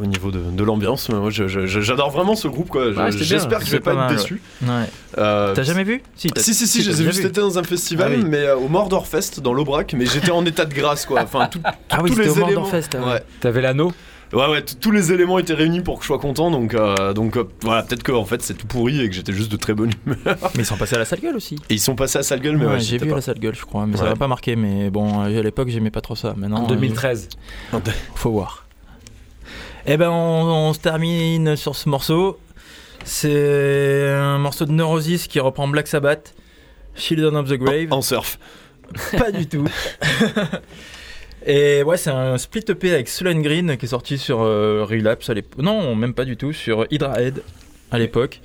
au 0.00 0.04
niveau 0.06 0.30
de, 0.30 0.38
de 0.40 0.64
l'ambiance. 0.64 1.08
mais 1.08 1.16
Moi, 1.16 1.30
j'adore 1.30 2.10
vraiment 2.10 2.34
ce 2.34 2.48
groupe. 2.48 2.68
quoi. 2.68 2.88
Ouais, 2.90 3.12
J'espère 3.12 3.60
que 3.60 3.66
je 3.66 3.70
vais 3.72 3.80
pas, 3.80 3.92
être 3.92 4.14
déçu. 4.16 4.40
Ouais. 4.62 4.68
Euh, 5.18 5.54
T'as 5.54 5.62
jamais 5.62 5.84
vu? 5.84 6.02
si, 6.16 6.30
si, 6.36 6.54
si, 6.54 6.66
si, 6.66 6.82
je 6.82 6.90
les 6.90 7.00
ai 7.00 7.04
vus 7.04 7.10
vu. 7.10 7.16
cet 7.16 7.26
été 7.26 7.40
dans 7.40 7.58
un 7.58 7.62
festival, 7.62 8.12
Ah 8.14 8.18
oui. 8.18 8.26
mais 8.28 8.38
euh, 8.44 8.56
au 8.56 8.68
Mordor 8.68 9.06
Fest 9.06 9.40
dans 9.40 9.52
l'Aubrac, 9.52 9.94
mais 9.96 10.06
j'étais 10.06 10.30
en 10.32 10.44
état 10.44 10.64
de 10.64 10.74
grâce 10.74 11.06
quoi. 11.06 11.22
Enfin, 11.22 11.46
tout- 11.46 11.60
Ah 11.90 11.98
oui, 12.02 12.10
tous 12.10 12.16
c'était 12.16 12.28
les 12.28 12.30
au 12.30 12.34
Mordor 12.34 12.48
éléments. 12.50 12.64
Fest, 12.66 12.94
ouais. 12.94 13.00
Ouais. 13.12 13.22
T'avais 13.40 13.60
l'anneau? 13.62 13.92
Ouais, 14.34 14.48
ouais, 14.48 14.62
tous 14.62 14.90
les 14.90 15.12
éléments 15.12 15.38
étaient 15.38 15.54
réunis 15.54 15.80
pour 15.80 15.96
que 15.96 16.02
je 16.02 16.08
sois 16.08 16.18
content, 16.18 16.50
donc, 16.50 16.74
euh, 16.74 17.12
donc 17.12 17.36
euh, 17.36 17.44
voilà, 17.62 17.82
peut-être 17.82 18.02
que 18.02 18.12
en 18.12 18.24
fait 18.24 18.42
c'est 18.42 18.54
tout 18.54 18.66
pourri 18.66 19.00
et 19.00 19.08
que 19.08 19.14
j'étais 19.14 19.32
juste 19.32 19.50
de 19.52 19.56
très 19.56 19.74
bonne 19.74 19.92
humeur. 20.06 20.36
Mais 20.54 20.62
ils 20.62 20.66
sont 20.66 20.76
passés 20.76 20.96
à 20.96 20.98
la 20.98 21.04
salle 21.04 21.20
gueule 21.20 21.36
aussi. 21.36 21.54
Et 21.70 21.74
ils 21.74 21.80
sont 21.80 21.94
passés 21.94 22.18
à 22.18 22.22
sale 22.22 22.40
gueule, 22.40 22.56
mais 22.56 22.66
Ouais, 22.66 22.72
ouais, 22.72 22.80
j'ai 22.80 22.98
vu 22.98 23.08
pas. 23.08 23.16
la 23.16 23.20
salle 23.22 23.38
gueule, 23.38 23.54
je 23.54 23.64
crois, 23.64 23.86
mais 23.86 23.96
ça 23.96 24.04
m'a 24.04 24.16
pas 24.16 24.28
marqué. 24.28 24.56
Mais 24.56 24.90
bon, 24.90 25.20
à 25.20 25.28
l'époque, 25.28 25.68
j'aimais 25.68 25.90
pas 25.90 26.00
trop 26.00 26.16
ça. 26.16 26.34
Maintenant, 26.36 26.64
En 26.64 26.66
2013. 26.66 27.28
euh, 27.74 27.78
faut 28.14 28.30
voir. 28.32 28.66
Eh 29.86 29.96
ben, 29.96 30.08
on, 30.10 30.68
on 30.68 30.72
se 30.72 30.78
termine 30.80 31.56
sur 31.56 31.76
ce 31.76 31.88
morceau. 31.88 32.38
C'est 33.04 34.08
un 34.10 34.38
morceau 34.38 34.64
de 34.64 34.72
Neurosis 34.72 35.26
qui 35.28 35.38
reprend 35.40 35.68
Black 35.68 35.86
Sabbath, 35.88 36.34
Children 36.96 37.36
of 37.36 37.48
the 37.50 37.54
Grave. 37.54 37.88
En 37.92 38.00
surf. 38.00 38.38
Pas 39.18 39.30
du 39.30 39.46
tout. 39.46 39.64
Et 41.46 41.82
ouais, 41.82 41.96
c'est 41.96 42.10
un 42.10 42.38
split 42.38 42.64
EP 42.68 42.92
avec 42.92 43.08
Sullen 43.08 43.42
Green 43.42 43.76
qui 43.76 43.84
est 43.84 43.88
sorti 43.88 44.16
sur 44.18 44.40
euh, 44.42 44.84
Relapse 44.88 45.28
à 45.28 45.34
l'époque. 45.34 45.60
Non, 45.62 45.94
même 45.94 46.14
pas 46.14 46.24
du 46.24 46.36
tout, 46.36 46.52
sur 46.52 46.86
Hydra 46.90 47.20
Head 47.20 47.42
à 47.90 47.98
l'époque. 47.98 48.40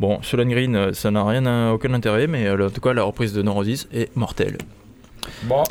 Bon, 0.00 0.22
Sullen 0.22 0.48
Green, 0.48 0.74
euh, 0.76 0.92
ça 0.92 1.10
n'a 1.10 1.24
rien, 1.26 1.44
à- 1.44 1.72
aucun 1.72 1.92
intérêt, 1.92 2.26
mais 2.26 2.46
euh, 2.46 2.66
en 2.68 2.70
tout 2.70 2.80
cas, 2.80 2.92
la 2.94 3.02
reprise 3.02 3.32
de 3.32 3.42
Neurosis 3.42 3.88
est 3.92 4.14
mortelle. 4.16 4.56
Bon. 5.42 5.62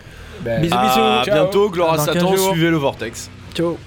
ben, 0.41 0.61
Bisous, 0.61 0.75
À 0.77 1.21
bisous. 1.23 1.31
bientôt, 1.33 1.69
gloire 1.69 1.93
à 1.93 1.97
Dans 1.97 2.05
15 2.05 2.13
Satan, 2.15 2.37
suivez 2.51 2.69
le 2.69 2.77
Vortex. 2.77 3.29
Ciao. 3.55 3.77